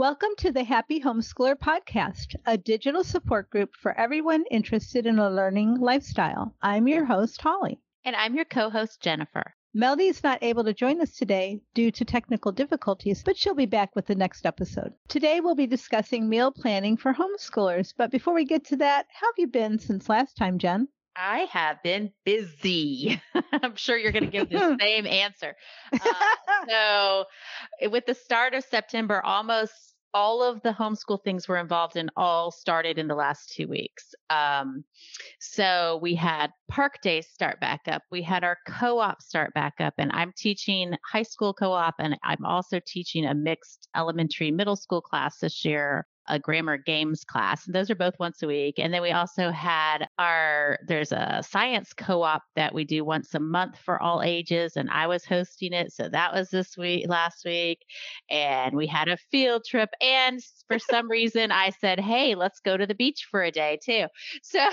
Welcome 0.00 0.30
to 0.38 0.50
the 0.50 0.64
Happy 0.64 0.98
Homeschooler 0.98 1.56
Podcast, 1.56 2.34
a 2.46 2.56
digital 2.56 3.04
support 3.04 3.50
group 3.50 3.76
for 3.76 3.92
everyone 4.00 4.46
interested 4.50 5.04
in 5.04 5.18
a 5.18 5.28
learning 5.28 5.78
lifestyle. 5.78 6.54
I'm 6.62 6.88
your 6.88 7.04
host, 7.04 7.42
Holly. 7.42 7.78
And 8.06 8.16
I'm 8.16 8.34
your 8.34 8.46
co 8.46 8.70
host, 8.70 9.02
Jennifer. 9.02 9.52
Melody 9.74 10.06
is 10.06 10.24
not 10.24 10.42
able 10.42 10.64
to 10.64 10.72
join 10.72 11.02
us 11.02 11.14
today 11.14 11.60
due 11.74 11.90
to 11.90 12.06
technical 12.06 12.50
difficulties, 12.50 13.22
but 13.22 13.36
she'll 13.36 13.54
be 13.54 13.66
back 13.66 13.94
with 13.94 14.06
the 14.06 14.14
next 14.14 14.46
episode. 14.46 14.94
Today 15.08 15.40
we'll 15.40 15.54
be 15.54 15.66
discussing 15.66 16.30
meal 16.30 16.50
planning 16.50 16.96
for 16.96 17.12
homeschoolers. 17.12 17.92
But 17.94 18.10
before 18.10 18.32
we 18.32 18.46
get 18.46 18.64
to 18.68 18.76
that, 18.76 19.04
how 19.12 19.26
have 19.26 19.34
you 19.36 19.48
been 19.48 19.78
since 19.78 20.08
last 20.08 20.34
time, 20.34 20.56
Jen? 20.56 20.88
I 21.14 21.40
have 21.50 21.82
been 21.82 22.12
busy. 22.24 23.20
I'm 23.52 23.76
sure 23.76 23.98
you're 23.98 24.12
going 24.12 24.24
to 24.24 24.30
give 24.30 24.48
the 24.48 24.78
same 24.80 25.06
answer. 25.06 25.56
Uh, 25.92 25.98
so, 26.68 27.24
with 27.90 28.06
the 28.06 28.14
start 28.14 28.54
of 28.54 28.64
September, 28.64 29.20
almost 29.22 29.89
all 30.12 30.42
of 30.42 30.60
the 30.62 30.72
homeschool 30.72 31.22
things 31.22 31.48
we're 31.48 31.56
involved 31.56 31.96
in 31.96 32.10
all 32.16 32.50
started 32.50 32.98
in 32.98 33.08
the 33.08 33.14
last 33.14 33.52
two 33.52 33.68
weeks. 33.68 34.14
Um, 34.28 34.84
so 35.38 35.98
we 36.02 36.14
had 36.14 36.50
park 36.68 37.00
days 37.02 37.28
start 37.28 37.60
back 37.60 37.82
up. 37.86 38.02
We 38.10 38.22
had 38.22 38.44
our 38.44 38.58
co-op 38.66 39.22
start 39.22 39.54
back 39.54 39.74
up 39.80 39.94
and 39.98 40.10
I'm 40.12 40.32
teaching 40.36 40.94
high 41.10 41.22
school 41.22 41.54
co-op 41.54 41.94
and 41.98 42.16
I'm 42.24 42.44
also 42.44 42.80
teaching 42.86 43.26
a 43.26 43.34
mixed 43.34 43.88
elementary 43.96 44.50
middle 44.50 44.76
school 44.76 45.00
class 45.00 45.38
this 45.38 45.64
year 45.64 46.06
a 46.28 46.38
grammar 46.38 46.76
games 46.76 47.24
class. 47.24 47.66
And 47.66 47.74
those 47.74 47.90
are 47.90 47.94
both 47.94 48.18
once 48.18 48.42
a 48.42 48.46
week. 48.46 48.78
And 48.78 48.92
then 48.92 49.02
we 49.02 49.10
also 49.10 49.50
had 49.50 50.06
our, 50.18 50.78
there's 50.86 51.12
a 51.12 51.42
science 51.48 51.92
co 51.92 52.22
op 52.22 52.42
that 52.56 52.74
we 52.74 52.84
do 52.84 53.04
once 53.04 53.34
a 53.34 53.40
month 53.40 53.78
for 53.78 54.00
all 54.00 54.22
ages. 54.22 54.76
And 54.76 54.90
I 54.90 55.06
was 55.06 55.24
hosting 55.24 55.72
it. 55.72 55.92
So 55.92 56.08
that 56.08 56.32
was 56.32 56.50
this 56.50 56.76
week, 56.76 57.06
last 57.08 57.44
week. 57.44 57.80
And 58.30 58.76
we 58.76 58.86
had 58.86 59.08
a 59.08 59.16
field 59.30 59.64
trip. 59.64 59.90
And 60.00 60.40
for 60.68 60.78
some 60.78 61.10
reason, 61.10 61.50
I 61.52 61.70
said, 61.70 62.00
hey, 62.00 62.34
let's 62.34 62.60
go 62.60 62.76
to 62.76 62.86
the 62.86 62.94
beach 62.94 63.26
for 63.30 63.42
a 63.42 63.50
day 63.50 63.78
too. 63.82 64.06
So, 64.42 64.68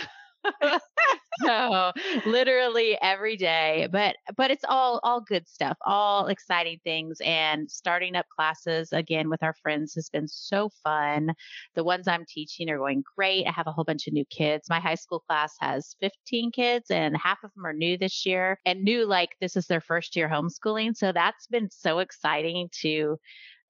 so 1.44 1.92
literally 2.26 2.98
every 3.02 3.36
day 3.38 3.88
but 3.92 4.16
but 4.36 4.52
it's 4.52 4.64
all 4.68 5.00
all 5.04 5.22
good 5.22 5.48
stuff 5.48 5.78
all 5.86 6.28
exciting 6.28 6.80
things 6.84 7.18
and 7.24 7.70
starting 7.70 8.16
up 8.16 8.26
classes 8.30 8.90
again 8.92 9.30
with 9.30 9.44
our 9.44 9.54
friends 9.62 9.94
has 9.96 10.10
been 10.10 10.28
so 10.28 10.70
fun. 10.84 11.34
The 11.76 11.84
ones 11.84 12.08
i'm 12.08 12.26
teaching 12.28 12.70
are 12.70 12.78
going 12.78 13.04
great 13.16 13.46
i 13.48 13.52
have 13.52 13.68
a 13.68 13.72
whole 13.72 13.84
bunch 13.84 14.08
of 14.08 14.14
new 14.14 14.26
kids. 14.26 14.70
My 14.70 14.80
high 14.80 14.96
school 14.96 15.20
class 15.28 15.56
has 15.60 15.96
15 16.02 16.52
kids 16.52 16.90
and 16.92 17.16
half 17.18 17.40
of 17.44 17.52
them 17.56 17.66
are 17.66 17.74
new 17.74 17.98
this 17.98 18.26
year 18.26 18.60
and 18.66 18.84
new 18.84 19.06
like 19.06 19.30
this 19.42 19.56
is 19.56 19.68
their 19.68 19.82
first 19.82 20.16
year 20.16 20.30
homeschooling 20.30 20.96
so 20.96 21.12
that's 21.12 21.48
been 21.48 21.70
so 21.72 22.00
exciting 22.00 22.70
to 22.82 23.18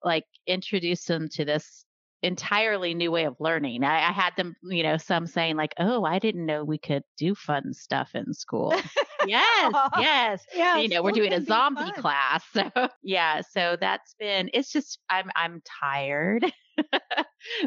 like 0.04 0.26
introduce 0.46 1.06
them 1.06 1.28
to 1.30 1.46
this 1.46 1.86
entirely 2.24 2.94
new 2.94 3.12
way 3.12 3.26
of 3.26 3.36
learning. 3.40 3.84
I, 3.84 4.10
I, 4.10 4.12
had 4.12 4.32
them, 4.38 4.56
you 4.64 4.84
know, 4.84 4.98
some 4.98 5.28
saying 5.28 5.56
like, 5.56 5.74
"Oh, 5.80 6.04
I 6.04 6.20
didn't 6.20 6.46
know 6.46 6.64
we 6.64 6.78
could 6.78 7.04
do 7.18 7.36
fun 7.36 7.74
stuff 7.74 8.12
in 8.16 8.34
school." 8.34 8.74
yes, 9.28 9.74
yes. 10.00 10.46
Yeah, 10.56 10.78
you 10.78 10.90
know, 10.90 11.04
we're 11.04 11.12
doing 11.12 11.34
a 11.34 11.42
zombie 11.44 11.92
class. 11.94 12.44
So 12.54 12.90
yeah, 13.04 13.42
so 13.42 13.78
that's 13.80 14.16
been. 14.20 14.50
It's 14.54 14.72
just 14.72 15.00
I'm 15.10 15.30
I'm 15.36 15.62
tired. 15.82 16.46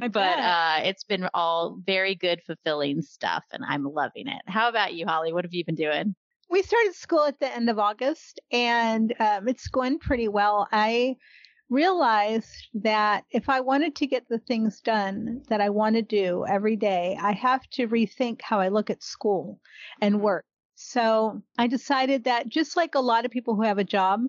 but 0.01 0.17
uh, 0.17 0.81
it's 0.85 1.05
been 1.05 1.29
all 1.35 1.79
very 1.85 2.15
good, 2.15 2.41
fulfilling 2.47 3.03
stuff, 3.03 3.45
and 3.53 3.65
I'm 3.67 3.85
loving 3.85 4.27
it. 4.27 4.43
How 4.47 4.69
about 4.69 4.95
you, 4.95 5.07
Holly? 5.07 5.33
What 5.33 5.45
have 5.45 5.55
you 5.55 5.65
been 5.65 5.75
doing? 5.75 6.15
We 6.49 6.63
started 6.63 6.95
school 6.95 7.25
at 7.25 7.39
the 7.39 7.55
end 7.55 7.71
of 7.71 7.79
August, 7.79 8.41
and 8.51 9.15
um, 9.21 9.47
it's 9.47 9.69
going 9.69 10.01
pretty 10.01 10.27
well. 10.27 10.67
I 10.73 11.17
realized 11.71 12.69
that 12.75 13.25
if 13.31 13.49
I 13.49 13.61
wanted 13.61 13.95
to 13.97 14.07
get 14.07 14.29
the 14.29 14.41
things 14.41 14.81
done 14.81 15.43
that 15.49 15.61
I 15.61 15.71
want 15.71 15.95
to 15.95 16.03
do 16.03 16.45
every 16.49 16.77
day, 16.77 17.17
I 17.21 17.33
have 17.33 17.63
to 17.71 17.89
rethink 17.89 18.43
how 18.43 18.61
I 18.61 18.69
look 18.69 18.91
at 18.91 19.03
school 19.03 19.61
and 20.03 20.17
mm-hmm. 20.17 20.25
work. 20.25 20.45
So 20.75 21.43
I 21.59 21.69
decided 21.69 22.25
that 22.25 22.49
just 22.49 22.77
like 22.77 22.95
a 22.95 23.01
lot 23.01 23.25
of 23.25 23.31
people 23.31 23.55
who 23.55 23.63
have 23.63 23.79
a 23.79 23.85
job 23.85 24.23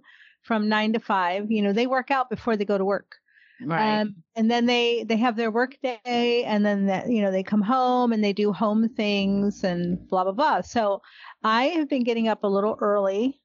from 0.43 0.69
nine 0.69 0.93
to 0.93 0.99
five, 0.99 1.49
you 1.49 1.61
know, 1.61 1.73
they 1.73 1.87
work 1.87 2.11
out 2.11 2.29
before 2.29 2.55
they 2.55 2.65
go 2.65 2.77
to 2.77 2.85
work. 2.85 3.15
Right. 3.63 4.01
Um, 4.01 4.15
and 4.35 4.49
then 4.49 4.65
they, 4.65 5.03
they 5.03 5.17
have 5.17 5.35
their 5.35 5.51
work 5.51 5.77
day 5.81 6.43
and 6.45 6.65
then, 6.65 6.87
that, 6.87 7.09
you 7.09 7.21
know, 7.21 7.31
they 7.31 7.43
come 7.43 7.61
home 7.61 8.11
and 8.11 8.23
they 8.23 8.33
do 8.33 8.51
home 8.51 8.89
things 8.89 9.63
and 9.63 10.07
blah, 10.09 10.23
blah, 10.23 10.33
blah. 10.33 10.61
So 10.61 11.01
I 11.43 11.65
have 11.65 11.87
been 11.87 12.03
getting 12.03 12.27
up 12.27 12.43
a 12.43 12.47
little 12.47 12.77
early 12.81 13.39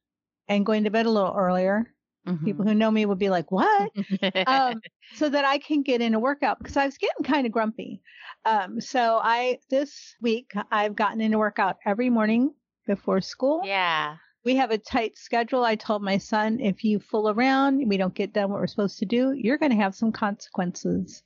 and 0.48 0.64
going 0.66 0.84
to 0.84 0.90
bed 0.90 1.06
a 1.06 1.10
little 1.10 1.34
earlier 1.36 1.92
Mm-hmm. 2.26 2.44
People 2.44 2.64
who 2.66 2.74
know 2.74 2.90
me 2.90 3.06
would 3.06 3.18
be 3.18 3.30
like, 3.30 3.52
"What?" 3.52 3.90
um, 4.46 4.80
so 5.14 5.28
that 5.28 5.44
I 5.44 5.58
can 5.58 5.82
get 5.82 6.00
in 6.00 6.14
a 6.14 6.18
workout 6.18 6.58
because 6.58 6.76
I 6.76 6.84
was 6.84 6.98
getting 6.98 7.24
kind 7.24 7.46
of 7.46 7.52
grumpy. 7.52 8.02
Um, 8.44 8.80
so 8.80 9.20
I 9.22 9.58
this 9.70 10.16
week 10.20 10.52
I've 10.70 10.96
gotten 10.96 11.20
in 11.20 11.34
a 11.34 11.38
workout 11.38 11.76
every 11.86 12.10
morning 12.10 12.52
before 12.86 13.20
school. 13.20 13.62
Yeah. 13.64 14.16
We 14.44 14.54
have 14.56 14.70
a 14.70 14.78
tight 14.78 15.18
schedule. 15.18 15.64
I 15.64 15.74
told 15.74 16.02
my 16.02 16.18
son, 16.18 16.60
if 16.60 16.84
you 16.84 17.00
fool 17.00 17.28
around, 17.28 17.88
we 17.88 17.96
don't 17.96 18.14
get 18.14 18.32
done 18.32 18.50
what 18.50 18.60
we're 18.60 18.68
supposed 18.68 19.00
to 19.00 19.04
do, 19.04 19.32
you're 19.32 19.58
going 19.58 19.72
to 19.72 19.82
have 19.82 19.94
some 19.94 20.12
consequences. 20.12 21.24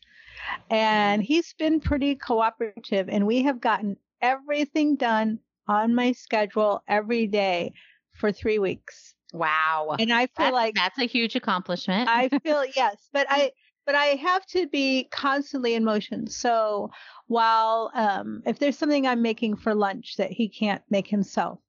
And 0.70 1.22
he's 1.22 1.52
been 1.52 1.80
pretty 1.80 2.14
cooperative, 2.14 3.10
and 3.10 3.26
we 3.26 3.42
have 3.42 3.60
gotten 3.60 3.98
everything 4.22 4.96
done 4.96 5.38
on 5.68 5.94
my 5.94 6.12
schedule 6.12 6.82
every 6.88 7.26
day 7.26 7.74
for 8.14 8.32
three 8.32 8.58
weeks. 8.58 9.14
Wow. 9.32 9.96
And 9.98 10.12
I 10.12 10.26
feel 10.26 10.46
that's, 10.46 10.52
like 10.52 10.74
that's 10.74 10.98
a 10.98 11.06
huge 11.06 11.36
accomplishment. 11.36 12.08
I 12.08 12.28
feel 12.42 12.64
yes, 12.76 13.08
but 13.12 13.26
I 13.30 13.52
but 13.86 13.94
I 13.94 14.06
have 14.16 14.44
to 14.46 14.66
be 14.68 15.08
constantly 15.10 15.74
in 15.74 15.84
motion. 15.84 16.26
So 16.26 16.90
while 17.26 17.90
um 17.94 18.42
if 18.46 18.58
there's 18.58 18.78
something 18.78 19.06
I'm 19.06 19.22
making 19.22 19.56
for 19.56 19.74
lunch 19.74 20.16
that 20.16 20.30
he 20.30 20.48
can't 20.48 20.82
make 20.90 21.06
himself, 21.06 21.60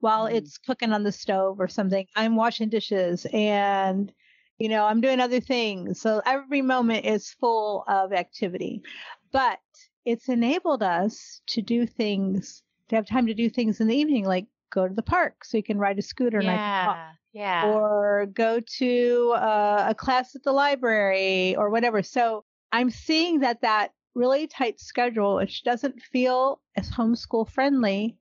while 0.00 0.26
mm. 0.26 0.34
it's 0.34 0.58
cooking 0.58 0.92
on 0.92 1.04
the 1.04 1.12
stove 1.12 1.60
or 1.60 1.68
something, 1.68 2.06
I'm 2.14 2.36
washing 2.36 2.68
dishes 2.68 3.26
and 3.32 4.12
you 4.58 4.68
know, 4.68 4.84
I'm 4.84 5.00
doing 5.00 5.20
other 5.20 5.40
things. 5.40 6.00
So 6.00 6.20
every 6.26 6.62
moment 6.62 7.06
is 7.06 7.32
full 7.40 7.84
of 7.86 8.12
activity. 8.12 8.82
But 9.30 9.60
it's 10.04 10.28
enabled 10.28 10.82
us 10.82 11.40
to 11.48 11.62
do 11.62 11.86
things, 11.86 12.62
to 12.88 12.96
have 12.96 13.06
time 13.06 13.26
to 13.26 13.34
do 13.34 13.48
things 13.48 13.80
in 13.80 13.86
the 13.86 13.96
evening, 13.96 14.24
like 14.24 14.46
go 14.70 14.88
to 14.88 14.94
the 14.94 15.02
park 15.02 15.44
so 15.44 15.56
you 15.56 15.62
can 15.62 15.78
ride 15.78 15.98
a 15.98 16.02
scooter 16.02 16.40
yeah, 16.40 17.12
yeah. 17.32 17.66
or 17.66 18.26
go 18.32 18.60
to 18.78 19.32
uh, 19.36 19.86
a 19.88 19.94
class 19.94 20.34
at 20.34 20.42
the 20.42 20.52
library 20.52 21.56
or 21.56 21.70
whatever. 21.70 22.02
So 22.02 22.44
I'm 22.72 22.90
seeing 22.90 23.40
that 23.40 23.62
that 23.62 23.92
really 24.14 24.46
tight 24.46 24.80
schedule, 24.80 25.36
which 25.36 25.64
doesn't 25.64 26.00
feel 26.00 26.60
as 26.76 26.90
homeschool 26.90 27.48
friendly, 27.50 28.16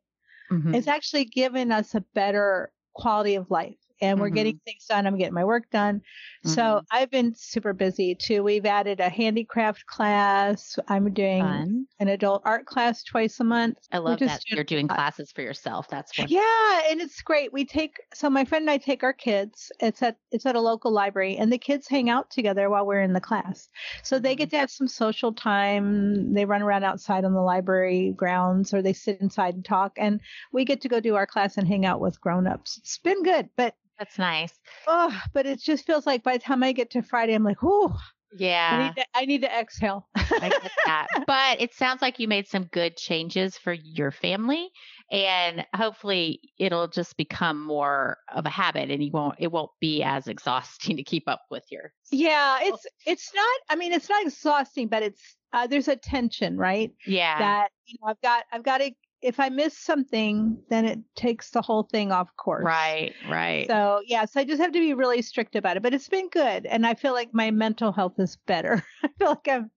mm-hmm. 0.51 0.73
is 0.73 0.87
actually 0.87 1.25
giving 1.25 1.71
us 1.71 1.95
a 1.95 2.01
better 2.13 2.71
quality 2.93 3.35
of 3.35 3.51
life 3.51 3.77
and 4.01 4.19
we're 4.19 4.27
mm-hmm. 4.27 4.35
getting 4.35 4.59
things 4.65 4.85
done. 4.85 5.07
I'm 5.07 5.17
getting 5.17 5.33
my 5.33 5.45
work 5.45 5.69
done. 5.71 5.97
Mm-hmm. 5.97 6.49
So 6.49 6.81
I've 6.91 7.09
been 7.11 7.33
super 7.35 7.73
busy 7.73 8.15
too. 8.15 8.43
We've 8.43 8.65
added 8.65 8.99
a 8.99 9.09
handicraft 9.09 9.85
class. 9.85 10.77
I'm 10.87 11.13
doing 11.13 11.41
Fun. 11.41 11.87
an 11.99 12.07
adult 12.07 12.41
art 12.45 12.65
class 12.65 13.03
twice 13.03 13.39
a 13.39 13.43
month. 13.43 13.77
I 13.91 13.97
love 13.97 14.19
that 14.19 14.41
you're 14.47 14.63
doing 14.63 14.87
classes 14.87 15.31
for 15.31 15.41
yourself. 15.41 15.87
That's 15.89 16.17
wonderful. 16.17 16.37
yeah, 16.37 16.91
and 16.91 17.01
it's 17.01 17.21
great. 17.21 17.51
We 17.51 17.65
take 17.65 17.97
so 18.13 18.29
my 18.29 18.45
friend 18.45 18.63
and 18.63 18.71
I 18.71 18.77
take 18.77 19.03
our 19.03 19.13
kids. 19.13 19.71
It's 19.79 20.01
at 20.01 20.17
it's 20.31 20.45
at 20.45 20.55
a 20.55 20.61
local 20.61 20.91
library, 20.91 21.37
and 21.37 21.51
the 21.51 21.57
kids 21.57 21.87
hang 21.87 22.09
out 22.09 22.29
together 22.29 22.69
while 22.69 22.85
we're 22.85 23.01
in 23.01 23.13
the 23.13 23.21
class. 23.21 23.69
So 24.03 24.19
they 24.19 24.35
get 24.35 24.49
mm-hmm. 24.49 24.55
to 24.55 24.59
have 24.59 24.71
some 24.71 24.87
social 24.87 25.33
time. 25.33 26.33
They 26.33 26.45
run 26.45 26.61
around 26.61 26.83
outside 26.83 27.25
on 27.25 27.33
the 27.33 27.41
library 27.41 28.13
grounds, 28.15 28.73
or 28.73 28.81
they 28.81 28.93
sit 28.93 29.21
inside 29.21 29.55
and 29.55 29.65
talk. 29.65 29.93
And 29.97 30.21
we 30.51 30.65
get 30.65 30.81
to 30.81 30.89
go 30.89 30.99
do 30.99 31.15
our 31.15 31.27
class 31.27 31.57
and 31.57 31.67
hang 31.67 31.85
out 31.85 31.99
with 31.99 32.19
grown-ups. 32.21 32.77
It's 32.77 32.97
been 32.97 33.23
good, 33.23 33.49
but 33.55 33.75
that's 33.97 34.17
nice. 34.17 34.53
Oh, 34.87 35.21
but 35.33 35.45
it 35.45 35.59
just 35.59 35.85
feels 35.85 36.05
like 36.05 36.23
by 36.23 36.33
the 36.33 36.43
time 36.43 36.63
I 36.63 36.71
get 36.71 36.91
to 36.91 37.01
Friday, 37.01 37.33
I'm 37.33 37.43
like, 37.43 37.61
whoo. 37.61 37.93
Yeah. 38.35 38.69
I 38.71 38.83
need 38.83 38.95
to, 38.95 39.05
I 39.15 39.25
need 39.25 39.41
to 39.41 39.59
exhale. 39.59 40.07
I 40.15 40.49
get 40.49 40.71
that. 40.85 41.07
But 41.27 41.61
it 41.61 41.73
sounds 41.73 42.01
like 42.01 42.19
you 42.19 42.27
made 42.27 42.47
some 42.47 42.65
good 42.65 42.97
changes 42.97 43.57
for 43.57 43.73
your 43.73 44.11
family 44.11 44.69
and 45.11 45.65
hopefully 45.75 46.41
it'll 46.59 46.87
just 46.87 47.15
become 47.17 47.63
more 47.63 48.17
of 48.33 48.45
a 48.45 48.49
habit 48.49 48.91
and 48.91 49.03
you 49.03 49.11
won't 49.11 49.35
it 49.39 49.51
won't 49.51 49.71
be 49.79 50.03
as 50.03 50.27
exhausting 50.27 50.97
to 50.97 51.03
keep 51.03 51.27
up 51.27 51.41
with 51.49 51.63
your 51.71 51.93
Yeah, 52.11 52.59
it's 52.61 52.85
it's 53.05 53.31
not 53.33 53.59
I 53.69 53.75
mean 53.75 53.93
it's 53.93 54.09
not 54.09 54.25
exhausting, 54.25 54.87
but 54.87 55.03
it's 55.03 55.35
uh, 55.53 55.67
there's 55.67 55.87
a 55.87 55.95
tension, 55.95 56.57
right? 56.57 56.91
Yeah. 57.05 57.39
That 57.39 57.69
you 57.85 57.97
know 58.01 58.09
I've 58.09 58.21
got 58.21 58.43
I've 58.51 58.63
got 58.63 58.79
to 58.79 58.91
if 59.21 59.39
I 59.39 59.49
miss 59.49 59.77
something, 59.77 60.57
then 60.69 60.85
it 60.85 60.99
takes 61.15 61.49
the 61.49 61.61
whole 61.61 61.83
thing 61.83 62.11
off 62.11 62.29
course. 62.37 62.63
Right, 62.63 63.13
right. 63.29 63.67
So, 63.67 64.01
yes, 64.05 64.09
yeah, 64.09 64.25
so 64.25 64.39
I 64.41 64.43
just 64.43 64.61
have 64.61 64.71
to 64.73 64.79
be 64.79 64.93
really 64.93 65.21
strict 65.21 65.55
about 65.55 65.77
it. 65.77 65.83
But 65.83 65.93
it's 65.93 66.07
been 66.07 66.29
good. 66.29 66.65
And 66.65 66.85
I 66.85 66.93
feel 66.93 67.13
like 67.13 67.29
my 67.33 67.51
mental 67.51 67.91
health 67.91 68.19
is 68.19 68.37
better. 68.45 68.83
I 69.03 69.09
feel 69.17 69.29
like 69.29 69.47
I'm, 69.47 69.71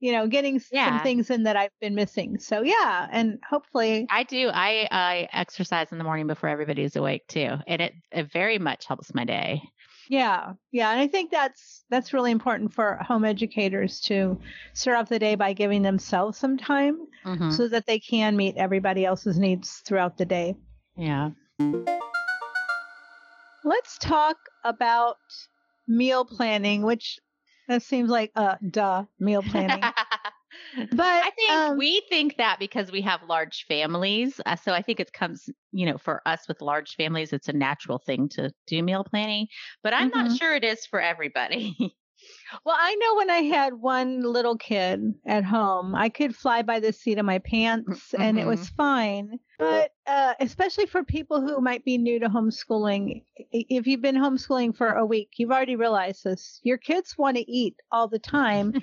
you 0.00 0.12
know, 0.12 0.26
getting 0.26 0.60
yeah. 0.70 0.90
some 0.90 1.02
things 1.02 1.30
in 1.30 1.44
that 1.44 1.56
I've 1.56 1.78
been 1.80 1.94
missing. 1.94 2.38
So, 2.38 2.62
yeah. 2.62 3.08
And 3.10 3.38
hopefully. 3.48 4.06
I 4.10 4.24
do. 4.24 4.50
I, 4.52 4.86
I 4.90 5.28
exercise 5.32 5.90
in 5.90 5.98
the 5.98 6.04
morning 6.04 6.26
before 6.26 6.50
everybody's 6.50 6.96
awake 6.96 7.26
too. 7.28 7.56
And 7.66 7.80
it, 7.80 7.94
it 8.12 8.30
very 8.30 8.58
much 8.58 8.86
helps 8.86 9.14
my 9.14 9.24
day. 9.24 9.62
Yeah, 10.08 10.52
yeah, 10.70 10.90
and 10.92 11.00
I 11.00 11.06
think 11.08 11.30
that's 11.30 11.84
that's 11.90 12.12
really 12.12 12.30
important 12.30 12.72
for 12.72 12.96
home 12.96 13.24
educators 13.24 14.00
to 14.02 14.38
start 14.72 14.98
off 14.98 15.08
the 15.08 15.18
day 15.18 15.34
by 15.34 15.52
giving 15.52 15.82
themselves 15.82 16.38
some 16.38 16.56
time 16.56 16.98
Mhm. 17.24 17.52
so 17.52 17.68
that 17.68 17.86
they 17.86 17.98
can 17.98 18.36
meet 18.36 18.56
everybody 18.56 19.04
else's 19.04 19.38
needs 19.38 19.82
throughout 19.86 20.16
the 20.16 20.24
day. 20.24 20.54
Yeah. 20.96 21.30
Let's 23.64 23.98
talk 23.98 24.36
about 24.64 25.16
meal 25.88 26.24
planning, 26.24 26.82
which 26.82 27.18
that 27.68 27.82
seems 27.82 28.08
like 28.08 28.30
uh 28.36 28.56
duh, 28.70 29.04
meal 29.18 29.42
planning. 29.42 29.82
But 30.90 31.24
I 31.24 31.30
think 31.30 31.64
um, 31.68 31.78
we 31.78 32.02
think 32.08 32.36
that 32.36 32.58
because 32.58 32.90
we 32.92 33.00
have 33.02 33.22
large 33.22 33.64
families. 33.66 34.40
Uh, 34.46 34.56
so 34.56 34.72
I 34.72 34.82
think 34.82 35.00
it 35.00 35.12
comes, 35.12 35.48
you 35.72 35.86
know, 35.86 35.98
for 35.98 36.22
us 36.26 36.48
with 36.48 36.60
large 36.60 36.94
families, 36.96 37.32
it's 37.32 37.48
a 37.48 37.52
natural 37.52 37.98
thing 37.98 38.28
to 38.30 38.50
do 38.66 38.82
meal 38.82 39.04
planning. 39.04 39.48
But 39.82 39.94
I'm 39.94 40.08
not 40.10 40.30
Mhm. 40.30 40.38
sure 40.38 40.54
it 40.54 40.64
is 40.64 40.86
for 40.86 41.00
everybody. 41.00 41.76
Well, 42.64 42.76
I 42.78 42.94
know 42.96 43.16
when 43.16 43.30
I 43.30 43.38
had 43.42 43.74
one 43.74 44.22
little 44.22 44.56
kid 44.56 45.14
at 45.26 45.44
home, 45.44 45.94
I 45.94 46.08
could 46.08 46.34
fly 46.34 46.62
by 46.62 46.80
the 46.80 46.92
seat 46.92 47.18
of 47.18 47.24
my 47.26 47.38
pants 47.38 48.14
and 48.14 48.38
it 48.38 48.46
was 48.46 48.68
fine. 48.70 49.38
But 49.58 49.92
uh, 50.06 50.34
especially 50.40 50.86
for 50.86 51.02
people 51.02 51.40
who 51.40 51.60
might 51.60 51.84
be 51.84 51.96
new 51.98 52.18
to 52.20 52.28
homeschooling, 52.28 53.22
if 53.50 53.86
you've 53.86 54.02
been 54.02 54.16
homeschooling 54.16 54.76
for 54.76 54.88
a 54.88 55.04
week, 55.06 55.30
you've 55.36 55.50
already 55.50 55.76
realized 55.76 56.24
this. 56.24 56.60
Your 56.62 56.76
kids 56.78 57.16
want 57.16 57.36
to 57.36 57.50
eat 57.50 57.76
all 57.90 58.06
the 58.08 58.18
time 58.18 58.74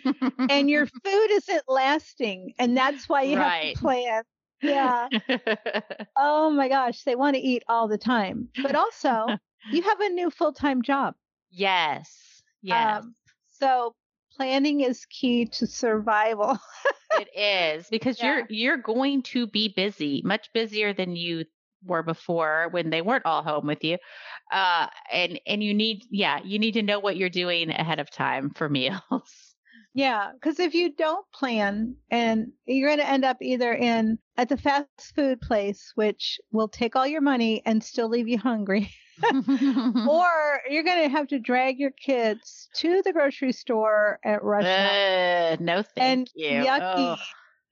and 0.49 0.69
your 0.69 0.85
food 1.03 1.27
isn't 1.31 1.63
lasting. 1.67 2.53
And 2.59 2.75
that's 2.75 3.07
why 3.07 3.23
you 3.23 3.37
Right. 3.37 3.65
have 3.65 3.73
to 3.75 3.79
plan. 3.81 4.23
Yeah. 4.61 5.07
Oh 6.15 6.51
my 6.51 6.69
gosh, 6.69 7.03
they 7.03 7.15
want 7.15 7.35
to 7.35 7.41
eat 7.41 7.63
all 7.67 7.87
the 7.87 7.97
time. 7.97 8.49
But 8.61 8.75
also, 8.75 9.25
you 9.71 9.81
have 9.81 9.99
a 9.99 10.09
new 10.09 10.29
full 10.29 10.53
time 10.53 10.81
job. 10.81 11.15
yes. 11.51 12.41
Yes. 12.61 13.03
Um, 13.03 13.15
so 13.53 13.95
planning 14.37 14.81
is 14.81 15.05
key 15.05 15.45
to 15.47 15.67
survival. 15.67 16.57
it 17.11 17.29
is 17.35 17.89
because 17.89 18.21
Yeah. 18.21 18.23
you're 18.23 18.43
you're 18.49 18.77
going 18.77 19.21
to 19.23 19.47
be 19.47 19.69
busy, 19.75 20.21
much 20.25 20.51
busier 20.53 20.93
than 20.93 21.15
you 21.15 21.45
were 21.85 22.03
before 22.03 22.69
when 22.71 22.89
they 22.89 23.01
weren't 23.01 23.25
all 23.25 23.43
home 23.43 23.67
with 23.67 23.83
you. 23.83 23.97
Uh 24.51 24.87
and 25.11 25.39
and 25.47 25.63
you 25.63 25.73
need 25.73 26.03
yeah, 26.11 26.39
you 26.43 26.59
need 26.59 26.73
to 26.73 26.83
know 26.83 26.99
what 26.99 27.17
you're 27.17 27.29
doing 27.29 27.69
ahead 27.71 27.99
of 27.99 28.09
time 28.11 28.51
for 28.51 28.69
meals. 28.69 29.55
yeah, 29.93 30.31
because 30.33 30.59
if 30.59 30.73
you 30.73 30.91
don't 30.93 31.25
plan, 31.31 31.95
and 32.09 32.51
you're 32.65 32.89
going 32.89 32.99
to 32.99 33.07
end 33.09 33.23
up 33.25 33.37
either 33.41 33.73
in 33.73 34.17
at 34.37 34.49
the 34.49 34.57
fast 34.57 34.87
food 35.15 35.39
place, 35.41 35.91
which 35.95 36.39
will 36.51 36.67
take 36.67 36.95
all 36.95 37.05
your 37.07 37.21
money 37.21 37.61
and 37.65 37.83
still 37.83 38.09
leave 38.09 38.27
you 38.27 38.37
hungry, 38.39 38.89
or 40.05 40.61
you're 40.69 40.83
going 40.83 41.03
to 41.03 41.09
have 41.09 41.27
to 41.27 41.39
drag 41.39 41.79
your 41.79 41.91
kids 41.91 42.69
to 42.75 43.01
the 43.03 43.13
grocery 43.13 43.51
store 43.51 44.19
at 44.23 44.43
rush 44.43 44.77
hour. 44.77 44.89
Uh, 44.89 45.57
no 45.59 45.83
thank 45.83 46.29
And 46.29 46.31
you. 46.35 46.65
yucky. 46.65 47.17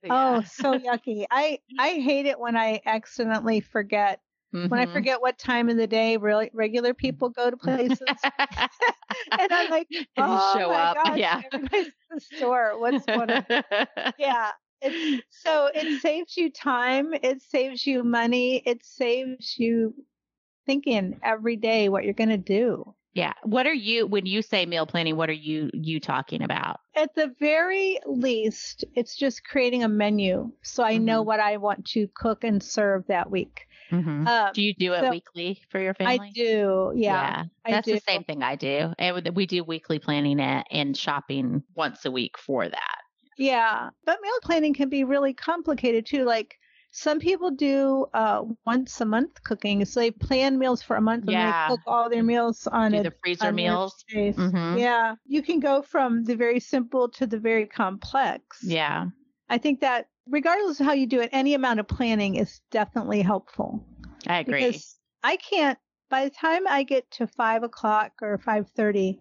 Oh, 0.08 0.40
Yeah. 0.40 0.42
so 0.42 0.78
yucky. 0.78 1.26
I 1.30 1.60
I 1.78 1.90
hate 2.00 2.26
it 2.26 2.38
when 2.38 2.56
I 2.56 2.80
accidentally 2.86 3.60
forget 3.60 4.20
when 4.68 4.80
I 4.80 4.86
Mhm. 4.86 4.92
forget 4.92 5.20
what 5.20 5.38
time 5.38 5.68
of 5.68 5.76
the 5.76 5.86
day 5.86 6.16
really 6.16 6.50
regular 6.52 6.94
people 6.94 7.28
go 7.30 7.50
to 7.50 7.56
places. 7.56 8.30
and 9.38 9.52
I'm 9.52 9.68
like, 9.68 9.88
oh 10.18 10.38
show 10.58 10.70
my 10.70 10.86
up. 10.90 10.94
gosh, 10.94 11.18
Yeah. 11.18 11.42
everybody's 11.44 11.88
at 11.88 11.92
the 12.10 12.20
store. 12.20 12.78
What's 12.78 13.06
going 13.06 13.30
on? 13.30 13.44
Yeah. 14.16 14.52
It's, 14.80 15.04
so 15.30 15.70
it 15.74 15.92
saves 15.92 16.36
you 16.36 16.50
time. 16.50 17.14
It 17.14 17.40
saves 17.42 17.86
you 17.86 18.02
money. 18.02 18.56
It 18.66 18.84
saves 18.84 19.56
you 19.58 19.94
thinking 20.66 21.18
every 21.22 21.56
day 21.56 21.88
what 21.88 22.04
you're 22.04 22.12
going 22.14 22.28
to 22.30 22.36
do. 22.36 22.94
Yeah. 23.14 23.34
What 23.42 23.66
are 23.66 23.74
you 23.74 24.06
when 24.06 24.24
you 24.24 24.40
say 24.40 24.64
meal 24.64 24.86
planning? 24.86 25.16
What 25.16 25.28
are 25.28 25.34
you 25.34 25.70
you 25.74 26.00
talking 26.00 26.42
about? 26.42 26.80
At 26.96 27.14
the 27.14 27.34
very 27.38 27.98
least, 28.06 28.86
it's 28.94 29.14
just 29.16 29.44
creating 29.44 29.84
a 29.84 29.88
menu 29.88 30.50
so 30.62 30.82
I 30.82 30.96
know 30.96 31.22
Mhm. 31.22 31.26
what 31.26 31.40
I 31.40 31.58
want 31.58 31.84
to 31.88 32.08
cook 32.14 32.42
and 32.42 32.62
serve 32.62 33.06
that 33.08 33.30
week. 33.30 33.66
Mhm. 33.90 34.26
Um, 34.26 34.50
Do 34.54 34.62
you 34.62 34.72
do 34.74 34.94
it 34.94 35.00
so 35.02 35.10
weekly 35.10 35.60
for 35.68 35.78
your 35.78 35.92
family? 35.92 36.28
I 36.28 36.30
do. 36.30 36.92
Yeah. 36.96 37.44
I 37.66 37.70
that's 37.70 37.86
do. 37.86 37.92
the 37.94 38.00
same 38.00 38.24
thing 38.24 38.42
I 38.42 38.56
do. 38.56 38.94
And 38.98 39.36
we 39.36 39.44
do 39.44 39.62
weekly 39.62 39.98
planning 39.98 40.40
and 40.40 40.96
shopping 40.96 41.62
once 41.74 42.06
a 42.06 42.10
week 42.10 42.38
for 42.38 42.66
that. 42.66 42.98
Yeah, 43.36 43.90
but 44.06 44.18
meal 44.22 44.32
planning 44.42 44.72
can 44.72 44.88
be 44.88 45.04
really 45.04 45.34
complicated 45.34 46.06
too. 46.06 46.24
Like 46.24 46.56
some 46.92 47.18
people 47.18 47.50
do 47.50 48.06
uh, 48.14 48.44
once 48.66 49.00
a 49.00 49.04
month 49.04 49.42
cooking, 49.44 49.84
so 49.84 50.00
they 50.00 50.10
plan 50.10 50.58
meals 50.58 50.82
for 50.82 50.96
a 50.96 51.00
month 51.00 51.22
and 51.24 51.32
Yeah. 51.32 51.68
they 51.68 51.74
cook 51.74 51.80
all 51.86 52.08
their 52.10 52.22
meals 52.22 52.66
on 52.66 52.92
Do 52.92 52.98
a 52.98 53.02
the 53.04 53.10
freezer 53.22 53.50
meals. 53.52 54.04
Mhm. 54.14 54.78
Yeah, 54.78 55.14
you 55.26 55.42
can 55.42 55.58
go 55.58 55.82
from 55.82 56.24
the 56.24 56.36
very 56.36 56.60
simple 56.60 57.08
to 57.10 57.26
the 57.26 57.38
very 57.38 57.66
complex. 57.66 58.62
Yeah. 58.62 59.06
I 59.48 59.58
think 59.58 59.80
that 59.80 60.08
regardless 60.28 60.80
of 60.80 60.86
how 60.86 60.92
you 60.92 61.06
do 61.06 61.20
it, 61.20 61.30
any 61.32 61.54
amount 61.54 61.80
of 61.80 61.88
planning 61.88 62.36
is 62.36 62.60
definitely 62.70 63.22
helpful. 63.22 63.84
I 64.26 64.38
agree. 64.40 64.64
Because 64.64 64.98
I 65.22 65.36
can't. 65.36 65.78
By 66.12 66.24
the 66.24 66.30
time 66.30 66.68
I 66.68 66.82
get 66.82 67.10
to 67.12 67.26
five 67.26 67.62
o'clock 67.62 68.12
or 68.20 68.36
five 68.36 68.68
thirty, 68.76 69.18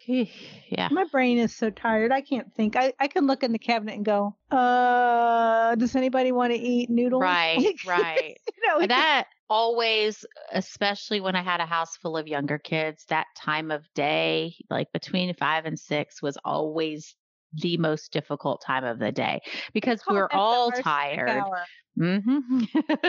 yeah. 0.68 0.90
my 0.92 1.06
brain 1.06 1.38
is 1.38 1.56
so 1.56 1.70
tired. 1.70 2.12
I 2.12 2.20
can't 2.20 2.54
think. 2.54 2.76
I, 2.76 2.92
I 3.00 3.08
can 3.08 3.28
look 3.28 3.44
in 3.44 3.54
the 3.54 3.60
cabinet 3.60 3.96
and 3.96 4.04
go, 4.04 4.36
uh, 4.52 5.74
does 5.76 5.96
anybody 5.96 6.34
want 6.34 6.52
to 6.52 6.60
eat 6.60 6.90
noodles? 6.90 7.22
Right, 7.22 7.76
right. 7.88 8.38
you 8.46 8.68
know, 8.68 8.86
that 8.88 9.28
always, 9.50 10.26
especially 10.52 11.22
when 11.22 11.38
I 11.38 11.44
had 11.44 11.62
a 11.62 11.66
house 11.66 11.96
full 11.96 12.18
of 12.18 12.28
younger 12.28 12.58
kids, 12.58 13.06
that 13.08 13.28
time 13.38 13.72
of 13.72 13.86
day, 13.96 14.56
like 14.70 14.92
between 14.92 15.34
five 15.36 15.66
and 15.66 15.80
six, 15.80 16.22
was 16.22 16.38
always 16.44 17.16
the 17.54 17.78
most 17.78 18.12
difficult 18.12 18.62
time 18.62 18.84
of 18.84 19.00
the 19.00 19.12
day 19.12 19.42
because 19.74 20.04
call 20.04 20.16
we're 20.16 20.30
all 20.32 20.72
tired. 20.72 21.50
hour. 21.52 21.68
hmm 21.98 22.64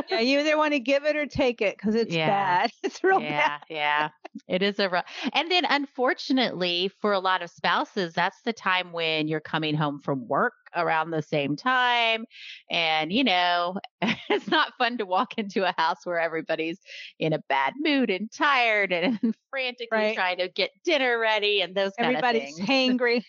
Yeah, 0.08 0.20
you 0.20 0.40
either 0.40 0.56
want 0.58 0.72
to 0.74 0.80
give 0.80 1.04
it 1.04 1.16
or 1.16 1.26
take 1.26 1.60
it 1.62 1.76
because 1.76 1.94
it's 1.94 2.16
Yeah. 2.16 2.24
bad. 2.26 2.70
It's 2.82 3.02
real 3.02 3.20
yeah, 3.20 3.58
yeah. 3.68 4.10
It 4.48 4.62
is 4.62 4.78
a 4.78 4.88
rough. 4.88 5.06
And 5.32 5.50
then 5.50 5.64
unfortunately 5.68 6.90
for 7.00 7.12
a 7.12 7.18
lot 7.20 7.42
of 7.42 7.50
spouses, 7.50 8.14
that's 8.14 8.42
the 8.42 8.52
time 8.52 8.92
when 8.92 9.28
you're 9.28 9.40
coming 9.40 9.74
home 9.74 10.00
from 10.00 10.26
work 10.26 10.54
around 10.74 11.10
the 11.10 11.22
same 11.22 11.56
time. 11.56 12.24
And, 12.70 13.12
you 13.12 13.24
know, 13.24 13.76
it's 14.30 14.48
not 14.48 14.72
fun 14.78 14.98
to 14.98 15.06
walk 15.06 15.38
into 15.38 15.68
a 15.68 15.74
house 15.78 16.04
where 16.04 16.18
everybody's 16.18 16.80
in 17.18 17.32
a 17.32 17.38
bad 17.48 17.74
mood 17.78 18.10
and 18.10 18.30
tired 18.32 18.92
and 18.92 19.18
frantically 19.50 19.90
Right. 19.90 20.14
trying 20.14 20.38
to 20.38 20.48
get 20.48 20.70
dinner 20.84 21.18
ready 21.18 21.60
and 21.60 21.74
those 21.74 21.92
kind 22.00 22.14
Everybody's 22.14 22.58
of 22.58 22.66
things. 22.66 22.68
hangry. 22.68 23.22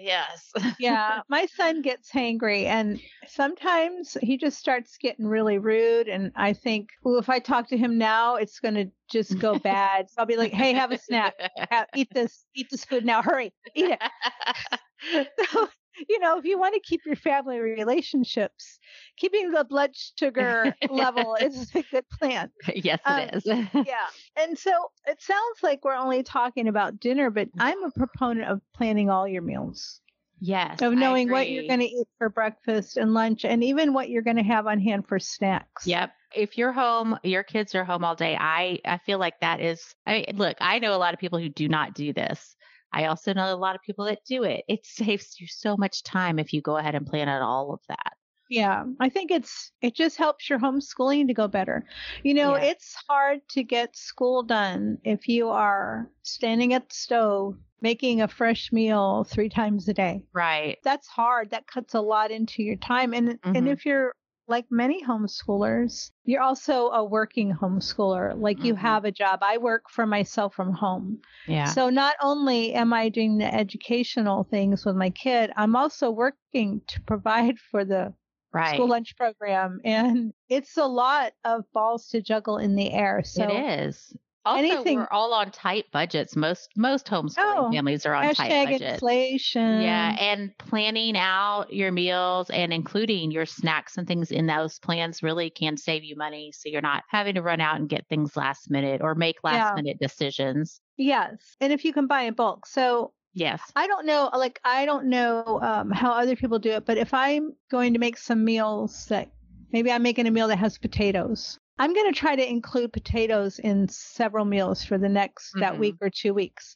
Yes. 0.00 0.52
yeah, 0.78 1.20
my 1.28 1.46
son 1.46 1.82
gets 1.82 2.10
hangry, 2.10 2.64
and 2.64 3.00
sometimes 3.26 4.16
he 4.20 4.36
just 4.36 4.58
starts 4.58 4.96
getting 4.98 5.26
really 5.26 5.58
rude. 5.58 6.08
And 6.08 6.32
I 6.36 6.52
think, 6.52 6.90
well, 7.02 7.18
if 7.18 7.28
I 7.28 7.38
talk 7.38 7.68
to 7.68 7.76
him 7.76 7.98
now, 7.98 8.36
it's 8.36 8.60
going 8.60 8.74
to 8.74 8.86
just 9.10 9.38
go 9.38 9.58
bad. 9.58 10.08
So 10.10 10.16
I'll 10.18 10.26
be 10.26 10.36
like, 10.36 10.52
"Hey, 10.52 10.72
have 10.72 10.92
a 10.92 10.98
snack. 10.98 11.34
Have, 11.70 11.86
eat 11.94 12.08
this. 12.12 12.44
Eat 12.54 12.68
this 12.70 12.84
food 12.84 13.04
now. 13.04 13.22
Hurry, 13.22 13.52
eat 13.74 13.90
it." 13.90 14.00
So, 15.52 15.68
you 16.08 16.18
know, 16.18 16.38
if 16.38 16.44
you 16.44 16.58
want 16.58 16.74
to 16.74 16.80
keep 16.80 17.00
your 17.06 17.16
family 17.16 17.58
relationships, 17.58 18.78
keeping 19.16 19.50
the 19.50 19.64
blood 19.64 19.90
sugar 20.18 20.74
level 20.90 21.36
is 21.40 21.74
a 21.74 21.82
good 21.90 22.08
plan. 22.10 22.50
yes, 22.74 23.00
Um, 23.04 23.20
it 23.20 23.34
is. 23.34 23.46
Yeah. 23.86 24.06
And 24.36 24.58
so 24.58 24.70
it 25.06 25.20
sounds 25.22 25.62
like 25.62 25.84
we're 25.84 25.94
only 25.94 26.22
talking 26.22 26.68
about 26.68 27.00
dinner, 27.00 27.30
but 27.30 27.48
I'm 27.58 27.82
a 27.84 27.90
proponent 27.90 28.48
of 28.48 28.60
planning 28.74 29.10
all 29.10 29.26
your 29.26 29.42
meals, 29.42 30.00
yes. 30.40 30.80
of 30.82 30.92
knowing 30.92 31.30
what 31.30 31.50
you're 31.50 31.66
going 31.66 31.80
to 31.80 31.86
eat 31.86 32.06
for 32.18 32.28
breakfast 32.28 32.96
and 32.96 33.14
lunch, 33.14 33.44
and 33.44 33.64
even 33.64 33.92
what 33.92 34.08
you're 34.10 34.22
going 34.22 34.36
to 34.36 34.42
have 34.42 34.66
on 34.66 34.80
hand 34.80 35.06
for 35.08 35.18
snacks. 35.18 35.86
Yep. 35.86 36.12
If 36.34 36.58
you're 36.58 36.72
home, 36.72 37.18
your 37.22 37.42
kids 37.42 37.74
are 37.74 37.84
home 37.84 38.04
all 38.04 38.14
day. 38.14 38.36
I 38.38 38.80
I 38.84 38.98
feel 38.98 39.18
like 39.18 39.40
that 39.40 39.60
is. 39.60 39.94
I 40.06 40.12
mean, 40.12 40.36
look, 40.36 40.58
I 40.60 40.78
know 40.78 40.94
a 40.94 40.98
lot 41.00 41.14
of 41.14 41.20
people 41.20 41.38
who 41.38 41.48
do 41.48 41.68
not 41.68 41.94
do 41.94 42.12
this. 42.12 42.54
I 42.92 43.06
also 43.06 43.32
know 43.34 43.52
a 43.52 43.56
lot 43.56 43.74
of 43.76 43.82
people 43.82 44.04
that 44.06 44.24
do 44.26 44.44
it. 44.44 44.64
It 44.68 44.84
saves 44.86 45.40
you 45.40 45.46
so 45.46 45.76
much 45.76 46.02
time 46.02 46.38
if 46.38 46.52
you 46.52 46.62
go 46.62 46.76
ahead 46.76 46.94
and 46.94 47.06
plan 47.06 47.28
out 47.28 47.42
all 47.42 47.72
of 47.72 47.80
that. 47.88 48.14
Yeah, 48.50 48.84
I 48.98 49.10
think 49.10 49.30
it's 49.30 49.72
it 49.82 49.94
just 49.94 50.16
helps 50.16 50.48
your 50.48 50.58
homeschooling 50.58 51.26
to 51.26 51.34
go 51.34 51.48
better. 51.48 51.84
You 52.24 52.32
know, 52.32 52.54
Yeah. 52.54 52.54
it's 52.54 52.94
hard 53.08 53.46
to 53.50 53.62
get 53.62 53.94
school 53.94 54.42
done 54.42 54.98
if 55.04 55.28
you 55.28 55.48
are 55.50 56.10
standing 56.22 56.72
at 56.72 56.88
the 56.88 56.94
stove 56.94 57.58
making 57.82 58.20
a 58.22 58.28
fresh 58.28 58.72
meal 58.72 59.24
3 59.24 59.50
times 59.50 59.86
a 59.88 59.94
day. 59.94 60.22
Right. 60.32 60.78
That's 60.84 61.08
hard. 61.08 61.50
That 61.50 61.66
cuts 61.66 61.94
a 61.94 62.00
lot 62.00 62.30
into 62.30 62.62
your 62.62 62.76
time 62.76 63.14
and 63.14 63.38
and 63.54 63.68
Mhm. 63.68 63.68
if 63.68 63.86
you're 63.86 64.14
like 64.48 64.66
many 64.70 65.02
homeschoolers, 65.04 66.10
you're 66.24 66.42
also 66.42 66.88
a 66.88 67.04
working 67.04 67.52
homeschooler. 67.52 68.34
Like 68.40 68.64
you 68.64 68.74
Mhm. 68.74 68.78
have 68.78 69.04
a 69.04 69.12
job. 69.12 69.40
I 69.42 69.58
work 69.58 69.90
for 69.90 70.06
myself 70.06 70.54
from 70.54 70.72
home. 70.72 71.20
Yeah. 71.46 71.66
So 71.66 71.90
not 71.90 72.16
only 72.22 72.72
am 72.74 72.92
I 72.92 73.08
doing 73.10 73.38
the 73.38 73.52
educational 73.54 74.44
things 74.44 74.84
with 74.84 74.96
my 74.96 75.10
kid, 75.10 75.52
I'm 75.56 75.76
also 75.76 76.10
working 76.10 76.80
to 76.88 77.00
provide 77.02 77.58
for 77.58 77.84
the 77.84 78.14
right. 78.52 78.74
school 78.74 78.88
lunch 78.88 79.16
program 79.16 79.80
and 79.84 80.32
it's 80.48 80.76
a 80.76 80.86
lot 80.86 81.32
of 81.44 81.64
balls 81.72 82.08
to 82.08 82.22
juggle 82.22 82.56
in 82.56 82.74
the 82.74 82.90
air 82.92 83.22
so 83.22 83.44
it 83.44 83.80
is. 83.80 84.16
Also, 84.48 84.62
anything. 84.62 84.98
we're 84.98 85.08
all 85.10 85.32
on 85.34 85.50
tight 85.50 85.84
budgets. 85.92 86.34
Most 86.36 86.70
most 86.76 87.06
homeschooling 87.06 87.36
Oh, 87.56 87.70
families 87.72 88.06
are 88.06 88.14
on 88.14 88.34
tight 88.34 88.66
budgets. 88.66 88.94
inflation. 88.94 89.82
Yeah, 89.82 90.16
and 90.18 90.56
planning 90.58 91.16
out 91.16 91.72
your 91.72 91.92
meals 91.92 92.50
and 92.50 92.72
including 92.72 93.30
your 93.30 93.46
snacks 93.46 93.96
and 93.98 94.06
things 94.06 94.30
in 94.30 94.46
those 94.46 94.78
plans 94.78 95.22
really 95.22 95.50
can 95.50 95.76
save 95.76 96.04
you 96.04 96.16
money. 96.16 96.52
So 96.52 96.68
you're 96.68 96.80
not 96.82 97.04
having 97.08 97.34
to 97.34 97.42
run 97.42 97.60
out 97.60 97.76
and 97.80 97.88
get 97.88 98.06
things 98.08 98.36
last 98.36 98.70
minute 98.70 99.00
or 99.02 99.14
make 99.14 99.36
last 99.44 99.70
Yeah. 99.70 99.74
minute 99.74 99.98
decisions. 100.00 100.80
Yes. 100.96 101.56
And 101.60 101.72
if 101.72 101.84
you 101.84 101.92
can 101.92 102.06
buy 102.06 102.22
in 102.22 102.34
bulk. 102.34 102.66
So 102.66 103.12
Yes. 103.34 103.60
I 103.76 103.86
don't 103.86 104.04
know, 104.06 104.30
like, 104.34 104.58
I 104.64 104.84
don't 104.84 105.04
know 105.06 105.60
um, 105.62 105.90
how 105.92 106.10
other 106.12 106.34
people 106.34 106.58
do 106.58 106.70
it, 106.70 106.84
but 106.86 106.96
if 106.96 107.14
I'm 107.14 107.52
going 107.70 107.92
to 107.92 108.00
make 108.00 108.16
some 108.16 108.44
meals 108.44 109.06
that 109.06 109.28
maybe 109.70 109.92
I'm 109.92 110.02
making 110.02 110.26
a 110.26 110.30
meal 110.32 110.48
that 110.48 110.56
has 110.58 110.76
potatoes, 110.78 111.56
I'm 111.78 111.94
going 111.94 112.12
to 112.12 112.18
try 112.18 112.36
to 112.36 112.48
include 112.48 112.92
potatoes 112.92 113.58
in 113.58 113.88
several 113.88 114.44
meals 114.44 114.84
for 114.84 114.98
the 114.98 115.08
next 115.08 115.52
that 115.60 115.74
Mhm. 115.74 115.78
week 115.78 115.96
or 116.00 116.10
two 116.10 116.34
weeks 116.34 116.74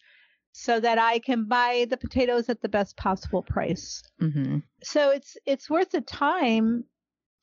so 0.53 0.79
that 0.81 0.99
I 0.99 1.19
can 1.19 1.47
buy 1.47 1.87
the 1.89 1.97
potatoes 1.97 2.49
at 2.49 2.61
the 2.61 2.69
best 2.69 2.97
possible 2.97 3.43
price. 3.43 4.03
hmm 4.21 4.59
So 4.83 5.11
it's 5.11 5.37
it's 5.47 5.71
worth 5.71 5.91
the 5.91 6.01
time 6.01 6.85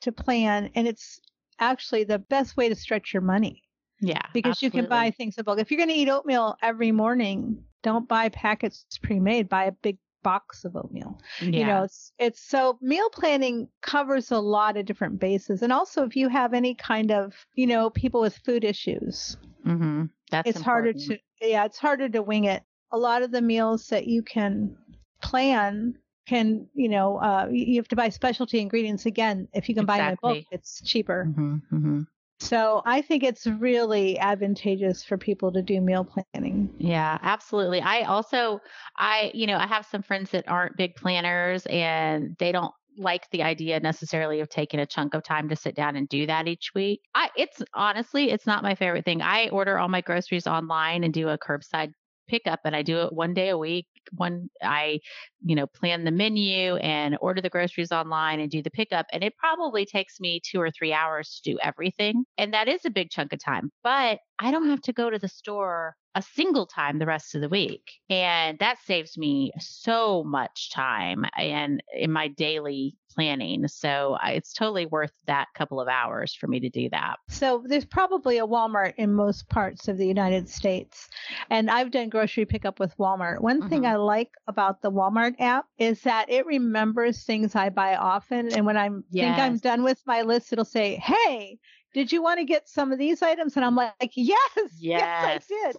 to 0.01 0.11
plan 0.11 0.71
and 0.75 0.87
it's 0.87 1.19
actually 1.59 2.03
the 2.05 2.19
best 2.19 2.55
way 2.55 2.69
to 2.69 2.75
stretch 2.75 3.13
your 3.13 3.21
money 3.21 3.63
Yeah. 3.99 4.21
because 4.33 4.61
you 4.61 4.71
can 4.71 4.87
buy 4.87 5.11
things 5.11 5.37
in 5.37 5.43
bulk. 5.43 5.59
If 5.59 5.71
you're 5.71 5.77
going 5.77 5.89
to 5.89 5.95
eat 5.95 6.07
oatmeal 6.09 6.55
every 6.61 6.91
morning, 6.93 7.65
don't 7.83 8.07
buy 8.07 8.29
packets 8.29 8.85
pre-made. 9.01 9.49
Buy 9.49 9.65
a 9.65 9.71
big 9.71 9.97
box 10.23 10.65
of 10.65 10.75
oatmeal. 10.75 11.19
Yeah. 11.41 11.59
You 11.59 11.65
know, 11.65 11.83
it's 11.83 12.11
it's 12.19 12.41
so 12.41 12.77
meal 12.81 13.09
planning 13.09 13.67
covers 13.81 14.31
a 14.31 14.39
lot 14.39 14.77
of 14.77 14.85
different 14.85 15.19
bases. 15.19 15.61
And 15.61 15.71
also, 15.71 16.03
if 16.05 16.15
you 16.15 16.29
have 16.29 16.53
any 16.53 16.75
kind 16.75 17.11
of 17.11 17.33
you 17.55 17.67
know 17.67 17.89
people 17.89 18.21
with 18.21 18.37
food 18.45 18.63
issues, 18.63 19.37
hmm 19.63 20.05
That's 20.31 20.49
it's 20.49 20.61
harder 20.61 20.93
to 20.93 21.17
yeah, 21.41 21.65
it's 21.65 21.77
harder 21.77 22.09
to 22.09 22.21
wing 22.21 22.45
it. 22.45 22.63
A 22.91 22.97
lot 22.97 23.21
of 23.21 23.31
the 23.31 23.41
meals 23.41 23.87
that 23.87 24.07
you 24.07 24.23
can 24.23 24.75
plan 25.21 25.95
can 26.27 26.67
you 26.73 26.89
know 26.89 27.17
uh, 27.17 27.47
you 27.51 27.77
have 27.77 27.87
to 27.89 27.95
buy 27.95 28.09
specialty 28.09 28.59
ingredients 28.59 29.05
again. 29.05 29.47
If 29.53 29.69
you 29.69 29.75
can 29.75 29.85
buy 29.85 29.97
them 29.97 30.09
in 30.09 30.17
bulk, 30.21 30.43
it's 30.51 30.81
cheaper. 30.81 31.25
hmm 31.25 31.55
hmm 31.69 32.01
So 32.39 32.81
I 32.85 33.01
think 33.01 33.23
it's 33.23 33.45
really 33.45 34.17
advantageous 34.17 35.03
for 35.03 35.17
people 35.17 35.51
to 35.51 35.61
do 35.61 35.81
meal 35.81 36.05
planning. 36.05 36.73
Yeah, 36.79 37.17
absolutely. 37.21 37.81
I 37.81 38.03
also, 38.03 38.59
I, 38.97 39.31
you 39.33 39.45
know, 39.45 39.57
I 39.57 39.67
have 39.67 39.85
some 39.85 40.01
friends 40.01 40.31
that 40.31 40.47
aren't 40.47 40.77
big 40.77 40.95
planners 40.95 41.65
and 41.65 42.35
they 42.39 42.51
don't 42.51 42.73
like 42.97 43.29
the 43.31 43.43
idea 43.43 43.79
necessarily 43.79 44.39
of 44.39 44.49
taking 44.49 44.79
a 44.79 44.85
chunk 44.85 45.13
of 45.13 45.23
time 45.23 45.49
to 45.49 45.55
sit 45.55 45.75
down 45.75 45.95
and 45.95 46.07
do 46.07 46.25
that 46.27 46.47
each 46.47 46.71
week. 46.73 47.01
I, 47.13 47.29
it's 47.35 47.61
honestly, 47.73 48.31
it's 48.31 48.47
not 48.47 48.63
my 48.63 48.75
favorite 48.75 49.05
thing. 49.05 49.21
I 49.21 49.49
order 49.49 49.77
all 49.77 49.89
my 49.89 50.01
groceries 50.01 50.47
online 50.47 51.03
and 51.03 51.13
do 51.13 51.29
a 51.29 51.37
curbside 51.37 51.91
pickup 52.29 52.61
and 52.63 52.75
I 52.75 52.83
do 52.83 53.01
it 53.01 53.13
one 53.13 53.33
day 53.33 53.49
a 53.49 53.57
week. 53.57 53.87
One, 54.15 54.49
I, 54.61 54.99
you 55.43 55.55
know, 55.55 55.67
plan 55.67 56.03
the 56.03 56.11
menu 56.11 56.75
and 56.77 57.17
order 57.21 57.41
the 57.41 57.49
groceries 57.49 57.91
online 57.91 58.39
and 58.39 58.49
do 58.49 58.61
the 58.61 58.71
pickup. 58.71 59.05
And 59.11 59.23
it 59.23 59.37
probably 59.37 59.85
takes 59.85 60.19
me 60.19 60.41
two 60.43 60.59
or 60.59 60.71
three 60.71 60.93
hours 60.93 61.41
to 61.43 61.51
do 61.51 61.59
everything. 61.61 62.25
And 62.37 62.53
that 62.53 62.67
is 62.67 62.85
a 62.85 62.89
big 62.89 63.09
chunk 63.09 63.33
of 63.33 63.39
time, 63.43 63.71
but 63.83 64.19
I 64.39 64.51
don't 64.51 64.69
have 64.69 64.81
to 64.83 64.93
go 64.93 65.09
to 65.09 65.19
the 65.19 65.27
store 65.27 65.95
a 66.15 66.21
single 66.21 66.65
time 66.65 66.97
the 66.97 67.05
rest 67.05 67.35
of 67.35 67.41
the 67.41 67.49
week. 67.49 67.91
And 68.09 68.57
that 68.59 68.77
saves 68.83 69.17
me 69.17 69.51
so 69.59 70.23
much 70.23 70.71
time 70.71 71.23
and 71.37 71.83
in 71.93 72.11
my 72.11 72.29
daily 72.29 72.95
planning. 73.13 73.67
So 73.67 74.17
it's 74.23 74.53
totally 74.53 74.85
worth 74.87 75.11
that 75.27 75.47
couple 75.55 75.79
of 75.79 75.87
hours 75.87 76.33
for 76.33 76.47
me 76.47 76.59
to 76.61 76.69
do 76.69 76.89
that. 76.89 77.17
So 77.27 77.63
there's 77.65 77.85
probably 77.85 78.39
a 78.39 78.47
Walmart 78.47 78.93
in 78.97 79.13
most 79.13 79.49
parts 79.49 79.87
of 79.87 79.97
the 79.97 80.07
United 80.07 80.49
States. 80.49 81.09
And 81.49 81.69
I've 81.69 81.91
done 81.91 82.09
grocery 82.09 82.45
pickup 82.45 82.79
with 82.79 82.97
Walmart. 82.97 83.41
One 83.41 83.67
thing 83.69 83.83
Mhm. 83.83 83.91
I 83.91 83.95
like 83.97 84.31
about 84.47 84.81
the 84.81 84.91
Walmart 84.91 85.35
app 85.39 85.65
is 85.77 86.01
that 86.01 86.29
it 86.29 86.45
remembers 86.45 87.23
things 87.23 87.55
I 87.55 87.69
buy 87.69 87.95
often. 87.95 88.51
And 88.53 88.65
when 88.65 88.77
I 88.77 88.85
am 88.85 89.03
think 89.11 89.37
I'm 89.37 89.57
done 89.57 89.83
with 89.83 90.01
my 90.07 90.23
list, 90.23 90.51
it'll 90.53 90.65
say, 90.65 90.95
Hey, 90.95 91.59
did 91.93 92.11
you 92.11 92.21
want 92.21 92.39
to 92.39 92.45
get 92.45 92.67
some 92.69 92.91
of 92.91 92.99
these 92.99 93.21
items? 93.21 93.55
And 93.55 93.65
I'm 93.65 93.75
like, 93.75 94.11
Yes, 94.15 94.37
yes, 94.55 94.77
Yes. 94.79 95.09
I 95.23 95.39
did. 95.47 95.77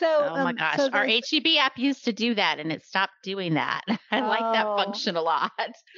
So, 0.00 0.30
Oh 0.34 0.38
my 0.42 0.52
um, 0.52 0.56
gosh. 0.56 0.78
so 0.78 0.88
Our 0.92 1.04
HEB 1.04 1.46
app 1.58 1.78
used 1.78 2.04
to 2.06 2.12
do 2.12 2.34
that 2.34 2.58
and 2.58 2.72
it 2.72 2.82
stopped 2.84 3.12
doing 3.22 3.54
that. 3.54 3.82
I 4.10 4.20
like 4.20 4.44
that 4.52 4.66
Oh. 4.66 4.76
function 4.76 5.16
a 5.16 5.22
lot. 5.22 5.52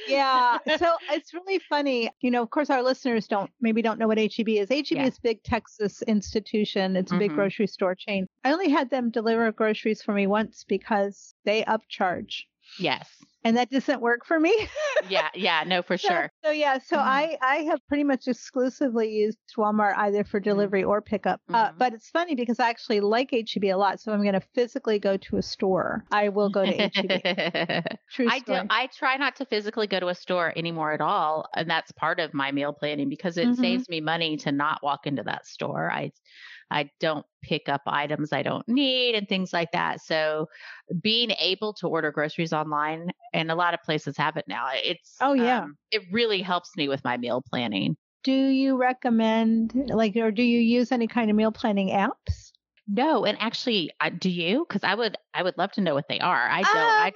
yeah 0.06 0.58
so 0.76 0.94
it's 1.10 1.32
really 1.32 1.58
funny 1.70 2.10
you 2.20 2.30
know 2.30 2.42
of 2.42 2.50
course 2.50 2.68
our 2.68 2.82
listeners 2.82 3.26
don't 3.26 3.50
maybe 3.60 3.80
don't 3.80 3.98
know 3.98 4.06
what 4.06 4.18
heb 4.18 4.30
is 4.48 4.68
heb 4.68 4.84
Yeah. 4.90 5.06
is 5.06 5.16
a 5.16 5.20
big 5.22 5.42
texas 5.42 6.02
institution 6.02 6.96
it's 6.96 7.12
a 7.12 7.16
big 7.16 7.30
Mhm. 7.30 7.34
grocery 7.36 7.66
store 7.66 7.94
chain 7.94 8.26
i 8.44 8.52
only 8.52 8.68
had 8.68 8.90
them 8.90 9.10
deliver 9.10 9.50
groceries 9.52 10.02
for 10.02 10.12
me 10.12 10.26
once 10.26 10.64
because 10.68 11.34
they 11.44 11.62
upcharge 11.64 12.42
Yes. 12.78 13.08
And 13.44 13.56
that 13.56 13.70
doesn't 13.70 14.00
work 14.00 14.24
for 14.24 14.40
me 14.40 14.54
Yeah. 15.08 15.28
Yeah. 15.34 15.64
No, 15.66 15.82
for 15.82 15.96
sure. 15.98 16.30
so 16.44 16.50
yeah 16.50 16.78
so 16.78 16.96
Mhm. 16.96 17.04
i 17.04 17.36
i 17.42 17.56
have 17.56 17.80
pretty 17.88 18.04
much 18.04 18.26
exclusively 18.26 19.10
used 19.10 19.38
walmart 19.56 19.94
either 19.96 20.24
for 20.24 20.40
delivery 20.40 20.82
or 20.84 21.00
pickup 21.02 21.40
uh, 21.52 21.70
Mhm. 21.70 21.78
but 21.78 21.92
it's 21.94 22.10
funny 22.10 22.34
because 22.34 22.58
i 22.60 22.68
actually 22.70 23.00
like 23.00 23.30
heb 23.32 23.64
a 23.64 23.76
lot 23.76 24.00
so 24.00 24.12
i'm 24.12 24.22
going 24.22 24.34
to 24.34 24.40
physically 24.54 24.98
go 24.98 25.16
to 25.16 25.36
a 25.36 25.42
store 25.42 26.04
i 26.10 26.28
will 26.28 26.48
go 26.50 26.64
to 26.66 26.72
heb 26.72 26.92
true 28.10 28.28
I 28.28 28.38
do. 28.40 28.54
I 28.70 28.86
try 28.88 29.16
not 29.16 29.36
to 29.36 29.44
physically 29.46 29.86
go 29.86 30.00
to 30.00 30.08
a 30.08 30.14
store 30.14 30.52
anymore 30.56 30.92
at 30.92 31.00
all, 31.00 31.46
and 31.54 31.68
that's 31.68 31.92
part 31.92 32.20
of 32.20 32.32
my 32.34 32.52
meal 32.52 32.72
planning 32.72 33.08
because 33.08 33.36
it 33.36 33.48
Mhm. 33.48 33.56
saves 33.56 33.88
me 33.88 34.00
money 34.00 34.36
to 34.38 34.52
not 34.52 34.82
walk 34.82 35.06
into 35.06 35.22
that 35.24 35.46
store. 35.46 35.90
I, 35.90 36.12
I 36.74 36.90
don't 37.00 37.24
pick 37.42 37.68
up 37.68 37.82
items 37.86 38.32
I 38.32 38.42
don't 38.42 38.66
need 38.68 39.14
and 39.14 39.28
things 39.28 39.52
like 39.52 39.70
that. 39.72 40.00
So, 40.00 40.48
being 41.00 41.30
able 41.38 41.72
to 41.74 41.88
order 41.88 42.10
groceries 42.10 42.52
online, 42.52 43.10
and 43.32 43.50
a 43.50 43.54
lot 43.54 43.74
of 43.74 43.82
places 43.82 44.16
have 44.18 44.36
it 44.36 44.44
now. 44.48 44.66
It's 44.74 45.16
Oh, 45.20 45.32
yeah. 45.34 45.62
um, 45.62 45.76
it 45.90 46.02
really 46.12 46.42
helps 46.42 46.76
me 46.76 46.88
with 46.88 47.04
my 47.04 47.16
meal 47.16 47.42
planning. 47.48 47.96
do 48.22 48.32
you 48.48 48.76
recommend 48.76 49.72
like 49.88 50.16
or 50.16 50.30
do 50.30 50.42
you 50.42 50.58
use 50.58 50.90
any 50.92 51.06
kind 51.06 51.30
of 51.30 51.36
meal 51.36 51.52
planning 51.52 51.88
apps 51.90 52.52
No, 52.86 53.24
and 53.24 53.38
actually, 53.40 53.90
do 54.18 54.30
you? 54.30 54.66
Because 54.68 54.84
I 54.84 54.94
would, 54.94 55.16
I 55.32 55.42
would 55.42 55.56
love 55.56 55.72
to 55.72 55.80
know 55.80 55.94
what 55.94 56.08
they 56.08 56.20
are. 56.20 56.48
I 56.50 56.62
don't. 56.62 56.76
Um, 56.76 57.00
I 57.00 57.12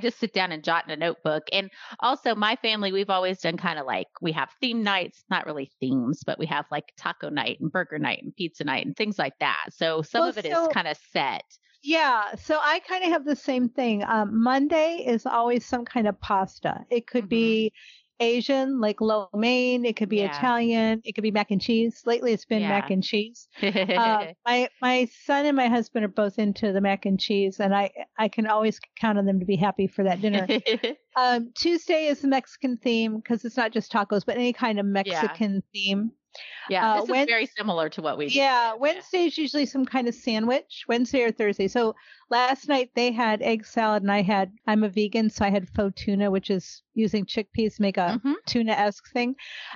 just 0.00 0.18
sit 0.18 0.32
down 0.32 0.52
and 0.52 0.62
jot 0.62 0.84
in 0.84 0.90
a 0.90 0.96
notebook. 0.96 1.44
And 1.52 1.70
also, 2.00 2.34
my 2.34 2.56
family, 2.56 2.92
we've 2.92 3.10
always 3.10 3.40
done 3.40 3.56
kind 3.56 3.78
of 3.78 3.86
like 3.86 4.08
we 4.20 4.32
have 4.32 4.50
theme 4.60 4.82
nights, 4.82 5.24
not 5.30 5.46
really 5.46 5.70
themes, 5.80 6.22
but 6.24 6.38
we 6.38 6.46
have 6.46 6.66
like 6.70 6.92
taco 6.96 7.28
night 7.30 7.58
and 7.60 7.72
burger 7.72 7.98
night 7.98 8.22
and 8.22 8.34
pizza 8.36 8.64
night 8.64 8.84
and 8.86 8.96
things 8.96 9.18
like 9.18 9.38
that. 9.40 9.66
So 9.70 10.02
some 10.02 10.20
Well, 10.22 10.30
of 10.30 10.38
it 10.38 10.46
is 10.46 10.52
so- 10.52 10.68
kind 10.68 10.88
of 10.88 10.96
set. 11.12 11.44
Yeah, 11.82 12.34
so 12.34 12.58
I 12.60 12.80
kind 12.80 13.04
of 13.04 13.10
have 13.10 13.24
the 13.24 13.34
same 13.34 13.70
thing. 13.70 14.04
Um, 14.04 14.42
Monday 14.42 15.02
is 15.06 15.24
always 15.24 15.64
some 15.64 15.86
kind 15.86 16.06
of 16.06 16.20
pasta. 16.20 16.84
It 16.90 17.06
could 17.06 17.26
be 17.26 17.72
Asian, 18.20 18.80
like 18.80 19.00
lo 19.00 19.28
mein. 19.34 19.84
It 19.84 19.96
could 19.96 20.08
be 20.08 20.18
Yeah. 20.18 20.36
Italian. 20.36 21.00
It 21.04 21.14
could 21.14 21.22
be 21.22 21.30
mac 21.30 21.50
and 21.50 21.60
cheese. 21.60 22.02
Lately, 22.06 22.32
it's 22.32 22.44
been 22.44 22.62
mac 22.62 22.90
and 22.90 23.02
cheese. 23.02 23.48
Uh, 24.00 24.32
my 24.46 24.68
my 24.80 25.08
son 25.24 25.46
and 25.46 25.56
my 25.56 25.68
husband 25.68 26.04
are 26.04 26.08
both 26.08 26.38
into 26.38 26.72
the 26.72 26.80
mac 26.80 27.04
and 27.06 27.18
cheese, 27.18 27.60
and 27.60 27.74
I 27.74 27.90
I 28.18 28.28
can 28.28 28.46
always 28.46 28.78
count 28.98 29.18
on 29.18 29.26
them 29.26 29.40
to 29.40 29.46
be 29.46 29.56
happy 29.56 29.86
for 29.86 30.04
that 30.04 30.20
dinner. 30.20 30.46
um, 31.16 31.50
Tuesday 31.56 32.06
is 32.06 32.20
the 32.20 32.28
Mexican 32.28 32.76
theme 32.76 33.16
because 33.16 33.44
it's 33.44 33.56
not 33.56 33.72
just 33.72 33.92
tacos, 33.92 34.24
but 34.24 34.36
any 34.36 34.52
kind 34.52 34.78
of 34.78 34.86
Mexican 34.86 35.62
theme. 35.74 36.12
Yeah, 36.68 36.92
uh, 36.94 37.00
this 37.00 37.10
when- 37.10 37.20
is 37.20 37.26
very 37.26 37.46
similar 37.46 37.88
to 37.90 38.02
what 38.02 38.16
we 38.18 38.28
do. 38.28 38.34
Yeah, 38.38 38.74
Wednesday 38.74 39.24
is 39.26 39.36
usually 39.38 39.66
some 39.66 39.84
kind 39.84 40.08
of 40.08 40.14
sandwich, 40.14 40.84
Wednesday 40.88 41.22
or 41.22 41.32
Thursday. 41.32 41.68
So 41.68 41.94
last 42.30 42.68
night 42.68 42.90
they 42.94 43.10
had 43.12 43.42
egg 43.42 43.64
salad, 43.66 44.02
and 44.02 44.12
I 44.12 44.22
had, 44.22 44.52
I'm 44.66 44.84
a 44.84 44.88
vegan, 44.88 45.30
so 45.30 45.44
I 45.44 45.50
had 45.50 45.68
faux 45.68 46.00
tuna, 46.02 46.30
which 46.30 46.50
is 46.50 46.82
using 46.94 47.24
chickpeas 47.26 47.76
to 47.76 47.82
make 47.82 47.96
a 47.96 48.20
Mhm. 48.24 48.34
tuna 48.46 48.72
esque 48.72 49.10
thing. 49.12 49.34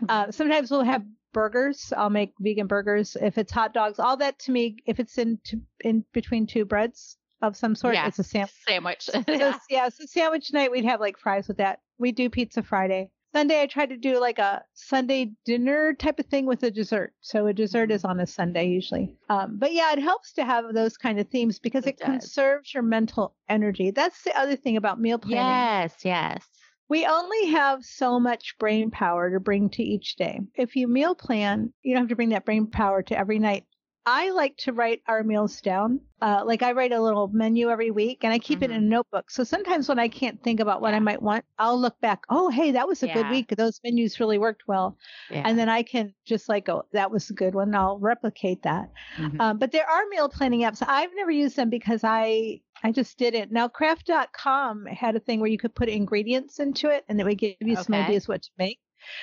Uh, 0.09 0.31
sometimes 0.31 0.71
we'll 0.71 0.83
have 0.85 1.05
burgers. 1.33 1.93
I'll 1.97 2.11
make 2.11 2.33
vegan 2.39 2.69
burgers. 2.69 3.17
If 3.21 3.39
it's 3.39 3.51
hot 3.51 3.75
dogs, 3.75 3.99
all 3.99 4.17
that 4.19 4.39
to 4.41 4.53
me, 4.53 4.77
if 4.87 5.01
it's 5.01 5.19
in, 5.19 5.39
to, 5.47 5.61
in 5.81 6.05
between 6.13 6.47
two 6.47 6.65
breads 6.65 7.17
of 7.43 7.57
some 7.57 7.75
sort, 7.75 7.95
Yeah. 7.95 8.07
it's 8.07 8.21
a 8.21 8.25
sandwich. 8.25 8.51
Sandwich. 8.69 9.03
So, 9.03 9.25
yeah, 9.69 9.89
so 9.89 10.05
sandwich 10.07 10.53
night, 10.53 10.71
we'd 10.71 10.85
have 10.85 11.01
like 11.01 11.19
fries 11.19 11.49
with 11.49 11.57
that. 11.57 11.81
We 11.99 12.13
do 12.13 12.31
pizza 12.31 12.63
Friday. 12.63 13.11
Sunday, 13.35 13.61
I 13.63 13.67
try 13.67 13.85
to 13.87 13.97
do 13.97 14.21
like 14.21 14.39
a 14.39 14.63
Sunday 14.75 15.33
dinner 15.45 15.93
type 15.95 16.21
of 16.21 16.27
thing 16.27 16.47
with 16.47 16.63
a 16.63 16.71
dessert. 16.71 17.15
So 17.21 17.47
a 17.49 17.53
dessert 17.53 17.91
Mm-hmm. 17.91 17.95
is 17.97 18.05
on 18.05 18.21
a 18.21 18.27
Sunday 18.27 18.69
usually. 18.69 19.17
Um, 19.29 19.59
but 19.59 19.73
yeah, 19.73 19.93
it 19.93 19.99
helps 19.99 20.33
to 20.35 20.45
have 20.45 20.73
those 20.73 20.97
kind 20.97 21.19
of 21.19 21.29
themes 21.29 21.59
because 21.59 21.87
It 21.87 21.99
it, 21.99 21.99
conserves 21.99 22.73
your 22.73 22.83
mental 22.85 23.35
energy. 23.49 23.91
That's 23.91 24.23
the 24.23 24.39
other 24.39 24.57
thing 24.57 24.77
about 24.77 25.01
meal 25.01 25.19
planning. 25.19 25.69
yes, 25.69 26.05
yes. 26.05 26.47
We 26.89 27.07
only 27.07 27.47
have 27.47 27.83
so 27.85 28.21
much 28.21 28.57
brain 28.59 28.91
power 28.91 29.31
to 29.33 29.41
bring 29.41 29.71
to 29.71 29.83
each 29.83 30.17
day. 30.17 30.41
If 30.55 30.77
you 30.77 30.87
meal 30.87 31.15
plan, 31.15 31.73
you 31.83 31.95
don't 31.95 32.03
have 32.05 32.11
to 32.11 32.17
bring 32.17 32.29
that 32.29 32.45
brain 32.45 32.67
power 32.69 33.03
to 33.03 33.19
every 33.19 33.39
night 33.39 33.65
I 34.07 34.31
like 34.31 34.57
to 34.59 34.73
write 34.73 35.03
our 35.09 35.23
meals 35.23 35.61
down. 35.61 36.01
Uh, 36.21 36.43
like 36.45 36.63
I 36.63 36.73
write 36.73 36.93
a 36.93 37.01
little 37.01 37.29
menu 37.29 37.71
every 37.71 37.91
week 37.91 38.23
and 38.23 38.33
I 38.33 38.39
keep 38.39 38.61
mm-hmm. 38.61 38.73
it 38.73 38.77
in 38.77 38.85
a 38.85 38.87
notebook. 38.87 39.31
So 39.31 39.45
sometimes 39.45 39.89
when 39.89 39.99
I 39.99 40.09
can't 40.09 40.43
think 40.43 40.61
about 40.61 40.81
what 40.81 40.91
yeah. 40.91 40.97
I 40.97 41.01
might 41.01 41.23
want, 41.23 41.45
I'll 41.59 41.79
look 41.79 42.01
back. 42.01 42.25
Oh, 42.29 42.49
hey, 42.51 42.73
that 42.73 42.87
was 42.87 43.03
a 43.03 43.07
yeah. 43.07 43.15
good 43.15 43.31
week. 43.31 43.55
Those 43.57 43.81
menus 43.83 44.21
really 44.21 44.39
worked 44.39 44.63
well. 44.67 44.97
Yeah. 45.31 45.43
And 45.45 45.59
then 45.59 45.69
I 45.69 45.83
can 45.83 46.15
just 46.27 46.49
like 46.49 46.69
oh, 46.69 46.85
that 46.93 47.11
was 47.11 47.31
a 47.31 47.35
good 47.35 47.55
one. 47.55 47.75
I'll 47.75 47.99
replicate 47.99 48.63
that. 48.63 48.91
Mm-hmm. 49.17 49.41
Um, 49.41 49.59
but 49.59 49.73
there 49.73 49.89
are 49.89 50.03
meal 50.11 50.29
planning 50.29 50.61
apps. 50.61 50.83
I've 50.87 51.15
never 51.15 51.31
used 51.31 51.57
them 51.57 51.71
because 51.71 52.03
I 52.05 52.61
I 52.83 52.93
just 52.93 53.19
did 53.19 53.35
it. 53.35 53.51
Now, 53.51 53.69
Kraft.com 53.69 54.87
had 54.87 55.17
a 55.17 55.21
thing 55.21 55.41
where 55.41 55.51
you 55.51 55.59
could 55.59 55.75
put 55.75 55.89
ingredients 55.89 56.59
into 56.59 56.91
it 56.91 57.05
and 57.09 57.19
it 57.19 57.25
would 57.25 57.39
give 57.39 57.57
you 57.61 57.73
okay. 57.73 57.83
some 57.83 57.95
ideas 57.95 58.29
what 58.29 58.43
to 58.43 58.51
make. 58.59 58.79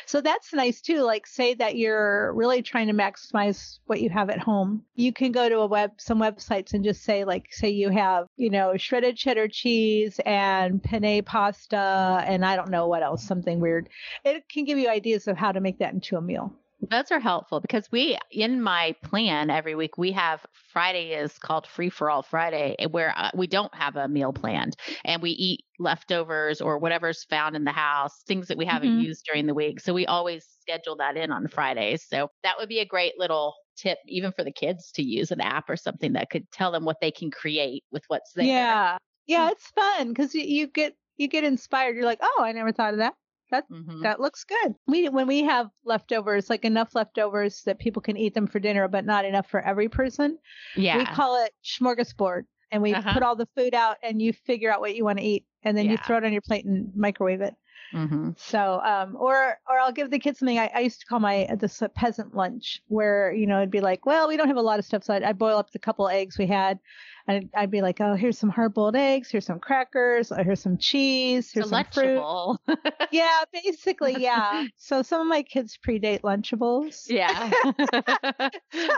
So 0.06 0.22
that's 0.22 0.54
nice 0.54 0.82
too. 0.82 1.02
Like 1.02 1.28
say 1.28 1.54
that 1.56 1.76
you're 1.76 2.34
really 2.34 2.62
trying 2.62 2.88
to 2.88 2.94
maximize 2.94 3.80
what 3.86 4.02
you 4.02 4.10
have 4.10 4.30
at 4.30 4.40
home. 4.40 4.84
You 4.96 5.14
can 5.14 5.32
go 5.32 5.48
to 5.50 5.60
a 5.60 5.68
web, 5.68 5.92
some 5.98 6.20
websites 6.20 6.74
and 6.74 6.84
just 6.84 7.04
say 7.04 7.24
like, 7.24 7.48
say 7.52 7.70
you 7.70 7.90
have, 7.90 8.28
you 8.38 8.50
know, 8.50 8.78
shredded 8.78 9.18
cheddar 9.18 9.48
cheese 9.48 10.20
and 10.26 10.82
penne 10.82 11.24
pasta 11.24 12.24
and 12.26 12.46
I 12.46 12.56
don't 12.56 12.70
know 12.70 12.88
what 12.88 13.04
else, 13.04 13.24
something 13.24 13.60
weird. 13.60 13.90
It 14.24 14.48
can 14.50 14.66
give 14.66 14.78
you 14.78 14.90
ideas 14.90 15.28
of 15.28 15.38
how 15.38 15.52
to 15.52 15.62
make 15.62 15.80
that 15.80 15.94
into 15.94 16.18
a 16.18 16.22
meal. 16.22 16.54
Those 16.90 17.12
are 17.12 17.20
helpful 17.20 17.60
because 17.60 17.92
we, 17.92 18.18
in 18.32 18.62
my 18.62 18.96
plan 19.04 19.50
every 19.50 19.76
week, 19.76 19.98
we 19.98 20.12
have 20.14 20.46
Friday 20.74 21.14
is 21.14 21.38
called 21.38 21.68
Free 21.68 21.90
for 21.90 22.10
All 22.10 22.24
Friday, 22.24 22.76
eh, 22.80 22.88
where 22.88 23.14
uh, 23.16 23.30
we 23.36 23.48
don't 23.48 23.74
have 23.76 23.96
a 23.96 24.08
meal 24.08 24.34
planned 24.34 24.76
and 25.06 25.22
we 25.22 25.32
eat 25.32 25.64
leftovers 25.80 26.60
or 26.60 26.80
whatever's 26.80 27.24
found 27.26 27.56
in 27.56 27.64
the 27.64 27.72
house, 27.72 28.24
things 28.28 28.48
that 28.48 28.58
we 28.58 28.66
haven't 28.66 28.90
mm-hmm. 28.90 29.02
used 29.02 29.26
during 29.26 29.46
the 29.46 29.54
week. 29.54 29.80
So 29.80 29.94
we 29.94 30.06
always 30.06 30.46
schedule 30.62 30.96
that 30.98 31.18
in 31.18 31.32
on 31.32 31.48
Fridays. 31.48 32.04
So 32.08 32.30
that 32.44 32.56
would 32.58 32.70
be 32.70 32.80
a 32.80 32.86
great 32.86 33.14
little 33.18 33.54
tip, 33.78 34.00
even 34.08 34.32
for 34.32 34.44
the 34.44 34.52
kids 34.52 34.92
to 34.94 35.04
use 35.04 35.32
an 35.32 35.42
app 35.42 35.70
or 35.70 35.78
something 35.78 36.14
that 36.14 36.30
could 36.30 36.50
tell 36.52 36.72
them 36.72 36.86
what 36.86 36.98
they 37.00 37.12
can 37.12 37.32
create 37.32 37.84
with 37.92 38.04
what's 38.08 38.34
there. 38.34 38.46
Yeah. 38.46 38.98
Yeah, 39.28 39.52
it's 39.52 39.68
fun 39.68 40.10
because 40.10 40.34
you 40.34 40.68
get 40.68 40.96
you 41.18 41.28
get 41.28 41.44
inspired. 41.44 41.96
You're 41.96 42.06
like, 42.06 42.20
oh, 42.22 42.42
I 42.44 42.52
never 42.52 42.72
thought 42.72 42.94
of 42.94 43.00
that. 43.00 43.14
That 43.51 43.70
mm-hmm. 43.70 44.01
that 44.01 44.20
looks 44.20 44.43
good. 44.43 44.75
We 44.88 45.10
when 45.10 45.27
we 45.27 45.43
have 45.43 45.67
leftovers, 45.86 46.50
like 46.50 46.65
enough 46.65 46.96
leftovers 46.96 47.62
that 47.65 47.79
people 47.79 48.01
can 48.01 48.17
eat 48.17 48.34
them 48.34 48.48
for 48.48 48.60
dinner, 48.60 48.88
but 48.88 49.05
not 49.05 49.25
enough 49.25 49.50
for 49.50 49.62
every 49.62 49.89
person. 49.89 50.38
Yeah. 50.75 50.98
We 50.98 51.05
call 51.05 51.43
it 51.43 51.51
smorgasbord. 51.63 52.43
And 52.74 52.81
we 52.81 52.93
uh-huh. 52.93 53.13
put 53.13 53.24
all 53.24 53.36
the 53.36 53.50
food 53.58 53.74
out 53.74 53.98
and 54.01 54.22
you 54.22 54.31
figure 54.31 54.72
out 54.72 54.79
what 54.79 54.96
you 54.96 55.03
want 55.03 55.20
to 55.20 55.25
eat 55.25 55.46
and 55.63 55.77
then 55.77 55.86
yeah. 55.86 55.91
you 55.91 55.98
throw 55.98 56.17
it 56.17 56.24
on 56.24 56.31
your 56.31 56.41
plate 56.41 56.63
and 56.63 56.89
microwave 56.96 57.41
it. 57.41 57.53
Mm-hmm. 57.94 58.32
So, 58.38 58.80
um, 58.84 59.16
or 59.20 59.60
or 59.70 59.80
I'll 59.80 59.92
give 59.92 60.12
the 60.12 60.20
kids 60.20 60.40
something. 60.40 60.58
I, 60.58 60.72
I 60.74 60.80
used 60.80 61.02
to 61.02 61.06
call 61.06 61.20
my 61.20 61.48
this 61.60 61.82
peasant 61.96 62.36
lunch, 62.36 62.82
where 62.88 63.34
you 63.34 63.46
know 63.46 63.58
it'd 63.58 63.72
be 63.72 63.82
like, 63.82 64.06
well, 64.06 64.28
we 64.28 64.38
don't 64.38 64.48
have 64.48 64.58
a 64.58 64.62
lot 64.62 64.80
of 64.80 64.86
stuff, 64.86 65.04
so 65.04 65.14
I'd, 65.14 65.24
I'd 65.24 65.38
boil 65.38 65.58
up 65.58 65.72
the 65.72 65.80
couple 65.80 66.08
eggs 66.08 66.38
we 66.38 66.48
had, 66.48 66.80
and 67.28 67.50
I'd 67.56 67.72
be 67.72 67.82
like, 67.82 68.00
oh, 68.00 68.16
here's 68.16 68.38
some 68.38 68.50
hard 68.50 68.74
boiled 68.74 68.96
eggs, 68.96 69.30
here's 69.30 69.46
some 69.46 69.60
crackers, 69.60 70.32
here's 70.44 70.62
some 70.62 70.78
cheese, 70.78 71.52
here's 71.52 71.70
some 71.70 71.86
fruit. 71.92 72.58
yeah, 73.12 73.44
basically, 73.52 74.16
yeah. 74.20 74.66
So 74.78 75.02
some 75.02 75.22
of 75.22 75.28
my 75.28 75.44
kids 75.44 75.78
predate 75.86 76.22
Lunchables. 76.22 77.06
Yeah. 77.08 77.52
so, 78.74 78.90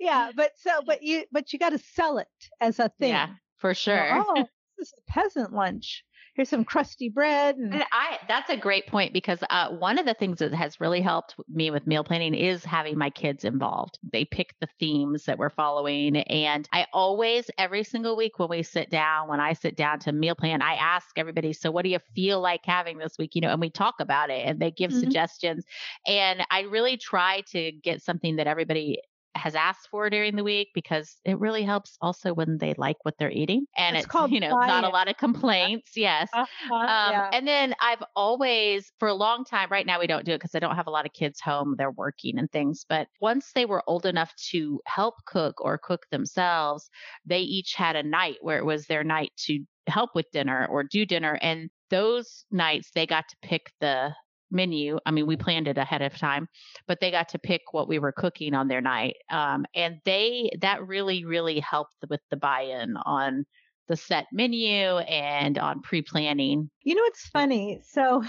yeah, 0.00 0.30
but 0.34 0.52
so 0.56 0.70
but 0.84 1.02
you 1.02 1.24
but 1.30 1.52
you 1.52 1.58
got 1.58 1.70
to 1.70 1.78
sell 1.78 2.18
it 2.18 2.28
as 2.60 2.78
a 2.80 2.90
thing. 2.98 3.10
Yeah, 3.10 3.28
for 3.58 3.74
sure. 3.74 4.24
oh, 4.26 4.44
this 4.76 4.88
is 4.88 4.94
a 4.98 5.12
peasant 5.12 5.52
lunch 5.52 6.04
here's 6.34 6.48
some 6.48 6.64
crusty 6.64 7.08
bread. 7.08 7.56
And, 7.56 7.72
and 7.72 7.84
I 7.92 8.18
that's 8.28 8.50
a 8.50 8.56
great 8.56 8.86
point 8.86 9.12
because 9.12 9.38
uh, 9.50 9.70
one 9.70 9.98
of 9.98 10.06
the 10.06 10.14
things 10.14 10.38
that 10.38 10.52
has 10.52 10.80
really 10.80 11.00
helped 11.00 11.36
me 11.48 11.70
with 11.70 11.86
meal 11.86 12.04
planning 12.04 12.34
is 12.34 12.64
having 12.64 12.98
my 12.98 13.10
kids 13.10 13.44
involved. 13.44 13.98
They 14.12 14.24
pick 14.24 14.54
the 14.60 14.68
themes 14.78 15.24
that 15.24 15.38
we're 15.38 15.50
following, 15.50 16.16
and 16.16 16.68
I 16.72 16.86
always 16.92 17.50
every 17.58 17.84
single 17.84 18.16
week 18.16 18.38
when 18.38 18.48
we 18.48 18.62
sit 18.62 18.90
down, 18.90 19.28
when 19.28 19.40
I 19.40 19.52
sit 19.52 19.76
down 19.76 20.00
to 20.00 20.12
meal 20.12 20.34
plan, 20.34 20.62
I 20.62 20.74
ask 20.74 21.16
everybody, 21.16 21.52
so 21.52 21.70
what 21.70 21.84
do 21.84 21.90
you 21.90 22.00
feel 22.14 22.40
like 22.40 22.60
having 22.64 22.98
this 22.98 23.16
week? 23.18 23.34
You 23.34 23.40
know, 23.40 23.50
and 23.50 23.60
we 23.60 23.70
talk 23.70 23.94
about 24.00 24.30
it, 24.30 24.46
and 24.46 24.60
they 24.60 24.70
give 24.70 24.90
mm-hmm. 24.90 25.00
suggestions, 25.00 25.64
and 26.06 26.44
I 26.50 26.62
really 26.62 26.96
try 26.96 27.42
to 27.52 27.72
get 27.72 28.02
something 28.02 28.36
that 28.36 28.46
everybody 28.46 29.00
has 29.34 29.54
asked 29.54 29.88
for 29.90 30.08
during 30.10 30.36
the 30.36 30.44
week 30.44 30.68
because 30.74 31.16
it 31.24 31.38
really 31.38 31.62
helps 31.62 31.96
also 32.00 32.32
when 32.32 32.58
they 32.58 32.74
like 32.76 32.96
what 33.02 33.14
they're 33.18 33.30
eating 33.30 33.66
and 33.76 33.96
it's, 33.96 34.06
it's 34.06 34.14
you 34.32 34.40
know 34.40 34.50
not 34.50 34.84
a 34.84 34.88
lot 34.88 35.08
of 35.08 35.16
complaints 35.16 35.92
yes. 35.96 36.28
Uh-huh, 36.32 36.74
um, 36.74 37.12
yeah. 37.12 37.30
and 37.32 37.46
then 37.46 37.74
i've 37.80 38.02
always 38.14 38.92
for 38.98 39.08
a 39.08 39.14
long 39.14 39.44
time 39.44 39.68
right 39.70 39.86
now 39.86 39.98
we 39.98 40.06
don't 40.06 40.24
do 40.24 40.32
it 40.32 40.38
because 40.38 40.54
i 40.54 40.58
don't 40.58 40.76
have 40.76 40.86
a 40.86 40.90
lot 40.90 41.06
of 41.06 41.12
kids 41.12 41.40
home 41.40 41.74
they're 41.76 41.90
working 41.90 42.38
and 42.38 42.50
things 42.52 42.84
but 42.88 43.08
once 43.20 43.50
they 43.54 43.66
were 43.66 43.82
old 43.86 44.06
enough 44.06 44.32
to 44.36 44.80
help 44.86 45.14
cook 45.26 45.60
or 45.60 45.78
cook 45.78 46.06
themselves 46.10 46.88
they 47.26 47.40
each 47.40 47.74
had 47.74 47.96
a 47.96 48.02
night 48.02 48.36
where 48.40 48.58
it 48.58 48.64
was 48.64 48.86
their 48.86 49.04
night 49.04 49.32
to 49.36 49.60
help 49.86 50.10
with 50.14 50.30
dinner 50.32 50.66
or 50.70 50.82
do 50.82 51.04
dinner 51.04 51.38
and 51.42 51.68
those 51.90 52.44
nights 52.50 52.90
they 52.94 53.06
got 53.06 53.24
to 53.28 53.36
pick 53.42 53.70
the 53.80 54.10
menu. 54.50 54.98
I 55.06 55.10
mean, 55.10 55.26
we 55.26 55.36
planned 55.36 55.68
it 55.68 55.78
ahead 55.78 56.02
of 56.02 56.16
time, 56.16 56.48
but 56.86 57.00
they 57.00 57.10
got 57.10 57.28
to 57.30 57.38
pick 57.38 57.62
what 57.72 57.88
we 57.88 57.98
were 57.98 58.12
cooking 58.12 58.54
on 58.54 58.68
their 58.68 58.80
night. 58.80 59.16
Um, 59.30 59.66
and 59.74 59.96
they, 60.04 60.50
that 60.60 60.86
really, 60.86 61.24
really 61.24 61.60
helped 61.60 61.96
with 62.08 62.20
the 62.30 62.36
buy 62.36 62.62
in 62.62 62.96
on 62.96 63.44
the 63.88 63.96
set 63.96 64.26
menu 64.32 64.98
and 64.98 65.58
on 65.58 65.82
pre 65.82 66.02
planning. 66.02 66.70
You 66.82 66.94
know, 66.94 67.02
it's 67.06 67.28
funny. 67.28 67.80
So 67.84 68.24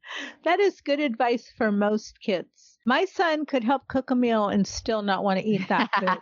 that 0.44 0.60
is 0.60 0.80
good 0.80 1.00
advice 1.00 1.52
for 1.56 1.70
most 1.72 2.20
kids. 2.20 2.78
My 2.86 3.04
son 3.04 3.44
could 3.44 3.62
help 3.62 3.86
cook 3.88 4.10
a 4.10 4.14
meal 4.14 4.48
and 4.48 4.66
still 4.66 5.02
not 5.02 5.22
want 5.22 5.38
to 5.38 5.46
eat 5.46 5.68
that 5.68 5.90
food. 5.98 6.18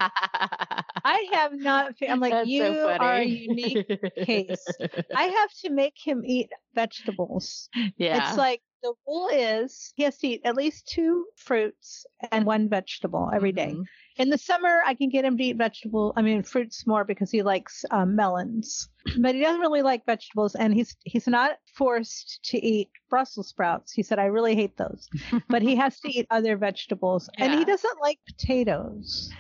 I 1.05 1.29
have 1.33 1.53
not. 1.55 1.94
I'm 2.07 2.20
like, 2.20 2.33
That's 2.33 2.48
you 2.48 2.62
so 2.62 2.90
are 2.90 3.14
a 3.14 3.24
unique 3.24 3.88
case. 4.24 4.66
I 5.14 5.24
have 5.24 5.51
to 5.62 5.70
make 5.70 5.94
him 6.03 6.22
eat 6.24 6.51
vegetables. 6.74 7.68
Yeah. 7.96 8.29
It's 8.29 8.37
like 8.37 8.61
the 8.83 8.95
rule 9.07 9.29
is 9.33 9.93
he 9.97 10.05
has 10.05 10.19
to 10.19 10.29
eat 10.29 10.43
at 10.45 10.57
least 10.57 10.88
two 10.88 11.27
fruits 11.37 12.07
and 12.31 12.45
one 12.45 12.69
vegetable 12.69 13.31
every 13.35 13.53
day. 13.53 13.73
Mm-hmm. 13.73 13.83
In 14.17 14.31
the 14.31 14.38
summer, 14.38 14.81
I 14.85 14.95
can 14.95 15.09
get 15.09 15.25
him 15.25 15.37
to 15.37 15.45
eat 15.45 15.57
vegetable. 15.57 16.12
I 16.17 16.23
mean, 16.23 16.43
fruits 16.43 16.87
more 16.87 17.05
because 17.05 17.31
he 17.31 17.43
likes 17.43 17.85
um, 17.91 18.17
melons, 18.17 18.88
but 19.19 19.35
he 19.35 19.41
doesn't 19.41 19.61
really 19.61 19.83
like 19.83 20.05
vegetables, 20.07 20.55
and 20.55 20.75
he's 20.75 20.97
he's 21.05 21.27
not 21.27 21.59
forced 21.75 22.41
to 22.45 22.64
eat 22.64 22.91
Brussels 23.09 23.49
sprouts. 23.49 23.93
He 23.93 24.03
said, 24.03 24.19
"I 24.19 24.27
really 24.27 24.55
hate 24.55 24.77
those," 24.77 25.09
but 25.49 25.62
he 25.62 25.77
has 25.77 26.01
to 26.01 26.11
eat 26.11 26.27
other 26.31 26.57
vegetables, 26.57 27.31
yeah. 27.38 27.45
and 27.45 27.59
he 27.59 27.64
doesn't 27.64 28.01
like 28.01 28.19
potatoes. 28.27 29.31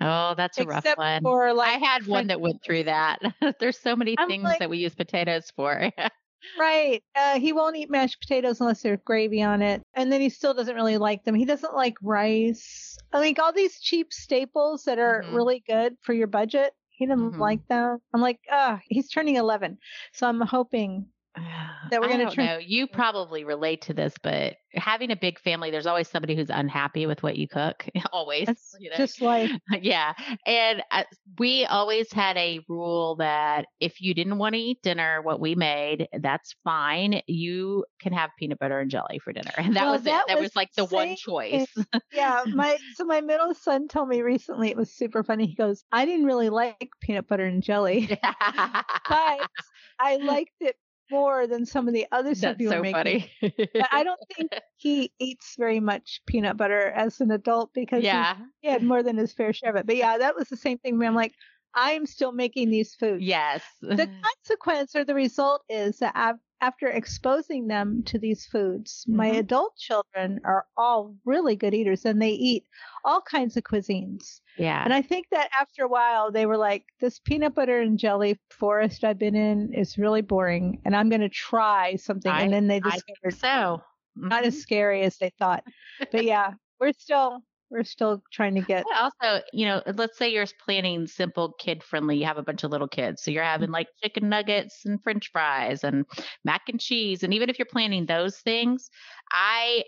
Oh, 0.00 0.34
that's 0.36 0.58
a 0.58 0.62
Except 0.62 0.86
rough 0.86 0.98
one. 0.98 1.22
For, 1.22 1.52
like, 1.52 1.68
I 1.68 1.84
had 1.84 2.06
one 2.06 2.28
that 2.28 2.40
went 2.40 2.62
through 2.62 2.84
that. 2.84 3.18
There's 3.58 3.78
so 3.78 3.96
many 3.96 4.14
I'm 4.16 4.28
things 4.28 4.44
like, 4.44 4.60
that 4.60 4.70
we 4.70 4.78
use 4.78 4.94
potatoes 4.94 5.52
for. 5.54 5.90
Right. 6.58 7.02
Uh, 7.14 7.38
he 7.38 7.52
won't 7.52 7.76
eat 7.76 7.90
mashed 7.90 8.20
potatoes 8.20 8.60
unless 8.60 8.82
there's 8.82 8.98
gravy 9.04 9.42
on 9.42 9.62
it. 9.62 9.82
And 9.94 10.10
then 10.10 10.20
he 10.20 10.28
still 10.28 10.54
doesn't 10.54 10.74
really 10.74 10.98
like 10.98 11.24
them. 11.24 11.34
He 11.34 11.44
doesn't 11.44 11.74
like 11.74 11.96
rice. 12.02 12.96
I 13.12 13.18
like 13.18 13.38
all 13.38 13.52
these 13.52 13.80
cheap 13.80 14.12
staples 14.12 14.84
that 14.84 14.98
are 14.98 15.22
mm-hmm. 15.22 15.34
really 15.34 15.64
good 15.66 15.96
for 16.02 16.12
your 16.12 16.26
budget. 16.26 16.72
He 16.90 17.06
doesn't 17.06 17.32
mm-hmm. 17.32 17.40
like 17.40 17.66
them. 17.68 17.98
I'm 18.14 18.20
like, 18.20 18.40
ah, 18.50 18.80
he's 18.88 19.10
turning 19.10 19.36
11. 19.36 19.78
So 20.12 20.26
I'm 20.26 20.40
hoping 20.40 21.06
that 21.90 22.00
we're 22.00 22.08
going 22.08 22.26
to 22.28 22.34
try. 22.34 22.46
Know. 22.46 22.58
You 22.58 22.86
probably 22.86 23.44
relate 23.44 23.82
to 23.82 23.94
this, 23.94 24.14
but 24.22 24.56
having 24.76 25.10
a 25.10 25.16
big 25.16 25.38
family, 25.40 25.70
there's 25.70 25.86
always 25.86 26.08
somebody 26.08 26.36
who's 26.36 26.50
unhappy 26.50 27.06
with 27.06 27.22
what 27.22 27.36
you 27.36 27.48
cook. 27.48 27.86
always, 28.12 28.48
you 28.78 28.90
know? 28.90 28.96
just 28.96 29.20
like 29.20 29.50
yeah. 29.80 30.12
And 30.46 30.82
uh, 30.90 31.04
we 31.38 31.64
always 31.64 32.12
had 32.12 32.36
a 32.36 32.60
rule 32.68 33.16
that 33.16 33.66
if 33.80 34.00
you 34.00 34.14
didn't 34.14 34.38
want 34.38 34.54
to 34.54 34.60
eat 34.60 34.82
dinner, 34.82 35.20
what 35.22 35.40
we 35.40 35.54
made, 35.54 36.08
that's 36.20 36.54
fine. 36.64 37.20
You 37.26 37.84
can 38.00 38.12
have 38.12 38.30
peanut 38.38 38.58
butter 38.58 38.78
and 38.78 38.90
jelly 38.90 39.18
for 39.18 39.32
dinner, 39.32 39.52
and 39.56 39.76
that 39.76 39.84
well, 39.84 39.92
was 39.92 40.02
that 40.02 40.22
it. 40.22 40.28
That 40.28 40.38
was, 40.38 40.44
was 40.48 40.56
like 40.56 40.72
the 40.74 40.84
one 40.84 41.16
choice. 41.16 41.66
yeah, 42.12 42.44
my 42.54 42.76
so 42.94 43.04
my 43.04 43.20
middle 43.20 43.54
son 43.54 43.88
told 43.88 44.08
me 44.08 44.22
recently 44.22 44.70
it 44.70 44.76
was 44.76 44.92
super 44.92 45.22
funny. 45.22 45.46
He 45.46 45.54
goes, 45.54 45.84
"I 45.92 46.04
didn't 46.04 46.26
really 46.26 46.50
like 46.50 46.90
peanut 47.00 47.26
butter 47.28 47.44
and 47.44 47.62
jelly, 47.62 48.08
but 48.10 49.50
I 49.98 50.16
liked 50.16 50.50
it 50.60 50.76
more 51.10 51.46
than 51.46 51.66
some 51.66 51.88
of 51.88 51.94
the 51.94 52.06
other 52.12 52.34
stuff 52.34 52.56
you 52.58 52.68
were 52.68 52.74
so 52.74 52.82
making. 52.82 53.24
but 53.40 53.88
I 53.92 54.04
don't 54.04 54.20
think 54.36 54.52
he 54.76 55.12
eats 55.18 55.54
very 55.58 55.80
much 55.80 56.20
peanut 56.26 56.56
butter 56.56 56.88
as 56.88 57.20
an 57.20 57.30
adult 57.30 57.70
because 57.74 58.02
yeah. 58.02 58.36
he, 58.36 58.42
he, 58.62 58.68
had 58.68 58.82
more 58.82 59.02
than 59.02 59.16
his 59.16 59.32
fair 59.32 59.52
share 59.52 59.70
of 59.70 59.76
it. 59.76 59.86
But 59.86 59.96
yeah, 59.96 60.18
that 60.18 60.36
was 60.36 60.48
the 60.48 60.56
same 60.56 60.78
thing. 60.78 61.02
I'm 61.02 61.14
like, 61.14 61.34
I'm 61.74 62.06
still 62.06 62.32
making 62.32 62.70
these 62.70 62.94
foods. 62.94 63.22
Yes. 63.22 63.62
the 63.80 64.08
consequence 64.46 64.96
or 64.96 65.04
the 65.04 65.14
result 65.14 65.62
is 65.68 65.98
that 65.98 66.12
I've 66.14 66.36
after 66.60 66.88
exposing 66.88 67.66
them 67.66 68.02
to 68.04 68.18
these 68.18 68.46
foods, 68.46 69.04
mm-hmm. 69.06 69.16
my 69.16 69.26
adult 69.26 69.76
children 69.76 70.40
are 70.44 70.66
all 70.76 71.14
really 71.24 71.56
good 71.56 71.74
eaters 71.74 72.04
and 72.04 72.20
they 72.20 72.30
eat 72.30 72.64
all 73.04 73.20
kinds 73.20 73.56
of 73.56 73.64
cuisines. 73.64 74.40
Yeah. 74.58 74.82
And 74.82 74.94
I 74.94 75.02
think 75.02 75.26
that 75.32 75.50
after 75.58 75.84
a 75.84 75.88
while 75.88 76.32
they 76.32 76.46
were 76.46 76.56
like, 76.56 76.84
this 77.00 77.18
peanut 77.18 77.54
butter 77.54 77.80
and 77.80 77.98
jelly 77.98 78.38
forest 78.50 79.04
I've 79.04 79.18
been 79.18 79.34
in 79.34 79.74
is 79.74 79.98
really 79.98 80.22
boring 80.22 80.80
and 80.84 80.96
I'm 80.96 81.08
going 81.08 81.20
to 81.20 81.28
try 81.28 81.96
something. 81.96 82.32
I, 82.32 82.42
and 82.42 82.52
then 82.52 82.66
they 82.66 82.80
discovered 82.80 83.38
so. 83.38 83.82
Mm-hmm. 84.16 84.28
not 84.28 84.44
as 84.44 84.54
mm-hmm. 84.54 84.60
scary 84.60 85.02
as 85.02 85.18
they 85.18 85.30
thought. 85.38 85.62
but 86.10 86.24
yeah, 86.24 86.54
we're 86.80 86.92
still 86.92 87.40
we're 87.68 87.84
still 87.84 88.22
trying 88.32 88.54
to 88.54 88.60
get. 88.60 88.84
Also, 88.94 89.42
you 89.52 89.66
know, 89.66 89.82
let's 89.94 90.16
say 90.16 90.28
you're 90.28 90.46
planning 90.64 91.06
simple, 91.06 91.52
kid 91.58 91.82
friendly. 91.82 92.16
You 92.16 92.24
have 92.24 92.38
a 92.38 92.42
bunch 92.42 92.62
of 92.62 92.70
little 92.70 92.88
kids, 92.88 93.22
so 93.22 93.30
you're 93.30 93.42
having 93.42 93.70
like 93.70 93.88
chicken 94.02 94.28
nuggets 94.28 94.84
and 94.84 95.02
French 95.02 95.30
fries 95.32 95.82
and 95.82 96.06
mac 96.44 96.62
and 96.68 96.80
cheese. 96.80 97.22
And 97.22 97.34
even 97.34 97.50
if 97.50 97.58
you're 97.58 97.66
planning 97.66 98.06
those 98.06 98.38
things, 98.38 98.88
I 99.32 99.82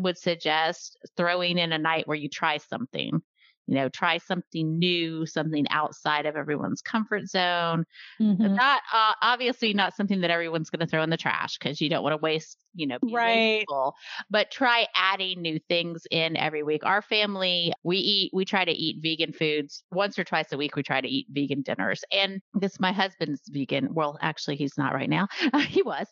would 0.00 0.18
suggest 0.18 0.98
throwing 1.16 1.58
in 1.58 1.72
a 1.72 1.78
night 1.78 2.08
where 2.08 2.16
you 2.16 2.28
try 2.28 2.58
something 2.58 3.22
you 3.66 3.74
know, 3.74 3.88
try 3.88 4.18
something 4.18 4.78
new, 4.78 5.24
something 5.26 5.66
outside 5.70 6.26
of 6.26 6.36
everyone's 6.36 6.82
comfort 6.82 7.28
zone. 7.28 7.84
Mm-hmm. 8.20 8.54
Not 8.54 8.82
uh, 8.92 9.12
obviously 9.22 9.72
not 9.72 9.94
something 9.94 10.20
that 10.22 10.30
everyone's 10.30 10.70
going 10.70 10.80
to 10.80 10.86
throw 10.86 11.02
in 11.02 11.10
the 11.10 11.16
trash 11.16 11.58
because 11.58 11.80
you 11.80 11.88
don't 11.88 12.02
want 12.02 12.12
to 12.12 12.18
waste, 12.18 12.58
you 12.74 12.86
know, 12.86 12.98
right. 13.02 13.58
Wasteful, 13.58 13.94
but 14.30 14.50
try 14.50 14.86
adding 14.94 15.42
new 15.42 15.58
things 15.68 16.06
in 16.10 16.36
every 16.36 16.62
week. 16.62 16.84
Our 16.84 17.02
family, 17.02 17.72
we 17.82 17.96
eat, 17.98 18.30
we 18.32 18.44
try 18.44 18.64
to 18.64 18.72
eat 18.72 19.02
vegan 19.02 19.32
foods 19.32 19.84
once 19.90 20.18
or 20.18 20.24
twice 20.24 20.52
a 20.52 20.56
week. 20.56 20.76
We 20.76 20.82
try 20.82 21.00
to 21.00 21.08
eat 21.08 21.26
vegan 21.30 21.62
dinners, 21.62 22.04
and 22.12 22.40
this 22.54 22.80
my 22.80 22.92
husband's 22.92 23.42
vegan. 23.48 23.92
Well, 23.94 24.18
actually, 24.20 24.56
he's 24.56 24.78
not 24.78 24.94
right 24.94 25.10
now. 25.10 25.28
he 25.66 25.82
was, 25.82 26.06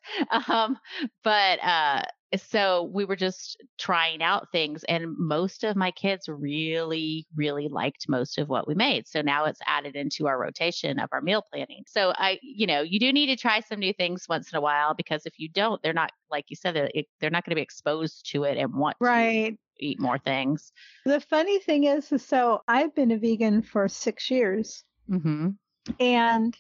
um, 0.48 0.78
but 1.22 1.62
uh, 1.62 2.02
so 2.36 2.88
we 2.92 3.04
were 3.04 3.16
just 3.16 3.62
trying 3.78 4.22
out 4.22 4.46
things 4.52 4.84
and 4.84 5.16
most 5.18 5.64
of 5.64 5.76
my 5.76 5.90
kids 5.90 6.28
really 6.28 7.26
really 7.34 7.68
liked 7.68 8.08
most 8.08 8.38
of 8.38 8.48
what 8.48 8.68
we 8.68 8.74
made 8.74 9.06
so 9.06 9.20
now 9.20 9.44
it's 9.44 9.60
added 9.66 9.96
into 9.96 10.28
our 10.28 10.38
rotation 10.38 10.98
of 11.00 11.08
our 11.12 11.20
meal 11.20 11.42
planning 11.50 11.82
so 11.86 12.12
i 12.16 12.38
you 12.42 12.66
know 12.66 12.82
you 12.82 13.00
do 13.00 13.12
need 13.12 13.26
to 13.26 13.36
try 13.36 13.60
some 13.60 13.80
new 13.80 13.92
things 13.92 14.26
once 14.28 14.52
in 14.52 14.56
a 14.56 14.60
while 14.60 14.94
because 14.94 15.26
if 15.26 15.38
you 15.38 15.48
don't 15.48 15.82
they're 15.82 15.92
not 15.92 16.12
like 16.30 16.44
you 16.50 16.56
said 16.56 16.74
they're, 16.74 16.90
they're 17.20 17.30
not 17.30 17.44
going 17.44 17.52
to 17.52 17.56
be 17.56 17.62
exposed 17.62 18.30
to 18.30 18.44
it 18.44 18.58
and 18.58 18.74
want 18.74 18.96
right 19.00 19.56
to 19.78 19.84
eat 19.84 19.98
more 19.98 20.18
things 20.18 20.72
the 21.06 21.20
funny 21.20 21.58
thing 21.60 21.84
is, 21.84 22.12
is 22.12 22.24
so 22.24 22.60
i've 22.68 22.94
been 22.94 23.12
a 23.12 23.16
vegan 23.16 23.62
for 23.62 23.88
six 23.88 24.30
years 24.30 24.84
mm-hmm. 25.10 25.48
and 25.98 26.56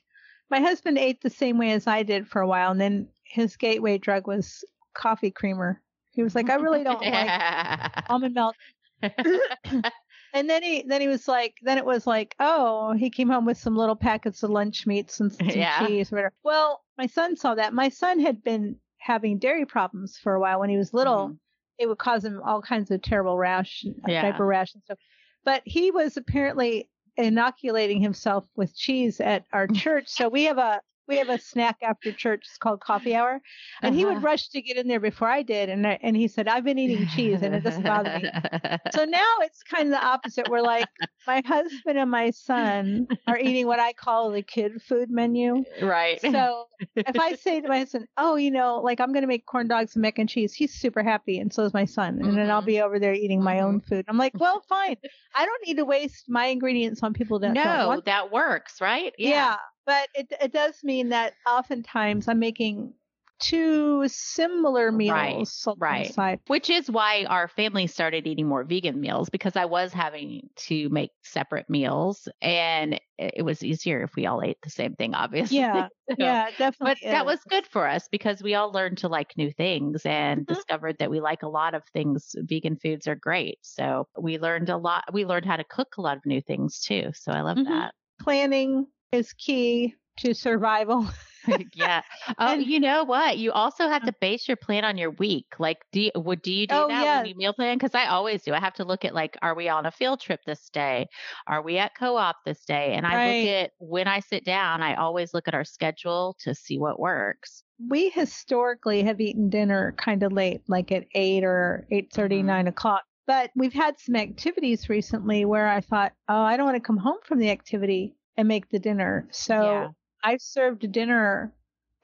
my 0.50 0.60
husband 0.60 0.96
ate 0.96 1.20
the 1.20 1.28
same 1.28 1.58
way 1.58 1.72
as 1.72 1.86
i 1.86 2.02
did 2.02 2.26
for 2.26 2.40
a 2.40 2.46
while 2.46 2.70
and 2.70 2.80
then 2.80 3.06
his 3.30 3.56
gateway 3.56 3.98
drug 3.98 4.26
was 4.26 4.64
coffee 4.94 5.30
creamer. 5.30 5.80
He 6.12 6.22
was 6.22 6.34
like, 6.34 6.50
I 6.50 6.56
really 6.56 6.84
don't 6.84 7.00
like 7.00 8.04
almond 8.10 8.34
milk. 8.34 8.56
and 9.02 10.50
then 10.50 10.62
he 10.62 10.84
then 10.86 11.00
he 11.00 11.08
was 11.08 11.26
like 11.26 11.54
then 11.62 11.78
it 11.78 11.86
was 11.86 12.06
like 12.06 12.34
oh 12.38 12.92
he 12.92 13.08
came 13.08 13.30
home 13.30 13.46
with 13.46 13.56
some 13.56 13.74
little 13.74 13.96
packets 13.96 14.42
of 14.42 14.50
lunch 14.50 14.86
meats 14.86 15.20
and 15.20 15.32
some 15.32 15.48
yeah. 15.48 15.86
cheese 15.86 16.12
whatever 16.12 16.34
well 16.42 16.84
my 16.98 17.06
son 17.06 17.34
saw 17.34 17.54
that 17.54 17.72
my 17.72 17.88
son 17.88 18.20
had 18.20 18.44
been 18.44 18.76
having 19.00 19.38
dairy 19.38 19.66
problems 19.66 20.18
for 20.18 20.34
a 20.34 20.40
while 20.40 20.60
when 20.60 20.70
he 20.70 20.76
was 20.76 20.94
little 20.94 21.28
mm-hmm. 21.28 21.34
it 21.78 21.88
would 21.88 21.98
cause 21.98 22.24
him 22.24 22.40
all 22.44 22.62
kinds 22.62 22.90
of 22.90 23.02
terrible 23.02 23.36
rash 23.36 23.84
yeah. 24.06 24.22
diaper 24.22 24.46
rash 24.46 24.74
and 24.74 24.82
stuff 24.82 24.98
but 25.44 25.62
he 25.64 25.90
was 25.90 26.16
apparently 26.16 26.88
inoculating 27.16 28.00
himself 28.00 28.46
with 28.56 28.76
cheese 28.76 29.20
at 29.20 29.44
our 29.52 29.66
church 29.74 30.08
so 30.08 30.28
we 30.28 30.44
have 30.44 30.58
a 30.58 30.80
we 31.10 31.18
have 31.18 31.28
a 31.28 31.38
snack 31.38 31.76
after 31.82 32.12
church. 32.12 32.44
It's 32.48 32.56
called 32.56 32.80
coffee 32.80 33.14
hour, 33.14 33.40
and 33.82 33.90
uh-huh. 33.90 33.98
he 33.98 34.04
would 34.06 34.18
uh-huh. 34.18 34.26
rush 34.26 34.48
to 34.50 34.62
get 34.62 34.76
in 34.76 34.86
there 34.88 35.00
before 35.00 35.28
I 35.28 35.42
did. 35.42 35.68
And 35.68 35.86
I, 35.86 35.98
and 36.02 36.16
he 36.16 36.28
said, 36.28 36.48
"I've 36.48 36.64
been 36.64 36.78
eating 36.78 37.06
cheese, 37.08 37.42
and 37.42 37.54
it 37.54 37.64
doesn't 37.64 37.82
bother 37.82 38.20
me." 38.20 38.30
so 38.94 39.04
now 39.04 39.34
it's 39.40 39.62
kind 39.64 39.84
of 39.84 39.90
the 39.90 40.04
opposite. 40.04 40.48
We're 40.48 40.62
like, 40.62 40.86
my 41.26 41.42
husband 41.44 41.98
and 41.98 42.10
my 42.10 42.30
son 42.30 43.08
are 43.26 43.38
eating 43.38 43.66
what 43.66 43.80
I 43.80 43.92
call 43.92 44.30
the 44.30 44.42
kid 44.42 44.80
food 44.80 45.10
menu. 45.10 45.64
Right. 45.82 46.20
So 46.20 46.66
if 46.94 47.18
I 47.18 47.34
say 47.34 47.60
to 47.60 47.68
my 47.68 47.80
husband, 47.80 48.06
"Oh, 48.16 48.36
you 48.36 48.52
know, 48.52 48.80
like 48.80 49.00
I'm 49.00 49.12
going 49.12 49.22
to 49.22 49.28
make 49.28 49.44
corn 49.46 49.66
dogs 49.66 49.96
and 49.96 50.02
mac 50.02 50.18
and 50.18 50.28
cheese," 50.28 50.54
he's 50.54 50.72
super 50.72 51.02
happy, 51.02 51.40
and 51.40 51.52
so 51.52 51.64
is 51.64 51.74
my 51.74 51.84
son. 51.84 52.14
And 52.14 52.22
mm-hmm. 52.22 52.36
then 52.36 52.50
I'll 52.50 52.60
mm-hmm. 52.60 52.66
be 52.66 52.80
over 52.80 53.00
there 53.00 53.14
eating 53.14 53.42
my 53.42 53.56
mm-hmm. 53.56 53.66
own 53.66 53.80
food. 53.80 54.04
I'm 54.08 54.16
like, 54.16 54.32
well, 54.38 54.62
fine. 54.68 54.96
I 55.34 55.44
don't 55.44 55.66
need 55.66 55.78
to 55.78 55.84
waste 55.84 56.26
my 56.28 56.46
ingredients 56.46 57.02
on 57.02 57.14
people 57.14 57.40
that 57.40 57.52
no, 57.52 57.64
don't 57.64 57.86
want. 57.86 58.04
that 58.04 58.30
works, 58.30 58.80
right? 58.80 59.12
Yeah. 59.18 59.30
yeah 59.30 59.56
but 59.90 60.08
it 60.14 60.32
it 60.40 60.52
does 60.52 60.74
mean 60.84 61.08
that 61.08 61.32
oftentimes 61.48 62.28
I'm 62.28 62.38
making 62.38 62.92
two 63.40 64.04
similar 64.06 64.92
meals 64.92 65.66
right, 65.78 66.12
right. 66.16 66.38
which 66.46 66.68
is 66.68 66.90
why 66.90 67.24
our 67.24 67.48
family 67.48 67.86
started 67.86 68.26
eating 68.26 68.46
more 68.46 68.64
vegan 68.64 69.00
meals 69.00 69.30
because 69.30 69.56
i 69.56 69.64
was 69.64 69.94
having 69.94 70.46
to 70.56 70.90
make 70.90 71.08
separate 71.24 71.64
meals 71.70 72.28
and 72.42 73.00
it 73.18 73.42
was 73.42 73.64
easier 73.64 74.02
if 74.02 74.14
we 74.14 74.26
all 74.26 74.42
ate 74.42 74.58
the 74.62 74.68
same 74.68 74.94
thing 74.94 75.14
obviously 75.14 75.56
yeah 75.56 75.88
so, 76.10 76.16
yeah 76.18 76.50
definitely 76.58 76.76
but 76.90 76.98
is. 76.98 77.10
that 77.10 77.24
was 77.24 77.40
good 77.48 77.66
for 77.66 77.88
us 77.88 78.08
because 78.12 78.42
we 78.42 78.54
all 78.54 78.70
learned 78.72 78.98
to 78.98 79.08
like 79.08 79.32
new 79.38 79.50
things 79.50 80.02
and 80.04 80.40
mm-hmm. 80.40 80.52
discovered 80.52 80.96
that 80.98 81.10
we 81.10 81.18
like 81.18 81.42
a 81.42 81.48
lot 81.48 81.74
of 81.74 81.82
things 81.94 82.34
vegan 82.40 82.76
foods 82.76 83.08
are 83.08 83.16
great 83.16 83.56
so 83.62 84.06
we 84.20 84.38
learned 84.38 84.68
a 84.68 84.76
lot 84.76 85.02
we 85.14 85.24
learned 85.24 85.46
how 85.46 85.56
to 85.56 85.64
cook 85.64 85.94
a 85.96 86.02
lot 86.02 86.18
of 86.18 86.26
new 86.26 86.42
things 86.42 86.78
too 86.78 87.10
so 87.14 87.32
i 87.32 87.40
love 87.40 87.56
mm-hmm. 87.56 87.72
that 87.72 87.94
planning 88.20 88.86
is 89.12 89.32
key 89.34 89.94
to 90.18 90.34
survival. 90.34 91.08
yeah. 91.74 92.02
Oh, 92.38 92.54
and, 92.54 92.64
you 92.64 92.80
know 92.80 93.02
what? 93.04 93.38
You 93.38 93.50
also 93.52 93.88
have 93.88 94.04
to 94.04 94.14
base 94.20 94.46
your 94.46 94.56
plan 94.56 94.84
on 94.84 94.96
your 94.96 95.10
week. 95.10 95.46
Like, 95.58 95.78
do 95.92 96.00
you, 96.02 96.10
would 96.14 96.42
do 96.42 96.52
you 96.52 96.66
do 96.66 96.74
oh, 96.74 96.88
that 96.88 97.04
yeah. 97.04 97.18
when 97.18 97.26
you 97.26 97.34
meal 97.34 97.52
plan? 97.52 97.76
Because 97.76 97.94
I 97.94 98.06
always 98.06 98.42
do. 98.42 98.52
I 98.54 98.60
have 98.60 98.74
to 98.74 98.84
look 98.84 99.04
at 99.04 99.14
like, 99.14 99.36
are 99.42 99.54
we 99.54 99.68
on 99.68 99.84
a 99.84 99.90
field 99.90 100.20
trip 100.20 100.40
this 100.46 100.68
day? 100.70 101.08
Are 101.46 101.60
we 101.60 101.78
at 101.78 101.94
co-op 101.98 102.36
this 102.44 102.64
day? 102.64 102.94
And 102.94 103.06
I 103.06 103.14
right. 103.14 103.40
look 103.40 103.48
at 103.48 103.70
when 103.78 104.08
I 104.08 104.20
sit 104.20 104.44
down. 104.44 104.82
I 104.82 104.94
always 104.94 105.34
look 105.34 105.48
at 105.48 105.54
our 105.54 105.64
schedule 105.64 106.36
to 106.40 106.54
see 106.54 106.78
what 106.78 107.00
works. 107.00 107.62
We 107.88 108.10
historically 108.10 109.02
have 109.02 109.20
eaten 109.20 109.50
dinner 109.50 109.94
kind 109.98 110.22
of 110.22 110.32
late, 110.32 110.62
like 110.68 110.92
at 110.92 111.04
eight 111.14 111.42
or 111.42 111.86
eight 111.90 112.12
thirty, 112.12 112.38
mm-hmm. 112.38 112.46
nine 112.46 112.66
o'clock. 112.68 113.02
But 113.26 113.50
we've 113.56 113.72
had 113.72 113.98
some 113.98 114.16
activities 114.16 114.88
recently 114.88 115.44
where 115.44 115.68
I 115.68 115.80
thought, 115.80 116.12
oh, 116.28 116.42
I 116.42 116.56
don't 116.56 116.66
want 116.66 116.76
to 116.76 116.86
come 116.86 116.98
home 116.98 117.18
from 117.24 117.38
the 117.38 117.50
activity 117.50 118.14
and 118.40 118.48
make 118.48 118.70
the 118.70 118.78
dinner. 118.78 119.28
So 119.30 119.62
yeah. 119.62 119.88
I 120.24 120.38
served 120.38 120.90
dinner 120.90 121.52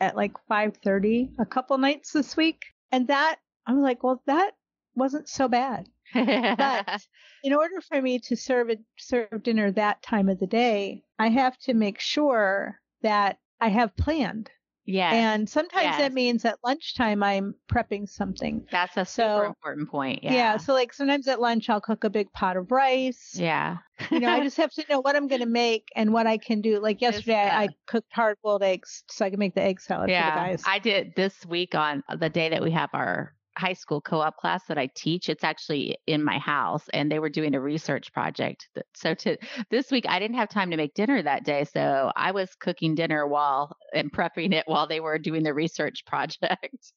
at 0.00 0.16
like 0.16 0.34
5:30 0.50 1.30
a 1.38 1.46
couple 1.46 1.78
nights 1.78 2.12
this 2.12 2.36
week, 2.36 2.62
and 2.92 3.08
that 3.08 3.38
I 3.66 3.72
was 3.72 3.82
like, 3.82 4.04
well, 4.04 4.22
that 4.26 4.52
wasn't 4.94 5.30
so 5.30 5.48
bad. 5.48 5.88
but 6.12 7.06
in 7.42 7.54
order 7.54 7.80
for 7.80 8.02
me 8.02 8.18
to 8.18 8.36
serve 8.36 8.68
it, 8.68 8.80
serve 8.98 9.42
dinner 9.42 9.72
that 9.72 10.02
time 10.02 10.28
of 10.28 10.38
the 10.38 10.46
day, 10.46 11.02
I 11.18 11.30
have 11.30 11.56
to 11.60 11.72
make 11.72 12.00
sure 12.00 12.80
that 13.00 13.38
I 13.58 13.70
have 13.70 13.96
planned 13.96 14.50
yeah. 14.86 15.12
And 15.12 15.48
sometimes 15.48 15.84
yes. 15.84 15.98
that 15.98 16.12
means 16.12 16.44
at 16.44 16.58
lunchtime 16.64 17.22
I'm 17.22 17.54
prepping 17.68 18.08
something. 18.08 18.64
That's 18.70 18.96
a 18.96 19.04
super 19.04 19.44
important 19.44 19.90
point. 19.90 20.22
Yeah. 20.22 20.32
Yeah. 20.32 20.56
So 20.56 20.72
like 20.72 20.92
sometimes 20.92 21.26
at 21.26 21.40
lunch 21.40 21.68
I'll 21.68 21.80
cook 21.80 22.04
a 22.04 22.10
big 22.10 22.32
pot 22.32 22.56
of 22.56 22.70
rice. 22.70 23.32
Yeah. 23.34 23.78
you 24.10 24.20
know, 24.20 24.28
I 24.28 24.40
just 24.42 24.56
have 24.58 24.70
to 24.72 24.84
know 24.88 25.00
what 25.00 25.16
I'm 25.16 25.26
going 25.26 25.40
to 25.40 25.46
make 25.46 25.88
and 25.96 26.12
what 26.12 26.26
I 26.26 26.38
can 26.38 26.60
do. 26.60 26.80
Like 26.80 27.00
yesterday, 27.00 27.34
I, 27.34 27.64
I, 27.64 27.68
cooked 27.86 28.12
hard 28.12 28.36
boiled 28.42 28.62
eggs 28.62 29.02
so 29.08 29.24
I 29.24 29.30
can 29.30 29.38
make 29.38 29.54
the 29.54 29.62
egg 29.62 29.80
salad 29.80 30.10
yeah, 30.10 30.30
for 30.30 30.38
the 30.38 30.46
guys. 30.46 30.62
I 30.66 30.78
did 30.78 31.14
this 31.16 31.34
week 31.46 31.74
on 31.74 32.02
the 32.18 32.28
day 32.28 32.50
that 32.50 32.62
we 32.62 32.70
have 32.72 32.90
our 32.92 33.32
high 33.56 33.72
school 33.72 34.00
co-op 34.00 34.36
class 34.36 34.62
that 34.68 34.78
I 34.78 34.88
teach. 34.94 35.28
It's 35.28 35.44
actually 35.44 35.96
in 36.06 36.22
my 36.22 36.38
house 36.38 36.84
and 36.92 37.10
they 37.10 37.18
were 37.18 37.28
doing 37.28 37.54
a 37.54 37.60
research 37.60 38.12
project. 38.12 38.68
So 38.94 39.14
to 39.14 39.36
this 39.70 39.90
week 39.90 40.04
I 40.08 40.18
didn't 40.18 40.36
have 40.36 40.48
time 40.48 40.70
to 40.70 40.76
make 40.76 40.94
dinner 40.94 41.22
that 41.22 41.44
day, 41.44 41.64
so 41.64 42.12
I 42.16 42.32
was 42.32 42.54
cooking 42.54 42.94
dinner 42.94 43.26
while 43.26 43.76
and 43.94 44.12
prepping 44.12 44.52
it 44.52 44.64
while 44.66 44.86
they 44.86 45.00
were 45.00 45.18
doing 45.18 45.42
the 45.42 45.54
research 45.54 46.04
project. 46.06 46.92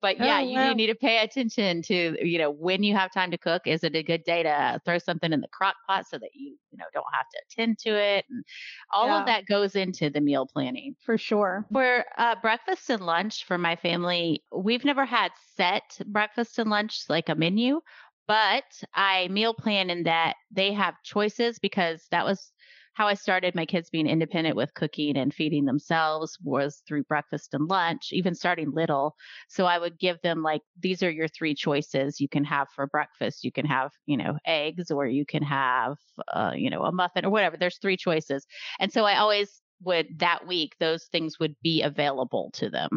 but 0.00 0.18
yeah, 0.18 0.38
oh, 0.38 0.40
you 0.40 0.74
need 0.74 0.86
to 0.86 0.94
pay 0.94 1.18
attention 1.18 1.82
to, 1.82 2.16
you 2.26 2.38
know, 2.38 2.50
when 2.50 2.82
you 2.82 2.94
have 2.94 3.12
time 3.12 3.30
to 3.30 3.38
cook, 3.38 3.62
is 3.66 3.82
it 3.84 3.94
a 3.94 4.02
good 4.02 4.24
day 4.24 4.42
to 4.42 4.80
throw 4.84 4.98
something 4.98 5.32
in 5.32 5.40
the 5.40 5.48
crock 5.48 5.74
pot 5.86 6.06
so 6.08 6.18
that 6.18 6.30
you, 6.34 6.56
you 6.70 6.78
know, 6.78 6.84
don't 6.94 7.04
have 7.12 7.26
to 7.32 7.38
attend 7.50 7.78
to 7.78 7.90
it 7.90 8.24
and 8.30 8.44
all 8.92 9.06
yeah. 9.06 9.20
of 9.20 9.26
that 9.26 9.46
goes 9.46 9.74
into 9.74 10.10
the 10.10 10.20
meal 10.20 10.46
planning. 10.46 10.94
For 11.04 11.18
sure. 11.18 11.66
For 11.72 12.04
uh, 12.16 12.36
breakfast 12.40 12.90
and 12.90 13.04
lunch 13.04 13.44
for 13.44 13.58
my 13.58 13.76
family, 13.76 14.44
we've 14.52 14.84
never 14.84 15.04
had 15.04 15.32
set 15.56 15.87
breakfast 16.06 16.58
and 16.58 16.70
lunch 16.70 17.04
like 17.08 17.28
a 17.28 17.34
menu, 17.34 17.80
but 18.26 18.64
I 18.94 19.28
meal 19.28 19.54
plan 19.54 19.90
in 19.90 20.04
that 20.04 20.36
they 20.50 20.72
have 20.72 21.02
choices 21.02 21.58
because 21.58 22.06
that 22.10 22.24
was 22.24 22.52
how 22.98 23.06
I 23.06 23.14
started 23.14 23.54
my 23.54 23.64
kids 23.64 23.90
being 23.90 24.08
independent 24.08 24.56
with 24.56 24.74
cooking 24.74 25.16
and 25.16 25.32
feeding 25.32 25.66
themselves 25.66 26.36
was 26.42 26.82
through 26.86 27.04
breakfast 27.04 27.54
and 27.54 27.68
lunch, 27.68 28.08
even 28.10 28.34
starting 28.34 28.72
little. 28.72 29.14
So 29.48 29.66
I 29.66 29.78
would 29.78 30.00
give 30.00 30.20
them 30.22 30.42
like, 30.42 30.62
these 30.80 31.04
are 31.04 31.10
your 31.10 31.28
three 31.28 31.54
choices 31.54 32.20
you 32.20 32.28
can 32.28 32.42
have 32.42 32.66
for 32.74 32.88
breakfast. 32.88 33.44
You 33.44 33.52
can 33.52 33.66
have, 33.66 33.92
you 34.06 34.16
know, 34.16 34.36
eggs 34.44 34.90
or 34.90 35.06
you 35.06 35.24
can 35.24 35.44
have, 35.44 35.96
uh, 36.34 36.54
you 36.56 36.70
know, 36.70 36.82
a 36.82 36.90
muffin 36.90 37.24
or 37.24 37.30
whatever. 37.30 37.56
There's 37.56 37.78
three 37.78 37.96
choices. 37.96 38.44
And 38.80 38.92
so 38.92 39.04
I 39.04 39.18
always 39.18 39.62
would 39.82 40.18
that 40.18 40.46
week 40.46 40.74
those 40.80 41.04
things 41.06 41.38
would 41.38 41.54
be 41.62 41.82
available 41.82 42.50
to 42.54 42.68
them. 42.70 42.88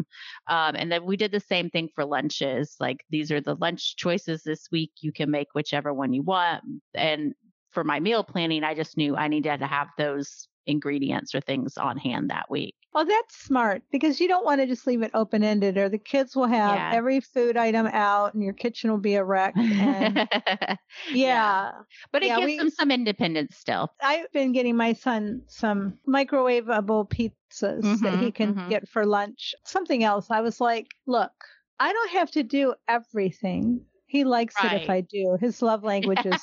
Um, 0.48 0.74
and 0.76 0.90
then 0.90 1.04
we 1.04 1.16
did 1.16 1.32
the 1.32 1.40
same 1.40 1.70
thing 1.70 1.88
for 1.94 2.04
lunches 2.04 2.76
like 2.80 3.04
these 3.10 3.30
are 3.30 3.40
the 3.40 3.56
lunch 3.56 3.96
choices 3.96 4.42
this 4.42 4.68
week 4.72 4.92
you 5.00 5.12
can 5.12 5.30
make 5.30 5.48
whichever 5.52 5.92
one 5.92 6.12
you 6.12 6.22
want. 6.22 6.62
And 6.94 7.34
for 7.72 7.84
my 7.84 7.98
meal 7.98 8.22
planning 8.22 8.64
i 8.64 8.74
just 8.74 8.96
knew 8.96 9.16
i 9.16 9.28
needed 9.28 9.60
to 9.60 9.66
have 9.66 9.88
those 9.98 10.48
ingredients 10.66 11.34
or 11.34 11.40
things 11.40 11.76
on 11.76 11.96
hand 11.98 12.30
that 12.30 12.50
week. 12.50 12.74
Well, 12.94 13.06
that's 13.06 13.36
smart 13.36 13.82
because 13.90 14.20
you 14.20 14.28
don't 14.28 14.44
want 14.44 14.60
to 14.60 14.66
just 14.66 14.86
leave 14.86 15.00
it 15.02 15.10
open 15.14 15.42
ended, 15.42 15.78
or 15.78 15.88
the 15.88 15.96
kids 15.98 16.36
will 16.36 16.46
have 16.46 16.74
Yeah. 16.76 16.90
every 16.94 17.20
food 17.20 17.56
item 17.56 17.86
out, 17.86 18.34
and 18.34 18.42
your 18.42 18.52
kitchen 18.52 18.90
will 18.90 18.98
be 18.98 19.14
a 19.14 19.24
wreck. 19.24 19.54
And 19.56 20.28
yeah. 21.12 21.72
But 22.12 22.22
it 22.22 22.26
Yeah, 22.26 22.36
gives 22.36 22.46
we- 22.46 22.58
them 22.58 22.70
some 22.70 22.90
independence 22.90 23.56
still. 23.56 23.88
I've 24.02 24.30
been 24.32 24.52
getting 24.52 24.76
my 24.76 24.92
son 24.92 25.42
some 25.46 25.98
microwavable 26.06 27.08
pizzas 27.08 28.00
that 28.00 28.18
he 28.20 28.30
can 28.30 28.54
mhm. 28.54 28.68
get 28.68 28.88
for 28.88 29.06
lunch. 29.06 29.54
Something 29.64 30.04
else. 30.04 30.30
I 30.30 30.40
was 30.42 30.60
like, 30.60 30.88
look, 31.06 31.32
I 31.80 31.92
don't 31.92 32.10
have 32.10 32.30
to 32.32 32.42
do 32.42 32.74
everything. 32.88 33.86
He 34.06 34.24
likes 34.24 34.54
it 34.62 34.72
if 34.82 34.90
I 34.90 35.00
do. 35.00 35.38
His 35.40 35.62
love 35.62 35.82
language 35.82 36.26
is 36.26 36.42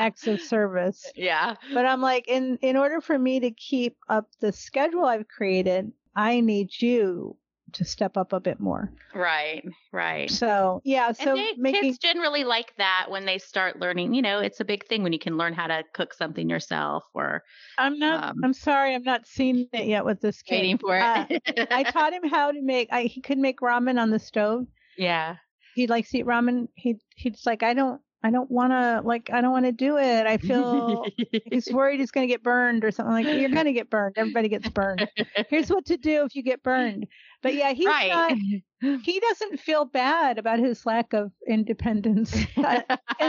acts 0.00 0.26
of 0.26 0.40
service. 0.40 1.04
yeah. 1.14 1.54
But 1.74 1.86
I'm 1.86 2.00
like, 2.00 2.26
in 2.28 2.58
in 2.62 2.76
order 2.76 3.00
for 3.00 3.18
me 3.18 3.40
to 3.40 3.50
keep 3.50 3.96
up 4.08 4.28
the 4.40 4.52
schedule 4.52 5.04
I've 5.04 5.28
created, 5.28 5.92
I 6.16 6.40
need 6.40 6.70
you 6.80 7.36
to 7.72 7.84
step 7.84 8.16
up 8.16 8.32
a 8.32 8.40
bit 8.40 8.58
more. 8.58 8.90
Right. 9.14 9.62
Right. 9.92 10.28
So 10.28 10.80
yeah, 10.84 11.12
so 11.12 11.30
and 11.30 11.38
they, 11.38 11.52
making 11.56 11.82
kids 11.82 11.98
generally 11.98 12.42
like 12.42 12.74
that 12.78 13.06
when 13.10 13.26
they 13.26 13.38
start 13.38 13.78
learning. 13.78 14.12
You 14.14 14.22
know, 14.22 14.40
it's 14.40 14.58
a 14.58 14.64
big 14.64 14.88
thing 14.88 15.04
when 15.04 15.12
you 15.12 15.20
can 15.20 15.36
learn 15.38 15.52
how 15.54 15.68
to 15.68 15.84
cook 15.94 16.12
something 16.12 16.50
yourself 16.50 17.04
or 17.14 17.44
I'm 17.78 17.96
not 18.00 18.30
um, 18.30 18.40
I'm 18.42 18.54
sorry, 18.54 18.94
I'm 18.96 19.04
not 19.04 19.24
seeing 19.28 19.68
it 19.72 19.86
yet 19.86 20.04
with 20.04 20.20
this 20.20 20.42
kid. 20.42 20.56
waiting 20.56 20.78
for 20.78 20.98
Uh, 20.98 21.26
it. 21.30 21.68
I 21.70 21.84
taught 21.84 22.12
him 22.18 22.28
how 22.28 22.50
to 22.50 22.60
make 22.60 22.88
I 22.90 23.04
he 23.04 23.20
could 23.20 23.38
make 23.38 23.60
ramen 23.60 24.00
on 24.00 24.10
the 24.10 24.18
stove. 24.18 24.66
yeah. 24.98 25.36
He 25.76 25.86
likes 25.86 26.10
to 26.10 26.18
eat 26.18 26.26
ramen. 26.26 26.66
He 26.74 26.96
he's 27.14 27.46
like, 27.46 27.62
I 27.62 27.74
don't 27.74 28.00
I 28.22 28.30
don't 28.30 28.50
wanna 28.50 29.00
like 29.04 29.30
I 29.32 29.40
don't 29.40 29.52
wanna 29.52 29.72
do 29.72 29.96
it. 29.96 30.26
I 30.26 30.36
feel 30.36 31.06
he's 31.50 31.72
worried 31.72 32.00
he's 32.00 32.10
gonna 32.10 32.26
get 32.26 32.42
burned 32.42 32.84
or 32.84 32.90
something 32.90 33.12
like 33.14 33.26
you're 33.26 33.48
gonna 33.48 33.72
get 33.80 33.88
burned. 33.88 34.16
Everybody 34.18 34.48
gets 34.48 34.68
burned. 34.68 35.08
Here's 35.48 35.70
what 35.70 35.86
to 35.86 35.96
do 35.96 36.24
if 36.24 36.34
you 36.34 36.42
get 36.42 36.62
burned. 36.62 37.06
But 37.42 37.54
yeah, 37.54 37.72
he's 37.72 37.86
right. 37.86 38.10
not 38.10 38.32
he 39.02 39.20
doesn't 39.20 39.60
feel 39.60 39.86
bad 39.86 40.38
about 40.38 40.58
his 40.58 40.84
lack 40.84 41.12
of 41.14 41.32
independence 41.48 42.34
in 42.34 42.62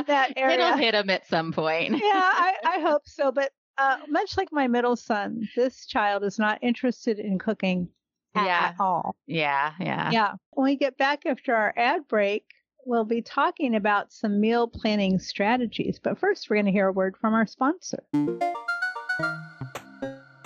that 0.08 0.34
area. 0.36 0.56
It'll 0.56 0.78
hit 0.78 0.94
him 0.94 1.10
at 1.10 1.26
some 1.28 1.52
point. 1.54 1.92
yeah, 1.92 2.00
I, 2.04 2.56
I 2.66 2.80
hope 2.82 3.04
so. 3.06 3.32
But 3.32 3.52
uh, 3.78 3.98
much 4.10 4.38
like 4.38 4.50
my 4.52 4.68
middle 4.68 4.96
son, 4.98 5.48
this 5.56 5.86
child 5.86 6.24
is 6.24 6.38
not 6.38 6.60
interested 6.62 7.18
in 7.20 7.40
cooking 7.40 7.88
at, 8.36 8.46
Yeah. 8.46 8.60
at 8.70 8.76
all. 8.80 9.16
Yeah. 9.28 9.72
Yeah. 9.80 10.12
Yeah. 10.12 10.32
When 10.52 10.66
we 10.66 10.76
get 10.76 10.98
back 10.98 11.26
after 11.26 11.56
our 11.56 11.74
ad 11.78 12.08
break, 12.10 12.44
we'll 12.86 13.06
be 13.06 13.22
talking 13.22 13.76
about 13.76 14.12
some 14.12 14.40
meal 14.40 14.68
planning 14.68 15.20
strategies. 15.20 16.00
But 16.00 16.18
first, 16.20 16.50
we're 16.50 16.58
going 16.58 16.66
to 16.66 16.72
hear 16.72 16.88
a 16.88 16.94
word 16.94 17.16
from 17.18 17.34
our 17.34 17.46
sponsor. 17.46 18.04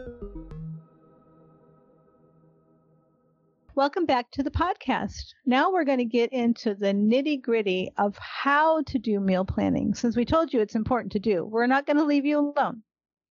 Welcome 3.79 4.07
back 4.07 4.33
to 4.33 4.43
the 4.43 4.51
podcast. 4.51 5.35
Now 5.47 5.71
we're 5.71 5.85
going 5.85 5.99
to 5.99 6.05
get 6.05 6.33
into 6.33 6.75
the 6.75 6.89
nitty 6.89 7.41
gritty 7.41 7.93
of 7.97 8.19
how 8.19 8.83
to 8.83 8.99
do 8.99 9.21
meal 9.21 9.45
planning. 9.45 9.95
Since 9.95 10.17
we 10.17 10.25
told 10.25 10.53
you 10.53 10.61
it's 10.61 10.75
important 10.75 11.13
to 11.13 11.21
do, 11.21 11.45
we're 11.45 11.69
not 11.69 11.87
going 11.87 11.99
to 11.99 12.03
leave 12.03 12.27
you 12.27 12.53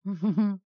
alone. 0.06 0.62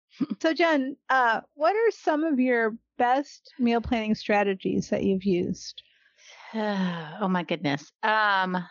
So, 0.42 0.54
Jen, 0.54 0.96
uh, 1.10 1.42
what 1.54 1.76
are 1.76 1.92
some 1.92 2.24
of 2.24 2.40
your 2.40 2.76
best 2.98 3.54
meal 3.60 3.82
planning 3.82 4.16
strategies 4.16 4.90
that 4.90 5.04
you've 5.04 5.26
used? 5.26 5.84
oh 6.56 7.28
my 7.30 7.44
goodness. 7.44 7.92
Um 8.04 8.66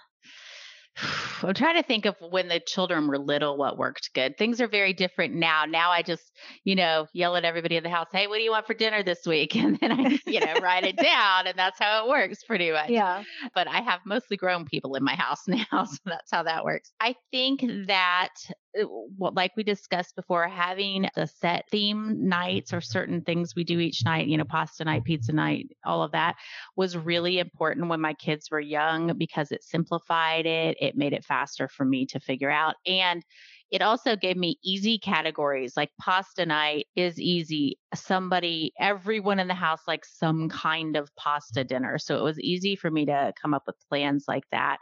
I'm 1.42 1.54
trying 1.54 1.76
to 1.76 1.82
think 1.82 2.06
of 2.06 2.16
when 2.20 2.48
the 2.48 2.60
children 2.60 3.06
were 3.06 3.18
little 3.18 3.56
what 3.56 3.76
worked 3.76 4.12
good. 4.14 4.36
Things 4.38 4.60
are 4.60 4.68
very 4.68 4.92
different 4.92 5.34
now. 5.34 5.64
Now 5.64 5.90
I 5.90 6.02
just, 6.02 6.32
you 6.64 6.74
know, 6.74 7.06
yell 7.12 7.36
at 7.36 7.44
everybody 7.44 7.76
in 7.76 7.82
the 7.82 7.90
house, 7.90 8.08
"Hey, 8.12 8.26
what 8.26 8.38
do 8.38 8.42
you 8.42 8.50
want 8.50 8.66
for 8.66 8.74
dinner 8.74 9.02
this 9.02 9.26
week?" 9.26 9.54
and 9.56 9.78
then 9.78 9.92
I, 9.92 10.18
you 10.26 10.40
know, 10.40 10.54
write 10.62 10.84
it 10.84 10.96
down 11.02 11.46
and 11.46 11.58
that's 11.58 11.78
how 11.78 12.04
it 12.04 12.08
works 12.08 12.44
pretty 12.44 12.70
much. 12.70 12.90
Yeah. 12.90 13.24
But 13.54 13.68
I 13.68 13.80
have 13.82 14.00
mostly 14.06 14.36
grown 14.36 14.64
people 14.64 14.94
in 14.94 15.04
my 15.04 15.14
house 15.14 15.42
now, 15.46 15.84
so 15.84 15.98
that's 16.04 16.30
how 16.30 16.42
that 16.44 16.64
works. 16.64 16.92
I 17.00 17.14
think 17.30 17.62
that 17.86 18.34
Uh, 18.78 18.84
like 19.18 19.52
we 19.56 19.62
discussed 19.62 20.16
before, 20.16 20.48
having 20.48 21.08
the 21.14 21.26
set 21.26 21.68
theme 21.70 22.28
nights 22.28 22.72
or 22.72 22.80
certain 22.80 23.22
things 23.22 23.54
we 23.54 23.64
do 23.64 23.78
each 23.80 24.04
night, 24.04 24.26
you 24.26 24.36
know, 24.36 24.44
pasta 24.44 24.84
night, 24.84 25.04
pizza 25.04 25.32
night, 25.32 25.68
all 25.84 26.02
of 26.02 26.12
that 26.12 26.36
was 26.76 26.96
really 26.96 27.38
important 27.38 27.88
when 27.88 28.00
my 28.00 28.14
kids 28.14 28.50
were 28.50 28.60
young 28.60 29.16
because 29.16 29.52
it 29.52 29.62
simplified 29.62 30.46
it. 30.46 30.76
It 30.80 30.96
made 30.96 31.12
it 31.12 31.24
faster 31.24 31.68
for 31.68 31.84
me 31.84 32.06
to 32.06 32.20
figure 32.20 32.50
out. 32.50 32.76
And 32.86 33.22
it 33.70 33.82
also 33.82 34.16
gave 34.16 34.36
me 34.36 34.58
easy 34.64 34.98
categories 34.98 35.76
like 35.76 35.90
pasta 36.00 36.46
night 36.46 36.86
is 36.94 37.20
easy. 37.20 37.78
Somebody, 37.94 38.72
everyone 38.78 39.40
in 39.40 39.48
the 39.48 39.54
house 39.54 39.82
likes 39.88 40.16
some 40.16 40.48
kind 40.48 40.96
of 40.96 41.14
pasta 41.16 41.64
dinner. 41.64 41.98
So 41.98 42.16
it 42.16 42.22
was 42.22 42.38
easy 42.40 42.76
for 42.76 42.90
me 42.90 43.06
to 43.06 43.32
come 43.40 43.54
up 43.54 43.64
with 43.66 43.76
plans 43.88 44.24
like 44.28 44.44
that. 44.52 44.78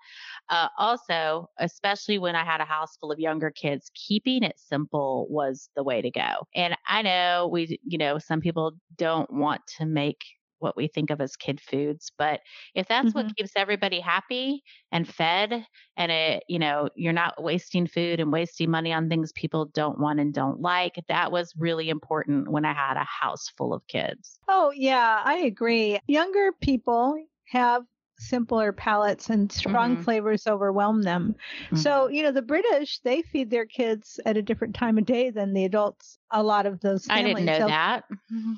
Uh, 0.51 0.69
also, 0.79 1.49
especially 1.59 2.19
when 2.19 2.37
I 2.37 2.45
had 2.45 2.61
a 2.61 2.65
house 2.65 2.97
full 3.01 3.11
of 3.11 3.19
younger 3.19 3.51
kids, 3.51 3.91
keeping 3.95 4.43
it 4.43 4.59
simple 4.59 5.27
was 5.31 5.71
the 5.77 5.85
way 5.85 6.03
to 6.03 6.11
go. 6.11 6.47
And 6.55 6.77
I 6.87 7.03
know 7.03 7.49
we, 7.51 7.79
you 7.85 7.99
know, 7.99 8.19
some 8.19 8.41
people 8.41 8.73
don't 8.97 9.33
want 9.33 9.63
to 9.79 9.87
make 9.87 10.25
what 10.65 10.77
we 10.77 10.89
think 10.89 11.11
of 11.11 11.21
as 11.21 11.37
kid 11.37 11.61
foods, 11.61 12.11
but 12.19 12.41
if 12.75 12.89
that's 12.89 13.15
what 13.15 13.27
mm-hmm. 13.27 13.35
keeps 13.37 13.53
everybody 13.55 14.01
happy 14.01 14.63
and 14.91 15.07
fed 15.07 15.65
and 15.97 16.11
it, 16.11 16.43
you 16.49 16.59
know, 16.59 16.89
you're 16.97 17.13
not 17.13 17.41
wasting 17.41 17.87
food 17.87 18.19
and 18.19 18.33
wasting 18.33 18.71
money 18.71 18.93
on 18.93 19.09
things 19.09 19.31
people 19.33 19.67
don't 19.67 20.01
want 20.01 20.19
and 20.19 20.35
don't 20.35 20.61
like, 20.61 20.97
that 21.07 21.31
was 21.31 21.55
really 21.57 21.89
important 21.89 22.51
when 22.51 22.65
I 22.65 22.73
had 22.73 22.97
a 22.97 23.05
house 23.05 23.53
full 23.57 23.73
of 23.73 23.87
kids. 23.87 24.41
Oh, 24.49 24.73
yeah, 24.75 25.23
I 25.25 25.37
agree. 25.37 26.01
Younger 26.09 26.51
people 26.61 27.15
have 27.51 27.85
simpler 28.19 28.73
palates 28.73 29.29
and 29.31 29.51
strong 29.51 29.97
Mhm. 29.97 30.05
flavors 30.05 30.47
overwhelm 30.47 31.03
them. 31.03 31.35
So, 31.75 32.09
you 32.09 32.23
know, 32.23 32.31
the 32.33 32.43
British, 32.43 33.01
they 33.01 33.23
feed 33.23 33.51
their 33.51 33.67
kids 33.67 34.21
at 34.25 34.37
a 34.37 34.43
different 34.43 34.75
time 34.75 34.99
of 34.99 35.05
day 35.05 35.31
than 35.31 35.53
the 35.53 35.65
adults. 35.65 36.19
A 36.31 36.43
lot 36.43 36.67
of 36.67 36.81
those 36.81 37.09
I 37.11 37.17
families. 37.23 37.35
didn't 37.37 37.47
know 37.47 37.59
They'll- 37.59 37.69
that. 37.69 38.05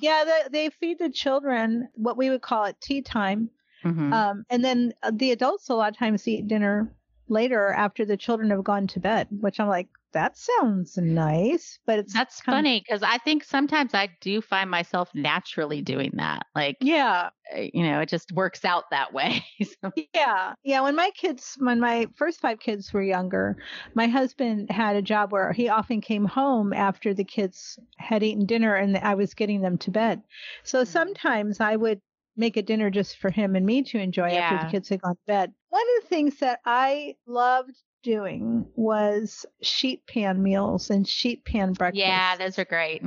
Yeah, 0.03 0.25
they, 0.25 0.49
they 0.51 0.71
feed 0.71 0.99
the 0.99 1.11
children 1.11 1.89
what 1.95 2.17
we 2.17 2.31
would 2.31 2.43
call 2.43 2.65
it 2.65 2.77
tea 2.81 3.03
time. 3.03 3.51
Mhm. 3.85 4.13
Um, 4.13 4.45
and 4.51 4.65
then 4.65 4.93
uh, 5.03 5.11
the 5.15 5.33
adults 5.33 5.69
a 5.69 5.75
lot 5.75 5.91
of 5.91 5.97
times 5.99 6.27
eat 6.29 6.49
dinner 6.49 6.93
later 7.29 7.73
after 7.73 8.05
the 8.05 8.17
children 8.17 8.51
have 8.51 8.65
gone 8.65 8.87
to 8.89 9.01
bed, 9.01 9.29
which 9.31 9.59
I'm 9.61 9.69
like, 9.69 9.89
that 10.13 10.37
sounds 10.39 10.97
nice, 10.97 11.79
but 11.85 11.99
it's 11.99 12.13
That's 12.15 12.41
funny 12.41 12.81
because 12.81 13.03
I 13.03 13.19
think 13.19 13.45
sometimes 13.45 13.93
I 13.93 14.09
do 14.23 14.41
find 14.41 14.71
myself 14.71 15.11
naturally 15.15 15.83
doing 15.83 16.13
that. 16.15 16.47
Like, 16.55 16.77
yeah, 16.81 17.31
uh, 17.55 17.61
you 17.75 17.83
know, 17.83 18.01
it 18.01 18.09
just 18.09 18.33
works 18.33 18.65
out 18.65 18.85
that 18.91 19.13
way. 19.13 19.45
So- 19.83 19.93
yeah, 20.15 20.55
yeah. 20.63 20.81
When 20.81 20.95
my 20.97 21.11
kids, 21.15 21.57
when 21.59 21.81
my 21.81 22.07
first 22.17 22.41
five 22.41 22.61
kids 22.61 22.93
were 22.93 23.03
younger, 23.03 23.57
my 23.95 24.07
husband 24.07 24.71
had 24.71 24.97
a 24.97 25.03
job 25.03 25.33
where 25.33 25.53
he 25.53 25.69
often 25.69 26.01
came 26.01 26.25
home 26.25 26.73
after 26.73 27.13
the 27.13 27.25
kids 27.25 27.79
had 27.99 28.23
eaten 28.23 28.47
dinner 28.47 28.75
and 28.75 28.97
I 28.97 29.15
was 29.17 29.35
getting 29.35 29.61
them 29.61 29.77
to 29.79 29.91
bed. 29.91 30.23
So 30.65 30.85
Mhm. 30.85 30.87
sometimes 30.87 31.61
I 31.61 31.77
would 31.77 32.01
make 32.37 32.57
a 32.57 32.63
dinner 32.63 32.91
just 32.91 33.19
for 33.19 33.31
him 33.31 33.57
and 33.57 33.65
me 33.65 33.83
to 33.83 33.99
enjoy 33.99 34.31
after 34.31 34.65
the 34.67 34.71
kids 34.71 34.89
had 34.89 35.01
gone 35.03 35.15
to 35.15 35.21
bed. 35.27 35.53
One 35.71 35.83
of 35.97 36.03
the 36.03 36.09
things 36.09 36.39
that 36.41 36.61
I 36.65 37.17
loved 37.27 37.77
doing 38.03 38.67
was 38.77 39.45
sheet 39.63 40.07
pan 40.07 40.43
meals 40.43 40.91
and 40.91 41.07
sheet 41.09 41.45
pan 41.45 41.73
breakfast. 41.73 41.99
yeah, 41.99 42.37
those 42.37 42.59
are 42.59 42.65
great. 42.65 43.03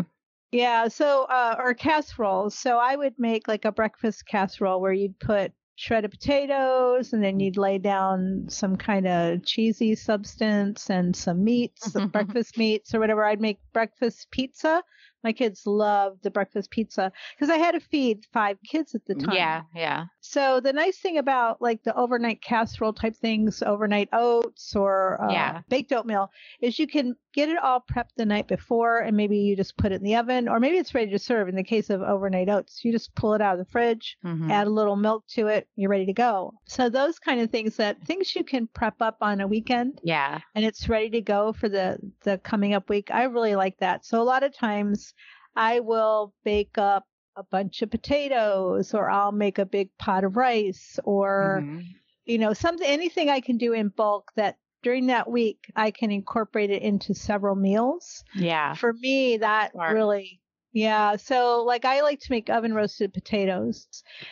Yeah, 0.52 0.88
so 0.88 1.24
uh 1.26 1.56
or 1.60 1.74
casseroles. 1.74 2.56
So 2.58 2.78
I 2.78 2.96
would 2.96 3.14
make 3.18 3.48
like 3.48 3.66
a 3.66 3.72
breakfast 3.72 4.26
casserole 4.26 4.82
where 4.82 4.94
you'd 4.94 5.20
put 5.20 5.52
shredded 5.76 6.12
potatoes 6.12 7.14
and 7.14 7.24
then 7.24 7.40
you'd 7.40 7.56
lay 7.56 7.78
down 7.78 8.46
some 8.50 8.76
kind 8.76 9.08
of 9.08 9.46
cheesy 9.46 9.96
substance 9.96 10.90
and 10.90 11.16
some 11.16 11.44
meats, 11.44 11.94
some 11.94 12.08
breakfast 12.12 12.58
meats 12.58 12.94
or 12.94 13.00
whatever. 13.00 13.24
I'd 13.24 13.40
make 13.40 13.60
breakfast 13.74 14.28
pizza. 14.32 14.84
My 15.24 15.34
kids 15.34 15.66
loved 15.66 16.24
the 16.24 16.32
breakfast 16.32 16.72
pizza 16.72 17.12
because 17.36 17.50
I 17.50 17.58
had 17.58 17.72
to 17.72 17.80
feed 17.80 18.26
five 18.32 18.58
kids 18.66 18.96
at 18.96 19.06
the 19.06 19.16
time. 19.16 19.36
Yeah, 19.36 19.62
yeah. 19.76 20.06
So 20.32 20.60
the 20.60 20.72
nice 20.74 21.00
thing 21.00 21.18
about 21.18 21.60
like 21.60 21.82
the 21.82 21.96
overnight 21.96 22.44
casserole 22.44 22.94
type 22.94 23.16
things, 23.16 23.64
overnight 23.64 24.10
oats 24.14 24.76
or 24.76 25.20
uh, 25.24 25.32
Yeah. 25.34 25.62
baked 25.70 25.92
oatmeal, 25.92 26.30
is 26.62 26.78
you 26.78 26.86
can 26.86 27.16
get 27.34 27.50
it 27.50 27.58
all 27.58 27.82
prepped 27.92 28.14
the 28.16 28.28
night 28.28 28.48
before, 28.48 29.00
and 29.00 29.18
maybe 29.18 29.40
you 29.40 29.56
just 29.56 29.76
put 29.78 29.92
it 29.92 29.96
in 29.96 30.04
the 30.04 30.16
oven, 30.16 30.48
or 30.48 30.60
maybe 30.60 30.78
it's 30.78 30.94
ready 30.94 31.10
to 31.10 31.18
serve. 31.18 31.50
In 31.50 31.56
the 31.56 31.64
case 31.64 31.90
of 31.90 32.04
overnight 32.04 32.48
oats, 32.48 32.86
you 32.86 32.92
just 32.92 33.16
pull 33.16 33.34
it 33.34 33.42
out 33.42 33.58
of 33.58 33.66
the 33.66 33.72
fridge, 33.72 34.20
Mhm. 34.24 34.52
add 34.52 34.68
a 34.68 34.70
little 34.70 34.96
milk 34.96 35.26
to 35.30 35.48
it, 35.48 35.68
you're 35.76 35.90
ready 35.90 36.06
to 36.06 36.14
go. 36.14 36.54
So 36.66 36.90
those 36.90 37.18
kind 37.18 37.42
of 37.42 37.50
things 37.50 37.76
that 37.78 38.00
things 38.04 38.36
you 38.36 38.44
can 38.44 38.68
prep 38.68 39.02
up 39.02 39.18
on 39.22 39.42
a 39.42 39.48
weekend 39.48 40.00
Yeah. 40.04 40.42
and 40.54 40.64
it's 40.64 40.88
ready 40.88 41.10
to 41.10 41.22
go 41.22 41.54
for 41.54 41.70
the 41.70 41.98
the 42.24 42.38
coming 42.38 42.76
up 42.76 42.88
week. 42.88 43.10
I 43.10 43.24
really 43.24 43.56
like 43.56 43.78
that. 43.80 44.06
So 44.06 44.22
a 44.22 44.30
lot 44.32 44.44
of 44.44 44.54
times 44.54 45.12
I 45.56 45.80
will 45.80 46.36
bake 46.44 46.78
up 46.78 47.08
a 47.40 47.44
bunch 47.44 47.82
of 47.82 47.90
potatoes 47.90 48.94
or 48.94 49.10
I'll 49.10 49.32
make 49.32 49.58
a 49.60 49.66
big 49.66 49.90
pot 49.98 50.24
of 50.26 50.36
rice 50.36 51.00
or 51.06 51.64
Mhm. 51.66 51.84
you 52.26 52.38
know 52.38 52.54
something 52.54 52.86
anything 52.86 53.30
I 53.30 53.40
can 53.40 53.58
do 53.58 53.72
in 53.74 53.88
bulk 53.90 54.32
that 54.36 54.58
during 54.84 55.08
that 55.08 55.30
week 55.30 55.72
I 55.76 55.92
can 55.92 56.12
incorporate 56.12 56.70
it 56.70 56.82
into 56.82 57.14
several 57.14 57.56
meals. 57.56 58.24
Yeah. 58.36 58.74
For 58.74 58.92
me 58.94 59.38
that 59.38 59.72
Smart. 59.72 59.94
really 59.94 60.42
yeah, 60.72 61.16
so 61.16 61.64
like 61.64 61.84
I 61.86 62.02
like 62.02 62.20
to 62.20 62.32
make 62.32 62.50
oven 62.50 62.74
roasted 62.76 63.12
potatoes 63.14 63.88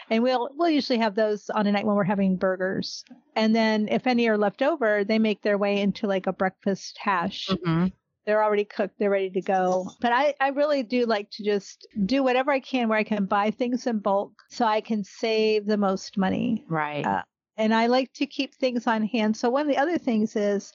and 0.10 0.22
we'll 0.22 0.50
we'll 0.56 0.70
usually 0.70 1.00
have 1.00 1.16
those 1.16 1.50
on 1.50 1.66
a 1.66 1.72
night 1.72 1.86
when 1.86 1.96
we're 1.96 2.04
having 2.04 2.36
burgers. 2.38 3.04
And 3.36 3.56
then 3.56 3.88
if 3.90 4.06
any 4.06 4.28
are 4.28 4.38
left 4.38 4.62
over, 4.62 5.04
they 5.04 5.18
make 5.18 5.42
their 5.42 5.58
way 5.58 5.80
into 5.82 6.06
like 6.08 6.28
a 6.28 6.34
breakfast 6.34 6.98
hash. 7.00 7.48
Mhm. 7.48 7.92
They're 8.28 8.44
already 8.44 8.66
cooked, 8.66 9.00
they're 9.00 9.10
ready 9.10 9.30
to 9.30 9.42
go. 9.42 9.90
But 10.02 10.12
I, 10.12 10.36
I 10.42 10.50
really 10.50 10.84
do 10.84 11.06
like 11.06 11.32
to 11.32 11.44
just 11.46 11.88
do 12.06 12.22
whatever 12.24 12.52
I 12.52 12.60
can 12.60 12.90
where 12.90 13.00
I 13.00 13.04
can 13.06 13.26
buy 13.26 13.52
things 13.52 13.88
in 13.88 14.00
bulk 14.00 14.34
so 14.50 14.66
I 14.66 14.82
can 14.82 15.06
save 15.06 15.66
the 15.66 15.78
most 15.78 16.18
money. 16.18 16.66
Right. 16.68 17.06
Uh, 17.06 17.22
And 17.56 17.74
I 17.74 17.88
like 17.88 18.12
to 18.16 18.26
keep 18.28 18.54
things 18.54 18.86
on 18.86 19.04
hand. 19.04 19.38
So 19.38 19.50
one 19.50 19.62
of 19.62 19.70
the 19.70 19.82
other 19.82 19.98
things 19.98 20.36
is 20.36 20.74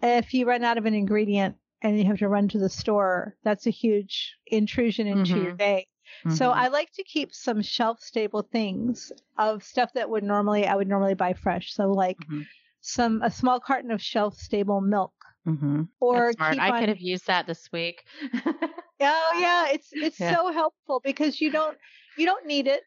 if 0.00 0.32
you 0.32 0.46
run 0.46 0.62
out 0.62 0.78
of 0.78 0.86
an 0.86 0.94
ingredient 0.94 1.56
and 1.82 1.98
you 1.98 2.04
have 2.04 2.18
to 2.18 2.28
run 2.28 2.46
to 2.50 2.58
the 2.58 2.68
store, 2.68 3.36
that's 3.42 3.66
a 3.66 3.70
huge 3.70 4.36
intrusion 4.46 5.08
into 5.08 5.40
your 5.40 5.52
Mhm. 5.54 5.58
day. 5.58 5.86
So 6.28 6.50
Mhm. 6.50 6.56
I 6.56 6.68
like 6.68 6.92
to 6.92 7.02
keep 7.02 7.34
some 7.34 7.62
shelf 7.62 7.98
stable 8.00 8.42
things 8.42 9.10
of 9.38 9.64
stuff 9.64 9.92
that 9.94 10.08
would 10.08 10.22
normally 10.22 10.68
I 10.68 10.76
would 10.76 10.88
normally 10.88 11.14
buy 11.14 11.32
fresh. 11.32 11.74
So 11.74 11.90
like 11.90 12.18
Mhm. 12.30 12.46
some 12.80 13.22
a 13.22 13.30
small 13.30 13.58
carton 13.58 13.90
of 13.90 14.00
shelf 14.00 14.36
stable 14.36 14.80
milk 14.80 15.12
Mhm. 15.46 15.88
or. 16.00 16.34
I 16.58 16.70
on 16.70 16.72
could 16.72 16.88
have 16.88 17.00
used 17.00 17.26
that 17.26 17.46
this 17.46 17.70
week. 17.72 18.04
Oh 19.00 19.32
yeah, 19.34 19.68
it's 19.68 19.94
it's 20.00 20.18
Yeah. 20.18 20.36
so 20.36 20.52
helpful 20.52 21.00
because 21.04 21.40
you 21.40 21.50
don't 21.50 21.76
you 22.16 22.24
don't 22.26 22.46
need 22.46 22.66
it 22.66 22.84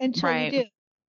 until 0.00 0.30
Right. 0.30 0.54
you 0.54 0.62
do. 0.62 0.68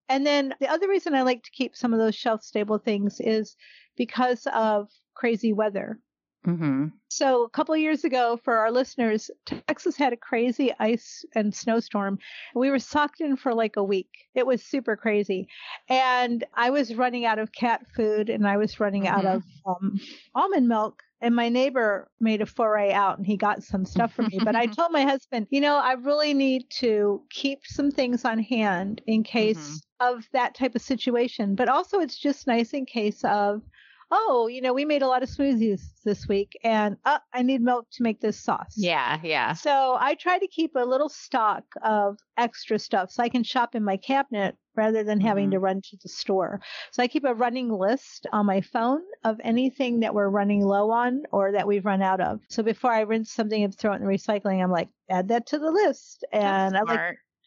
And 0.10 0.26
then 0.26 0.54
the 0.60 0.68
other 0.70 0.88
reason 0.88 1.16
I 1.16 1.24
like 1.24 1.44
to 1.44 1.52
keep 1.52 1.76
some 1.76 1.94
of 1.94 2.00
those 2.00 2.16
shelf 2.16 2.44
stable 2.44 2.78
things 2.78 3.20
is 3.20 3.56
because 3.98 4.48
of 4.54 4.90
crazy 5.16 5.52
weather. 5.54 6.00
Hmm 6.46 6.86
So 7.10 7.44
a 7.44 7.50
couple 7.50 7.74
of 7.74 7.82
years 7.82 8.04
ago, 8.04 8.40
for 8.44 8.56
our 8.56 8.72
listeners, 8.72 9.32
Texas 9.46 9.96
had 9.98 10.14
a 10.14 10.18
crazy 10.18 10.72
ice 10.80 11.26
and 11.34 11.54
snowstorm. 11.54 12.20
We 12.54 12.70
were 12.70 12.80
socked 12.80 13.20
in 13.20 13.36
for 13.36 13.54
like 13.54 13.78
a 13.78 13.84
week. 13.84 14.10
It 14.36 14.46
was 14.46 14.64
super 14.64 14.96
crazy, 14.96 15.48
and 15.90 16.44
I 16.54 16.70
was 16.70 16.96
running 16.96 17.26
out 17.26 17.40
of 17.40 17.52
cat 17.52 17.82
food, 17.96 18.30
and 18.30 18.48
I 18.48 18.58
was 18.58 18.80
running 18.80 19.08
out 19.08 19.26
of 19.26 19.44
um, 19.66 20.00
almond 20.36 20.68
milk. 20.68 21.02
And 21.22 21.36
my 21.36 21.50
neighbor 21.50 22.12
made 22.20 22.42
a 22.42 22.46
foray 22.46 22.92
out, 22.92 23.18
and 23.18 23.26
he 23.26 23.38
got 23.38 23.64
some 23.64 23.86
stuff 23.86 24.14
for 24.14 24.24
me. 24.24 24.40
But 24.44 24.56
I 24.56 24.68
told 24.78 24.92
my 24.92 25.04
husband, 25.04 25.48
you 25.50 25.62
know, 25.62 25.78
I 25.78 25.94
really 25.94 26.34
need 26.34 26.70
to 26.82 27.24
keep 27.32 27.62
some 27.66 27.90
things 27.90 28.26
on 28.26 28.38
hand 28.40 29.02
in 29.08 29.24
case 29.24 29.82
of 30.00 30.28
that 30.34 30.54
type 30.54 30.76
of 30.76 30.82
situation. 30.82 31.56
But 31.56 31.70
also, 31.70 32.00
it's 32.00 32.18
just 32.20 32.46
nice 32.46 32.74
in 32.74 32.86
case 32.86 33.24
of 33.24 33.64
oh, 34.12 34.48
you 34.48 34.62
know, 34.62 34.74
we 34.74 34.86
made 34.86 35.02
a 35.02 35.08
lot 35.08 35.24
of 35.24 35.30
smoothies 35.30 35.82
this 36.04 36.28
week 36.28 36.54
and 36.63 36.98
uh, 37.06 37.20
I 37.34 37.41
need 37.41 37.62
milk 37.62 37.88
to 37.94 38.04
make 38.04 38.22
this 38.22 38.39
sauce. 38.39 38.74
Yeah, 38.78 39.20
yeah. 39.24 39.54
So 39.54 39.98
I 40.00 40.15
try 40.15 40.38
to 40.39 40.48
keep 40.48 40.72
a 40.76 40.86
little 40.86 41.10
stock 41.10 41.63
of 41.84 42.18
extra 42.38 42.78
stuff 42.80 43.12
so 43.12 43.24
I 43.24 43.30
can 43.30 43.44
shop 43.44 43.76
in 43.76 43.84
my 43.84 43.98
cabinet 43.98 44.56
rather 44.76 45.04
than 45.04 45.20
having 45.22 45.48
Mhm. 45.48 45.52
to 45.52 45.60
run 45.60 45.82
to 45.82 45.98
the 46.04 46.10
store. 46.10 46.62
So 46.91 47.02
I 47.02 47.08
keep 47.08 47.24
a 47.24 47.34
running 47.34 47.70
list 47.70 48.28
on 48.34 48.46
my 48.46 48.62
phone 48.62 49.02
of 49.24 49.39
anything 49.44 50.02
that 50.02 50.13
we're 50.13 50.30
running 50.30 50.62
low 50.65 50.91
on 50.91 51.24
or 51.32 51.52
that 51.54 51.65
we've 51.68 51.86
run 51.86 52.02
out 52.02 52.22
of. 52.22 52.41
So 52.50 52.62
before 52.62 52.91
I 52.91 53.02
rinse 53.02 53.32
something 53.32 53.63
and 53.63 53.76
throw 53.78 53.94
it 53.94 53.98
in 53.98 54.02
the 54.06 54.08
recycling, 54.12 54.62
I'm 54.62 54.72
like, 54.72 54.89
add 55.10 55.30
that 55.30 55.48
to 55.48 55.60
the 55.60 55.72
list. 55.72 56.26
And 56.32 56.76
I 56.78 56.82
like 56.82 57.00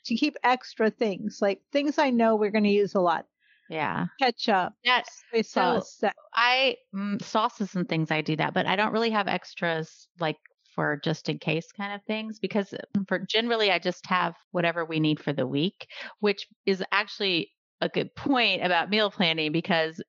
to 0.06 0.14
keep 0.16 0.36
extra 0.42 0.90
things, 0.90 1.38
like 1.42 1.60
things 1.70 1.98
I 1.98 2.10
know 2.10 2.34
we're 2.34 2.50
going 2.50 2.64
to 2.64 2.70
use 2.70 2.94
a 2.94 3.00
lot. 3.00 3.26
Yeah. 3.68 4.06
Ketchup, 4.20 4.72
That 4.84 5.04
soy 5.32 5.42
So- 5.42 5.80
sauce, 5.80 5.96
that 6.02 6.16
I 6.34 6.76
mm, 6.94 7.22
sauces 7.22 7.74
and 7.74 7.88
things 7.88 8.10
I 8.10 8.20
do 8.20 8.36
that, 8.36 8.54
but 8.54 8.66
I 8.66 8.76
don't 8.76 8.92
really 8.92 9.10
have 9.10 9.28
extras 9.28 10.08
like 10.20 10.36
for 10.74 11.00
just 11.02 11.28
in 11.28 11.38
case 11.38 11.72
kind 11.72 11.92
of 11.92 12.00
things 12.06 12.38
because 12.38 12.72
for 13.08 13.18
generally 13.18 13.70
I 13.72 13.78
just 13.80 14.06
have 14.06 14.34
whatever 14.52 14.84
we 14.84 15.00
need 15.00 15.18
for 15.20 15.32
the 15.32 15.46
week, 15.46 15.88
which 16.20 16.46
is 16.66 16.82
actually 16.92 17.50
a 17.80 17.88
good 17.88 18.14
point 18.14 18.64
about 18.64 18.90
meal 18.90 19.10
planning 19.10 19.52
because 19.52 20.00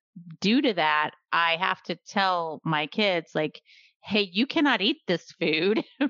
due 0.41 0.61
to 0.61 0.73
that 0.73 1.11
I 1.31 1.57
have 1.59 1.81
to 1.83 1.95
tell 2.07 2.61
my 2.63 2.87
kids 2.87 3.31
like 3.33 3.61
hey 4.03 4.29
you 4.31 4.47
cannot 4.47 4.81
eat 4.81 4.97
this 5.07 5.31
food 5.39 5.83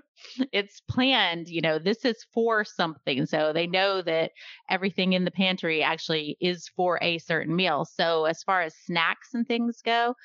it's 0.51 0.81
planned 0.89 1.47
you 1.49 1.61
know 1.61 1.79
this 1.79 2.05
is 2.05 2.25
for 2.33 2.63
something 2.63 3.25
so 3.25 3.51
they 3.53 3.67
know 3.67 4.01
that 4.01 4.31
everything 4.69 5.13
in 5.13 5.25
the 5.25 5.31
pantry 5.31 5.81
actually 5.83 6.37
is 6.39 6.67
for 6.75 6.99
a 7.01 7.17
certain 7.17 7.55
meal. 7.55 7.85
So 7.85 8.25
as 8.25 8.43
far 8.43 8.61
as 8.61 8.75
snacks 8.85 9.33
and 9.33 9.47
things 9.47 9.81
go, 9.83 10.15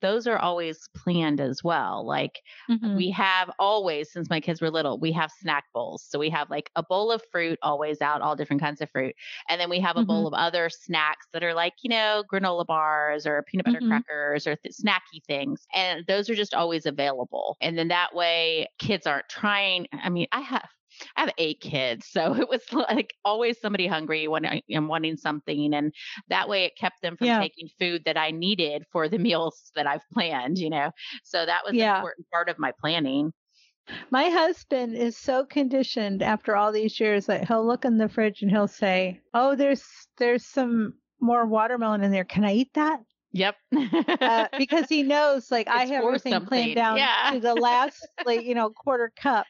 those 0.00 0.26
are 0.26 0.38
always 0.38 0.88
planned 0.96 1.40
as 1.40 1.62
well. 1.64 2.04
Like 2.06 2.40
Mhm. 2.68 2.94
we 2.96 3.10
have 3.10 3.50
always, 3.58 4.12
since 4.12 4.28
my 4.30 4.40
kids 4.40 4.60
were 4.60 4.70
little, 4.70 4.98
we 4.98 5.12
have 5.12 5.30
snack 5.32 5.64
bowls. 5.72 6.04
So 6.08 6.18
we 6.18 6.30
have 6.30 6.50
like 6.50 6.70
a 6.76 6.82
bowl 6.82 7.10
of 7.10 7.22
fruit 7.32 7.58
always 7.62 8.00
out, 8.00 8.20
all 8.22 8.36
different 8.36 8.62
kinds 8.62 8.80
of 8.80 8.90
fruit. 8.90 9.14
And 9.48 9.60
then 9.60 9.70
we 9.70 9.80
have 9.80 9.96
a 9.96 10.02
bowl 10.04 10.26
of 10.26 10.34
other 10.34 10.68
snacks 10.70 11.26
that 11.32 11.42
are 11.42 11.54
like, 11.54 11.74
you 11.82 11.90
know, 11.90 12.22
granola 12.32 12.66
bars 12.66 13.26
or 13.26 13.42
peanut 13.44 13.64
butter 13.66 13.80
Mhm. 13.80 13.86
crackers 13.86 14.46
or 14.46 14.56
th- 14.56 14.74
snacky 14.74 15.24
things. 15.26 15.66
And 15.74 16.04
those 16.06 16.28
are 16.30 16.34
just 16.34 16.54
always 16.54 16.86
available. 16.86 17.56
And 17.60 17.76
then 17.78 17.88
that 17.88 18.14
way 18.14 18.68
kids 18.78 19.06
aren't 19.06 19.28
trying. 19.28 19.86
I 19.92 20.10
mean, 20.10 20.26
I 20.32 20.40
have. 20.40 20.68
I 21.16 21.20
have 21.22 21.30
eight 21.38 21.60
kids, 21.60 22.06
so 22.08 22.34
it 22.40 22.48
was 22.48 22.62
like 22.72 23.14
always 23.24 23.60
somebody 23.60 23.86
hungry 23.86 24.28
when 24.28 24.46
I 24.46 24.62
am 24.70 24.88
wanting 24.88 25.16
something, 25.16 25.74
and 25.74 25.92
that 26.28 26.48
way 26.48 26.64
it 26.64 26.76
kept 26.76 27.02
them 27.02 27.16
from 27.16 27.28
Yeah. 27.28 27.40
taking 27.40 27.68
food 27.78 28.02
that 28.04 28.16
I 28.16 28.30
needed 28.30 28.84
for 28.92 29.08
the 29.08 29.18
meals 29.18 29.70
that 29.74 29.86
I've 29.86 30.08
planned. 30.12 30.58
You 30.58 30.70
know, 30.70 30.90
so 31.22 31.44
that 31.46 31.62
was 31.64 31.78
an 31.78 31.86
important 31.86 32.26
part 32.30 32.48
of 32.48 32.58
my 32.58 32.72
planning. 32.80 33.32
My 34.10 34.30
husband 34.30 34.96
is 34.96 35.14
so 35.16 35.44
conditioned 35.44 36.22
after 36.22 36.56
all 36.56 36.72
these 36.72 36.98
years 36.98 37.26
that 37.26 37.46
he'll 37.46 37.66
look 37.66 37.84
in 37.84 37.98
the 37.98 38.08
fridge 38.08 38.40
and 38.40 38.50
he'll 38.50 38.66
say, 38.66 39.20
"Oh, 39.34 39.54
there's 39.56 39.84
there's 40.16 40.46
some 40.46 40.94
more 41.20 41.44
watermelon 41.46 42.02
in 42.02 42.10
there. 42.10 42.24
Can 42.24 42.44
I 42.44 42.54
eat 42.54 42.72
that?" 42.74 43.00
Yep. 43.36 43.56
uh, 44.20 44.46
because 44.56 44.86
he 44.88 45.02
knows 45.02 45.50
like 45.50 45.66
I 45.68 45.86
have 45.86 46.04
everything 46.04 46.32
something. 46.32 46.48
planned 46.48 46.76
down 46.76 46.96
Yeah. 46.98 47.30
to 47.34 47.40
the 47.40 47.54
last 47.54 48.06
like 48.24 48.44
you 48.44 48.54
know 48.54 48.70
quarter 48.70 49.12
cup, 49.20 49.46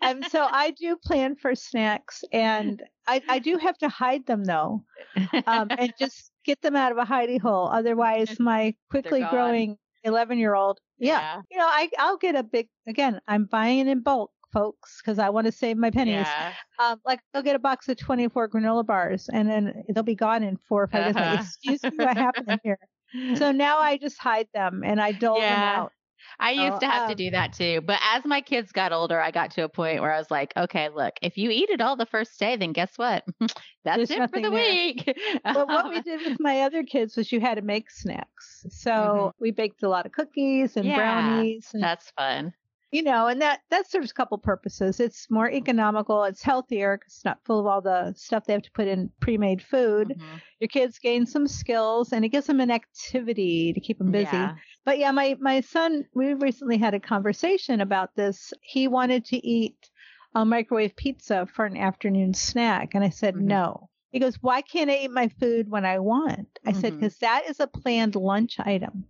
and 0.00 0.24
so 0.30 0.46
I 0.50 0.70
do 0.70 0.96
plan 0.96 1.36
for 1.36 1.54
snacks, 1.54 2.24
and 2.32 2.82
I 3.06 3.22
I 3.28 3.38
do 3.38 3.58
have 3.58 3.76
to 3.78 3.88
hide 3.90 4.26
them 4.26 4.44
though, 4.44 4.82
um, 5.46 5.68
and 5.78 5.92
just 5.98 6.32
get 6.46 6.62
them 6.62 6.74
out 6.76 6.92
of 6.92 6.98
a 6.98 7.04
hidey 7.04 7.38
hole. 7.40 7.68
Otherwise, 7.68 8.40
my 8.40 8.74
quickly 8.90 9.22
growing 9.30 9.76
eleven 10.02 10.38
year 10.38 10.54
old, 10.54 10.78
yeah, 10.98 11.20
Yeah. 11.20 11.42
you 11.50 11.58
know 11.58 11.66
I 11.66 11.90
I'll 11.98 12.16
get 12.16 12.36
a 12.36 12.42
big 12.42 12.68
again. 12.88 13.20
I'm 13.28 13.44
buying 13.44 13.80
it 13.80 13.86
in 13.88 14.00
bulk. 14.02 14.30
Folks, 14.52 15.02
because 15.02 15.18
I 15.18 15.28
want 15.28 15.44
to 15.46 15.52
save 15.52 15.76
my 15.76 15.90
pennies. 15.90 16.24
Yeah. 16.26 16.52
Um, 16.78 16.98
like 17.04 17.20
I'll 17.34 17.42
get 17.42 17.56
a 17.56 17.58
box 17.58 17.88
of 17.90 17.98
24 17.98 18.48
granola 18.48 18.86
bars, 18.86 19.28
and 19.30 19.50
then 19.50 19.82
they'll 19.92 20.02
be 20.04 20.14
gone 20.14 20.42
in 20.42 20.56
four 20.56 20.84
or 20.84 20.86
5 20.86 21.04
days. 21.04 21.16
Uh-huh. 21.16 21.30
Like, 21.32 21.40
excuse 21.40 21.82
me, 21.82 21.90
what 22.02 22.16
happened 22.16 22.60
here? 22.62 22.78
So 23.34 23.52
now 23.52 23.78
I 23.78 23.98
just 23.98 24.18
hide 24.18 24.48
them 24.52 24.82
and 24.84 25.00
I 25.00 25.12
dole 25.12 25.44
them 25.44 25.62
Yeah. 25.62 25.76
out. 25.76 25.92
I 26.40 26.52
used 26.52 26.78
So, 26.78 26.82
to 26.82 26.86
have 26.88 27.04
to 27.06 27.14
um, 27.14 27.16
do 27.16 27.30
that 27.32 27.52
too. 27.54 27.82
But 27.82 28.00
as 28.02 28.24
my 28.26 28.40
kids 28.42 28.72
got 28.72 28.92
older, 28.92 29.20
I 29.20 29.30
got 29.32 29.50
to 29.52 29.64
a 29.64 29.68
point 29.68 30.02
where 30.02 30.12
I 30.12 30.18
was 30.18 30.30
like, 30.30 30.54
okay, 30.56 30.88
look, 30.90 31.14
if 31.22 31.38
you 31.38 31.50
eat 31.50 31.70
it 31.70 31.80
all 31.82 31.96
the 31.96 32.06
first 32.06 32.38
day, 32.40 32.56
then 32.56 32.72
guess 32.72 32.98
what? 32.98 33.24
That's 33.84 34.10
it 34.10 34.28
for 34.28 34.40
the 34.40 34.52
there. 34.52 34.76
week. 34.76 35.18
But 35.52 35.70
what 35.70 35.88
we 35.88 36.00
did 36.00 36.22
with 36.22 36.38
my 36.40 36.62
other 36.62 36.82
kids 36.84 37.16
was 37.16 37.32
you 37.32 37.40
had 37.40 37.56
to 37.56 37.62
make 37.62 37.90
snacks. 37.90 38.66
So 38.70 38.94
Mhm. 38.96 39.32
we 39.40 39.50
baked 39.50 39.82
a 39.82 39.88
lot 39.88 40.06
of 40.06 40.12
cookies 40.12 40.76
and 40.76 40.92
Yeah, 40.92 40.94
brownies, 40.94 41.70
and 41.74 41.88
That's 41.88 42.10
fun. 42.12 42.54
You 42.92 43.02
know, 43.02 43.26
and 43.26 43.40
that 43.42 43.60
that 43.70 43.90
serves 43.90 44.10
a 44.10 44.14
couple 44.14 44.38
purposes. 44.38 45.00
It's 45.00 45.30
more 45.30 45.50
economical, 45.50 46.24
it's 46.24 46.42
healthier 46.42 46.98
'cause 46.98 47.12
it's 47.16 47.24
not 47.24 47.44
full 47.44 47.58
of 47.60 47.66
all 47.66 47.80
the 47.80 48.12
stuff 48.14 48.44
they 48.46 48.52
have 48.52 48.62
to 48.62 48.70
put 48.72 48.88
in 48.88 49.10
pre-made 49.20 49.60
food. 49.62 50.08
Mhm. 50.16 50.40
Your 50.60 50.68
kids 50.68 50.98
gain 50.98 51.26
some 51.26 51.46
skills, 51.46 52.12
and 52.12 52.24
it 52.24 52.28
gives 52.30 52.46
them 52.46 52.60
an 52.60 52.70
activity 52.70 53.72
to 53.72 53.80
keep 53.80 53.98
them 53.98 54.10
busy. 54.12 54.24
Yeah. 54.36 54.54
But 54.84 54.98
yeah, 54.98 55.10
my 55.10 55.36
my 55.40 55.60
son, 55.60 56.06
we 56.14 56.34
recently 56.34 56.78
had 56.78 56.94
a 56.94 57.00
conversation 57.00 57.80
about 57.80 58.14
this. 58.14 58.52
He 58.62 58.88
wanted 58.88 59.24
to 59.26 59.36
eat 59.46 59.90
a 60.34 60.44
microwave 60.44 60.94
pizza 60.96 61.46
for 61.46 61.64
an 61.64 61.76
afternoon 61.76 62.34
snack, 62.34 62.94
and 62.94 63.02
I 63.02 63.08
said 63.10 63.34
Mhm. 63.34 63.40
no. 63.42 63.90
He 64.12 64.20
goes, 64.20 64.36
"Why 64.42 64.62
can't 64.62 64.90
I 64.90 64.98
eat 64.98 65.10
my 65.10 65.28
food 65.28 65.68
when 65.68 65.84
I 65.84 65.98
want?" 65.98 66.58
I 66.64 66.72
said, 66.72 66.92
Mhm. 66.94 67.00
"Because 67.00 67.18
that 67.18 67.44
is 67.48 67.58
a 67.60 67.66
planned 67.66 68.14
lunch 68.16 68.58
item. 68.60 69.08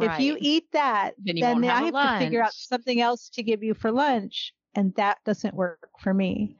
If 0.00 0.18
you 0.18 0.36
eat 0.40 0.70
that, 0.72 1.16
Then 1.18 1.36
then 1.38 1.64
I 1.64 1.82
have 1.82 1.98
to 2.00 2.08
figure 2.08 2.42
out 2.42 2.54
something 2.58 3.00
else 3.00 3.28
to 3.30 3.42
give 3.42 3.62
you 3.62 3.74
for 3.74 3.90
lunch, 3.92 4.54
and 4.74 4.94
that 4.96 5.18
doesn't 5.24 5.54
work 5.54 5.90
for 6.00 6.14
me." 6.14 6.56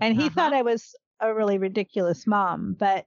And 0.00 0.14
he 0.16 0.28
Uh-huh. 0.28 0.30
thought 0.30 0.52
I 0.54 0.62
was 0.62 0.94
a 1.20 1.34
really 1.34 1.58
ridiculous 1.58 2.26
mom, 2.26 2.74
but 2.74 3.06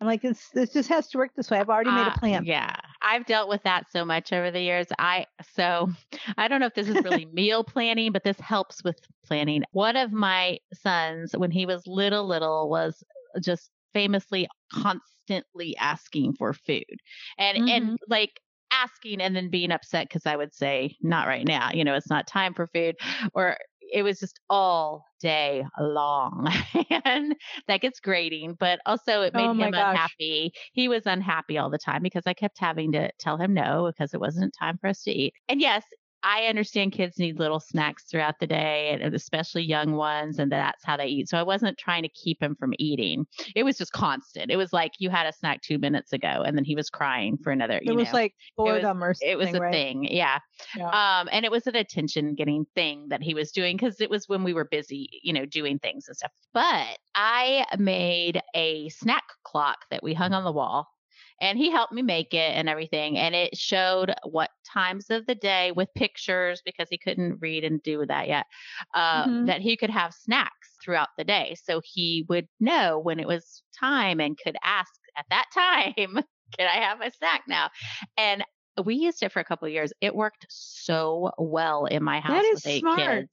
I'm 0.00 0.06
like, 0.08 0.22
"This 0.22 0.50
this 0.50 0.72
just 0.72 0.88
has 0.90 1.08
to 1.10 1.18
work 1.18 1.34
this 1.36 1.50
way. 1.50 1.58
I've 1.60 1.70
already 1.70 1.92
made 1.92 2.06
Uh, 2.06 2.08
a 2.08 2.12
plan." 2.12 2.48
Yeah. 2.48 2.74
I've 3.02 3.26
dealt 3.26 3.48
with 3.48 3.62
that 3.62 3.88
so 3.90 4.04
much 4.04 4.32
over 4.32 4.50
the 4.50 4.60
years. 4.60 4.86
I 4.98 5.26
so 5.42 5.88
I 6.36 6.48
don't 6.48 6.60
know 6.60 6.66
if 6.66 6.74
this 6.74 6.88
is 6.88 7.04
really 7.04 7.24
meal 7.32 7.62
planning, 7.64 8.12
but 8.12 8.24
this 8.24 8.40
helps 8.40 8.82
with 8.84 8.98
planning. 9.24 9.62
One 9.72 9.96
of 9.96 10.12
my 10.12 10.58
sons 10.74 11.32
when 11.36 11.50
he 11.50 11.64
was 11.66 11.86
little 11.86 12.26
little 12.26 12.68
was 12.68 13.02
just 13.40 13.70
famously 13.94 14.48
constantly 14.72 15.76
asking 15.76 16.34
for 16.34 16.52
food. 16.52 16.84
And 17.38 17.58
Mm-hmm. 17.58 17.94
and 17.94 17.98
like 18.08 18.40
asking 18.72 19.20
and 19.20 19.34
then 19.36 19.50
being 19.50 19.70
upset 19.72 20.10
cuz 20.10 20.26
I 20.26 20.36
would 20.36 20.54
say 20.54 20.96
not 21.02 21.26
right 21.26 21.46
now, 21.46 21.70
you 21.72 21.84
know, 21.84 21.94
it's 21.94 22.10
not 22.10 22.26
time 22.26 22.54
for 22.54 22.66
food 22.68 22.96
or 23.34 23.56
it 23.80 24.02
was 24.02 24.18
just 24.20 24.38
all 24.50 25.04
day 25.20 25.64
long. 25.80 26.48
And 27.04 27.34
that 27.68 27.80
gets 27.80 28.00
grating 28.00 28.54
but 28.58 28.80
also 28.86 29.22
it 29.22 29.34
made 29.34 29.50
Oh 29.50 29.54
him 29.54 29.72
gosh. 29.72 29.74
unhappy. 29.74 30.52
He 30.72 30.88
was 30.88 31.06
unhappy 31.06 31.58
all 31.58 31.70
the 31.70 31.78
time 31.78 32.02
because 32.02 32.26
i 32.26 32.34
kept 32.34 32.58
having 32.58 32.92
to 32.92 33.10
tell 33.18 33.36
him 33.38 33.54
no 33.54 33.90
because 33.92 34.14
it 34.14 34.20
wasn't 34.20 34.54
time 34.58 34.78
for 34.78 34.88
us 34.88 35.02
to 35.04 35.10
eat. 35.10 35.34
And 35.48 35.60
yes 35.60 35.84
I 36.22 36.46
understand 36.46 36.92
kids 36.92 37.18
need 37.18 37.38
little 37.38 37.60
snacks 37.60 38.04
throughout 38.04 38.40
the 38.40 38.46
day, 38.46 38.90
and 38.90 39.14
especially 39.14 39.62
young 39.62 39.92
ones, 39.92 40.38
and 40.38 40.50
that's 40.50 40.84
how 40.84 40.96
they 40.96 41.06
eat. 41.06 41.28
So 41.28 41.38
I 41.38 41.42
wasn't 41.42 41.78
trying 41.78 42.02
to 42.02 42.08
keep 42.08 42.42
him 42.42 42.56
from 42.56 42.74
eating. 42.78 43.26
It 43.54 43.62
was 43.62 43.78
just 43.78 43.92
constant. 43.92 44.50
It 44.50 44.56
was 44.56 44.72
like 44.72 44.92
you 44.98 45.10
had 45.10 45.26
a 45.26 45.32
snack 45.32 45.62
two 45.62 45.78
minutes 45.78 46.12
ago, 46.12 46.42
and 46.44 46.56
then 46.56 46.64
he 46.64 46.74
was 46.74 46.90
crying 46.90 47.38
for 47.42 47.50
another. 47.52 47.76
It 47.76 47.84
you 47.84 47.94
was 47.94 48.06
know. 48.06 48.12
like 48.12 48.34
boredom 48.56 49.02
or 49.02 49.14
something. 49.14 49.30
it 49.30 49.38
was 49.38 49.54
a 49.54 49.60
right? 49.60 49.72
thing, 49.72 50.04
yeah. 50.04 50.38
Yeah. 50.76 50.88
Um, 50.88 51.28
and 51.30 51.44
it 51.44 51.50
was 51.50 51.66
an 51.66 51.76
attention 51.76 52.34
getting 52.34 52.66
thing 52.74 53.06
that 53.08 53.22
he 53.22 53.34
was 53.34 53.52
doing 53.52 53.76
because 53.76 54.00
it 54.00 54.10
was 54.10 54.28
when 54.28 54.42
we 54.42 54.52
were 54.52 54.64
busy, 54.64 55.08
you 55.22 55.32
know, 55.32 55.46
doing 55.46 55.78
things 55.78 56.08
and 56.08 56.16
stuff. 56.16 56.32
But 56.52 56.98
I 57.14 57.64
made 57.78 58.42
a 58.54 58.88
snack 58.88 59.24
clock 59.44 59.78
that 59.90 60.02
we 60.02 60.14
hung 60.14 60.32
on 60.32 60.44
the 60.44 60.52
wall. 60.52 60.88
And 61.40 61.58
he 61.58 61.70
helped 61.70 61.92
me 61.92 62.02
make 62.02 62.34
it 62.34 62.52
and 62.56 62.68
everything. 62.68 63.16
And 63.18 63.34
it 63.34 63.56
showed 63.56 64.12
what 64.24 64.50
times 64.66 65.10
of 65.10 65.26
the 65.26 65.34
day 65.34 65.72
with 65.72 65.88
pictures 65.94 66.62
because 66.64 66.88
he 66.90 66.98
couldn't 66.98 67.38
read 67.40 67.64
and 67.64 67.82
do 67.82 68.04
that 68.06 68.28
yet, 68.28 68.46
uh, 68.94 69.26
Mhm. 69.26 69.46
that 69.46 69.60
he 69.60 69.76
could 69.76 69.90
have 69.90 70.12
snacks 70.14 70.76
throughout 70.82 71.08
the 71.16 71.24
day. 71.24 71.56
So 71.62 71.80
he 71.84 72.24
would 72.28 72.48
know 72.60 72.98
when 72.98 73.20
it 73.20 73.26
was 73.26 73.62
time 73.78 74.20
and 74.20 74.36
could 74.38 74.56
ask 74.64 74.92
at 75.16 75.26
that 75.30 75.46
time, 75.54 76.22
can 76.56 76.68
I 76.68 76.80
have 76.82 77.00
a 77.00 77.10
snack 77.10 77.42
now? 77.48 77.70
And 78.16 78.44
we 78.84 78.94
used 78.94 79.22
it 79.22 79.32
for 79.32 79.40
a 79.40 79.44
couple 79.44 79.66
of 79.66 79.72
years. 79.72 79.92
It 80.00 80.14
worked 80.14 80.46
so 80.48 81.32
well 81.38 81.86
in 81.86 82.02
my 82.02 82.20
house 82.20 82.32
That 82.34 82.44
with 82.54 82.64
is 82.64 82.66
eight 82.66 82.80
smart. 82.80 83.20
kids. 83.20 83.30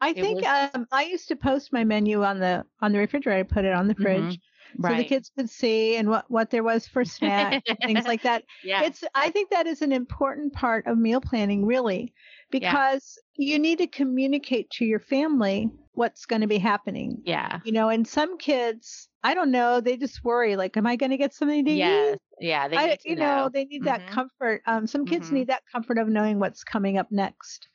I 0.00 0.10
it 0.10 0.14
think 0.14 0.42
was- 0.42 0.70
um, 0.74 0.86
I 0.92 1.02
used 1.04 1.28
to 1.28 1.36
post 1.36 1.72
my 1.72 1.84
menu 1.84 2.22
on 2.24 2.38
the 2.38 2.64
on 2.80 2.92
the 2.92 2.98
refrigerator, 2.98 3.44
put 3.44 3.64
it 3.64 3.72
on 3.74 3.86
the 3.88 3.94
fridge, 3.94 4.38
so 4.80 4.88
the 4.96 5.04
kids 5.04 5.30
could 5.36 5.50
see 5.50 5.96
and 5.96 6.08
what 6.08 6.30
what 6.30 6.50
there 6.50 6.62
was 6.62 6.86
for 6.86 7.04
snack 7.04 7.62
and 7.66 7.78
things 7.78 8.04
like 8.06 8.22
that. 8.22 8.44
yeah. 8.64 8.82
It's 8.84 9.02
I 9.14 9.30
think 9.30 9.50
that 9.50 9.66
is 9.66 9.82
an 9.82 9.92
important 9.92 10.52
part 10.52 10.86
of 10.86 10.98
meal 10.98 11.20
planning, 11.20 11.66
really, 11.66 12.12
because 12.50 13.18
you 13.36 13.58
need 13.58 13.78
to 13.78 13.86
communicate 13.86 14.70
to 14.72 14.84
your 14.84 15.00
family 15.00 15.70
what's 15.94 16.26
going 16.26 16.42
to 16.42 16.48
be 16.48 16.58
happening. 16.58 17.20
yeah. 17.24 17.60
You 17.64 17.72
know, 17.72 17.88
and 17.88 18.06
some 18.06 18.38
kids, 18.38 19.08
I 19.22 19.34
don't 19.34 19.50
know, 19.50 19.80
they 19.80 19.96
just 19.96 20.24
worry 20.24 20.56
like, 20.56 20.76
am 20.76 20.86
I 20.86 20.96
going 20.96 21.10
to 21.10 21.16
get 21.18 21.34
something 21.34 21.64
to 21.64 21.70
Yes. 21.70 22.14
eat? 22.14 22.18
Yeah. 22.48 22.68
They 22.68 22.76
I, 22.76 22.98
you 23.04 23.16
know, 23.16 23.36
know. 23.44 23.48
they 23.52 23.64
need 23.66 23.84
that 23.84 24.00
Mhm. 24.02 24.08
comfort. 24.08 24.62
Um, 24.66 24.86
some 24.86 25.04
kids 25.04 25.28
Mhm. 25.28 25.32
need 25.32 25.48
that 25.48 25.62
comfort 25.70 25.98
of 25.98 26.08
knowing 26.08 26.38
what's 26.38 26.64
coming 26.64 26.96
up 26.96 27.08
next. 27.10 27.68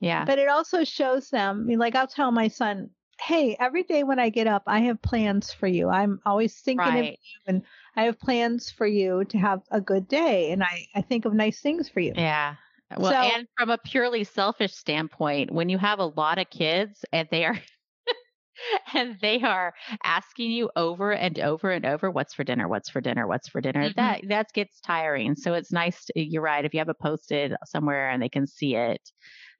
Yeah. 0.00 0.24
But 0.24 0.38
it 0.38 0.48
also 0.48 0.84
shows 0.84 1.30
them, 1.30 1.60
I 1.60 1.64
mean, 1.64 1.78
like 1.78 1.94
I'll 1.96 2.06
tell 2.06 2.30
my 2.30 2.48
son, 2.48 2.90
hey, 3.24 3.56
every 3.58 3.82
day 3.82 4.02
when 4.04 4.18
I 4.18 4.28
get 4.28 4.46
up, 4.46 4.64
I 4.66 4.80
have 4.80 5.00
plans 5.00 5.52
for 5.52 5.66
you. 5.66 5.88
I'm 5.88 6.20
always 6.26 6.54
thinking 6.54 6.86
of 6.98 7.04
you 7.04 7.16
and 7.46 7.62
I 7.96 8.04
have 8.04 8.18
plans 8.20 8.70
for 8.70 8.86
you 8.86 9.24
to 9.26 9.38
have 9.38 9.62
a 9.70 9.80
good 9.80 10.08
day. 10.08 10.52
And 10.52 10.62
I, 10.62 10.86
I 10.94 11.00
think 11.00 11.24
of 11.24 11.32
nice 11.32 11.60
things 11.60 11.88
for 11.88 12.00
you. 12.00 12.12
Yeah. 12.14 12.56
Well, 12.96 13.12
So- 13.12 13.16
and 13.36 13.46
from 13.56 13.70
a 13.70 13.78
purely 13.78 14.24
selfish 14.24 14.74
standpoint, 14.74 15.50
when 15.50 15.68
you 15.68 15.78
have 15.78 16.00
a 16.00 16.06
lot 16.06 16.38
of 16.38 16.50
kids 16.50 17.04
and 17.12 17.26
they 17.30 17.44
are 17.46 17.58
and 18.94 19.16
they 19.20 19.40
are 19.40 19.72
asking 20.04 20.50
you 20.50 20.70
over 20.76 21.12
and 21.12 21.38
over 21.40 21.70
and 21.70 21.86
over, 21.86 22.10
what's 22.10 22.34
for 22.34 22.44
dinner? 22.44 22.68
What's 22.68 22.90
for 22.90 23.00
dinner? 23.00 23.26
What's 23.26 23.48
for 23.48 23.60
dinner? 23.60 23.88
Mhm. 23.88 23.94
That 23.96 24.20
that 24.28 24.52
gets 24.52 24.80
tiring. 24.80 25.34
So 25.34 25.54
it's 25.54 25.72
nice. 25.72 26.04
To, 26.04 26.12
you're 26.20 26.42
right. 26.42 26.64
If 26.64 26.74
you 26.74 26.78
have 26.80 26.88
it 26.90 26.98
posted 27.00 27.54
somewhere 27.64 28.10
and 28.10 28.22
they 28.22 28.28
can 28.28 28.46
see 28.46 28.76
it, 28.76 29.00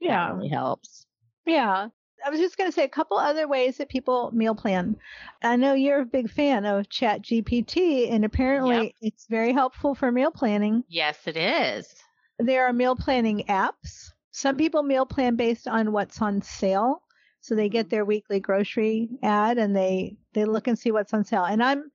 Yeah. 0.01 0.33
really 0.35 0.49
helps. 0.49 1.07
Yeah. 1.47 1.89
I 2.25 2.31
was 2.31 2.41
just 2.41 2.57
going 2.57 2.68
to 2.68 2.75
say 2.75 2.85
a 2.85 2.89
couple 2.89 3.18
other 3.18 3.47
ways 3.47 3.77
that 3.79 3.89
people 3.89 4.31
meal 4.33 4.55
plan. 4.55 4.97
I 5.43 5.57
know 5.57 5.75
you're 5.75 6.01
a 6.01 6.07
big 6.07 6.31
fan 6.31 6.64
of 6.64 6.89
Chat 6.89 7.22
GPT, 7.22 8.11
and 8.11 8.25
apparently 8.25 8.95
Yep. 8.95 8.97
it's 9.01 9.27
very 9.27 9.53
helpful 9.53 9.95
for 9.95 10.11
meal 10.11 10.31
planning. 10.31 10.85
Yes, 10.89 11.27
it 11.27 11.37
is. 11.37 11.95
There 12.39 12.66
are 12.66 12.72
meal 12.72 12.97
planning 12.97 13.45
apps. 13.49 14.12
Some 14.31 14.57
people 14.57 14.83
meal 14.83 15.07
plan 15.07 15.37
based 15.37 15.66
on 15.68 15.93
what's 15.93 16.20
on 16.22 16.43
sale. 16.43 17.03
So 17.41 17.55
they 17.55 17.68
get 17.68 17.87
Mhm. 17.87 17.91
their 17.91 18.05
weekly 18.05 18.41
grocery 18.41 19.09
ad 19.22 19.59
and 19.59 19.77
they 19.77 20.16
they 20.33 20.45
look 20.45 20.66
and 20.66 20.79
see 20.79 20.91
what's 20.91 21.12
on 21.12 21.25
sale. 21.25 21.45
And 21.45 21.62
I'm 21.62 21.91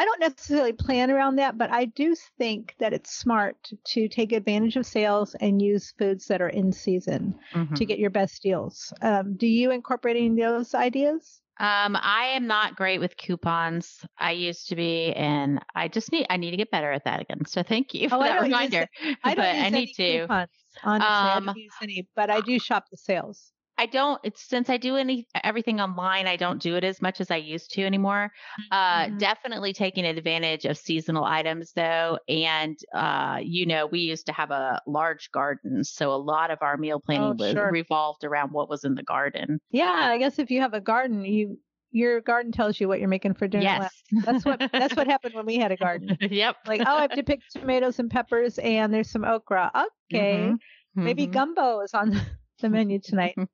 I 0.00 0.06
don't 0.06 0.20
necessarily 0.20 0.72
plan 0.72 1.10
around 1.10 1.36
that, 1.36 1.58
but 1.58 1.70
I 1.70 1.84
do 1.84 2.14
think 2.38 2.74
that 2.78 2.94
it's 2.94 3.12
smart 3.14 3.70
to 3.88 4.08
take 4.08 4.32
advantage 4.32 4.76
of 4.76 4.86
sales 4.86 5.34
and 5.34 5.60
use 5.60 5.92
foods 5.98 6.26
that 6.28 6.40
are 6.40 6.48
in 6.48 6.72
season 6.72 7.34
to 7.74 7.84
Mhm. 7.84 7.86
get 7.86 7.98
your 7.98 8.08
best 8.08 8.42
deals. 8.42 8.94
Um, 9.02 9.36
do 9.36 9.46
you 9.46 9.70
incorporate 9.70 10.16
any 10.16 10.28
of 10.40 10.54
those 10.54 10.74
ideas? 10.74 11.42
Um, 11.58 11.96
I 12.00 12.28
am 12.34 12.46
not 12.46 12.76
great 12.76 12.98
with 13.00 13.18
coupons. 13.18 14.02
I 14.16 14.32
used 14.32 14.68
to 14.70 14.74
be, 14.76 15.12
and 15.12 15.60
I 15.74 15.88
just 15.88 16.10
need 16.12 16.26
I 16.30 16.38
need 16.38 16.52
to 16.52 16.56
get 16.56 16.70
better 16.70 16.90
at 16.90 17.04
that 17.04 17.20
again. 17.20 17.44
So 17.44 17.62
thank 17.62 17.92
you 17.92 18.08
for 18.08 18.16
Oh, 18.16 18.22
that 18.22 18.36
don't 18.36 18.44
use 18.46 18.48
reminder. 18.48 18.88
I 19.22 19.34
don't 19.34 19.44
but 19.44 19.54
use 19.56 19.64
I 19.64 19.66
any 19.66 19.84
need 19.84 19.92
to. 19.96 20.20
coupons. 20.20 20.48
Honestly, 20.82 21.28
I 21.28 21.34
Um, 21.36 21.44
don't 21.44 21.56
use 21.56 21.74
any, 21.82 22.08
but 22.16 22.30
I 22.30 22.40
do 22.40 22.58
shop 22.58 22.86
the 22.90 22.96
sales. 22.96 23.52
I 23.80 23.86
don't. 23.86 24.20
It's 24.24 24.46
since 24.46 24.68
I 24.68 24.76
do 24.76 24.96
any 24.96 25.26
everything 25.42 25.80
online. 25.80 26.26
I 26.26 26.36
don't 26.36 26.60
do 26.60 26.76
it 26.76 26.84
as 26.84 27.00
much 27.00 27.18
as 27.18 27.30
I 27.30 27.36
used 27.36 27.70
to 27.72 27.82
anymore. 27.82 28.30
Uh, 28.70 29.06
Mhm. 29.06 29.18
definitely 29.18 29.72
taking 29.72 30.04
advantage 30.04 30.66
of 30.66 30.76
seasonal 30.76 31.24
items 31.24 31.72
though, 31.72 32.18
and 32.28 32.76
uh, 32.94 33.38
you 33.42 33.64
know, 33.64 33.86
we 33.86 34.00
used 34.00 34.26
to 34.26 34.32
have 34.32 34.50
a 34.50 34.82
large 34.86 35.30
garden, 35.32 35.82
so 35.82 36.12
a 36.12 36.20
lot 36.20 36.50
of 36.50 36.58
our 36.60 36.76
meal 36.76 37.00
planning 37.00 37.30
Oh, 37.30 37.34
was 37.38 37.54
sure. 37.54 37.72
revolved 37.72 38.22
around 38.22 38.52
what 38.52 38.68
was 38.68 38.84
in 38.84 38.94
the 38.96 39.02
garden. 39.02 39.58
Yeah, 39.70 39.88
I 40.10 40.18
guess 40.18 40.38
if 40.38 40.50
you 40.50 40.60
have 40.60 40.74
a 40.74 40.80
garden, 40.82 41.24
you 41.24 41.58
your 41.90 42.20
garden 42.20 42.52
tells 42.52 42.78
you 42.80 42.86
what 42.86 43.00
you're 43.00 43.08
making 43.08 43.32
for 43.34 43.48
dinner. 43.48 43.64
Yes. 43.64 44.02
That's 44.26 44.44
what 44.44 44.60
that's 44.72 44.94
what 44.94 45.06
happened 45.06 45.34
when 45.34 45.46
we 45.46 45.56
had 45.56 45.72
a 45.72 45.76
garden. 45.78 46.18
yep. 46.30 46.56
Like, 46.66 46.82
oh, 46.86 46.96
I 46.98 47.00
have 47.02 47.14
to 47.14 47.22
pick 47.22 47.40
tomatoes 47.58 47.98
and 47.98 48.10
peppers, 48.10 48.58
and 48.58 48.92
there's 48.92 49.10
some 49.10 49.24
okra. 49.24 49.72
Okay, 49.74 50.52
Mhm. 50.52 50.58
maybe 50.96 51.26
Mhm. 51.26 51.32
gumbo 51.32 51.80
is 51.80 51.94
on 51.94 52.20
the 52.60 52.68
menu 52.68 53.00
tonight. 53.00 53.36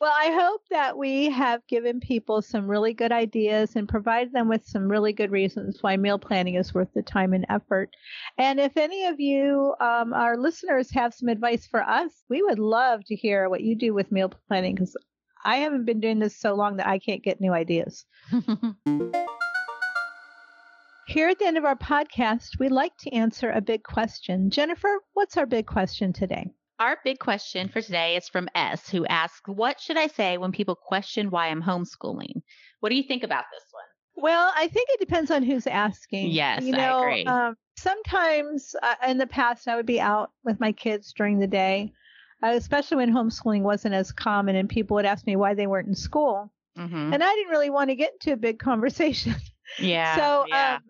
Well, 0.00 0.12
I 0.12 0.30
hope 0.30 0.62
that 0.70 0.96
we 0.96 1.28
have 1.30 1.66
given 1.66 2.00
people 2.00 2.40
some 2.40 2.66
really 2.66 2.94
good 2.94 3.12
ideas 3.12 3.76
and 3.76 3.86
provided 3.88 4.32
them 4.32 4.48
with 4.48 4.64
some 4.66 4.90
really 4.90 5.12
good 5.12 5.30
reasons 5.30 5.82
why 5.82 5.98
meal 5.98 6.18
planning 6.18 6.54
is 6.54 6.72
worth 6.72 6.88
the 6.94 7.02
time 7.02 7.34
and 7.34 7.44
effort. 7.50 7.90
And 8.38 8.58
if 8.58 8.76
any 8.76 9.04
of 9.04 9.20
you, 9.20 9.74
um, 9.80 10.14
our 10.14 10.38
listeners, 10.38 10.90
have 10.92 11.12
some 11.12 11.28
advice 11.28 11.66
for 11.66 11.82
us, 11.82 12.10
we 12.30 12.42
would 12.42 12.58
love 12.58 13.04
to 13.06 13.14
hear 13.14 13.50
what 13.50 13.62
you 13.62 13.76
do 13.76 13.92
with 13.92 14.10
meal 14.10 14.32
planning 14.48 14.74
because 14.74 14.96
I 15.44 15.56
haven't 15.58 15.84
been 15.84 16.00
doing 16.00 16.18
this 16.18 16.40
so 16.40 16.54
long 16.54 16.76
that 16.76 16.88
I 16.88 16.98
can't 16.98 17.22
get 17.22 17.40
new 17.40 17.52
ideas. 17.52 18.06
Here 21.06 21.28
at 21.28 21.38
the 21.38 21.46
end 21.46 21.56
of 21.56 21.64
our 21.64 21.76
podcast, 21.76 22.58
we 22.58 22.68
like 22.68 22.96
to 22.98 23.10
answer 23.12 23.50
a 23.50 23.60
big 23.60 23.84
question. 23.84 24.50
Jennifer, 24.50 24.98
what's 25.14 25.36
our 25.36 25.46
big 25.46 25.66
question 25.66 26.12
today? 26.12 26.50
Our 26.78 26.98
big 27.04 27.18
question 27.18 27.68
for 27.68 27.80
today 27.80 28.16
is 28.16 28.28
from 28.28 28.48
S, 28.54 28.88
who 28.90 29.06
asks, 29.06 29.48
What 29.48 29.80
should 29.80 29.96
I 29.96 30.08
say 30.08 30.36
when 30.36 30.52
people 30.52 30.74
question 30.74 31.30
why 31.30 31.48
I'm 31.48 31.62
homeschooling? 31.62 32.42
What 32.80 32.90
do 32.90 32.96
you 32.96 33.02
think 33.02 33.22
about 33.22 33.44
this 33.52 33.64
one? 33.70 34.22
Well, 34.24 34.52
I 34.54 34.68
think 34.68 34.88
it 34.92 35.00
depends 35.00 35.30
on 35.30 35.42
who's 35.42 35.66
asking. 35.66 36.28
Yes, 36.30 36.64
you 36.64 36.74
I 36.74 36.76
know, 36.76 36.98
agree. 37.00 37.24
Um, 37.24 37.54
sometimes 37.78 38.74
uh, 38.82 38.94
in 39.08 39.18
the 39.18 39.26
past, 39.26 39.68
I 39.68 39.76
would 39.76 39.86
be 39.86 40.00
out 40.00 40.30
with 40.44 40.60
my 40.60 40.72
kids 40.72 41.12
during 41.16 41.38
the 41.38 41.46
day, 41.46 41.92
uh, 42.42 42.48
especially 42.54 42.98
when 42.98 43.12
homeschooling 43.12 43.62
wasn't 43.62 43.94
as 43.94 44.12
common, 44.12 44.56
and 44.56 44.68
people 44.68 44.96
would 44.96 45.04
ask 45.06 45.26
me 45.26 45.36
why 45.36 45.54
they 45.54 45.66
weren't 45.66 45.88
in 45.88 45.94
school, 45.94 46.52
Mm-hmm. 46.78 47.14
and 47.14 47.24
I 47.24 47.34
didn't 47.34 47.50
really 47.52 47.70
want 47.70 47.88
to 47.88 47.96
get 47.96 48.12
into 48.12 48.34
a 48.34 48.36
big 48.36 48.58
conversation. 48.70 49.34
Yeah. 49.78 50.14
so, 50.16 50.44
yeah. 50.46 50.74
um, 50.76 50.82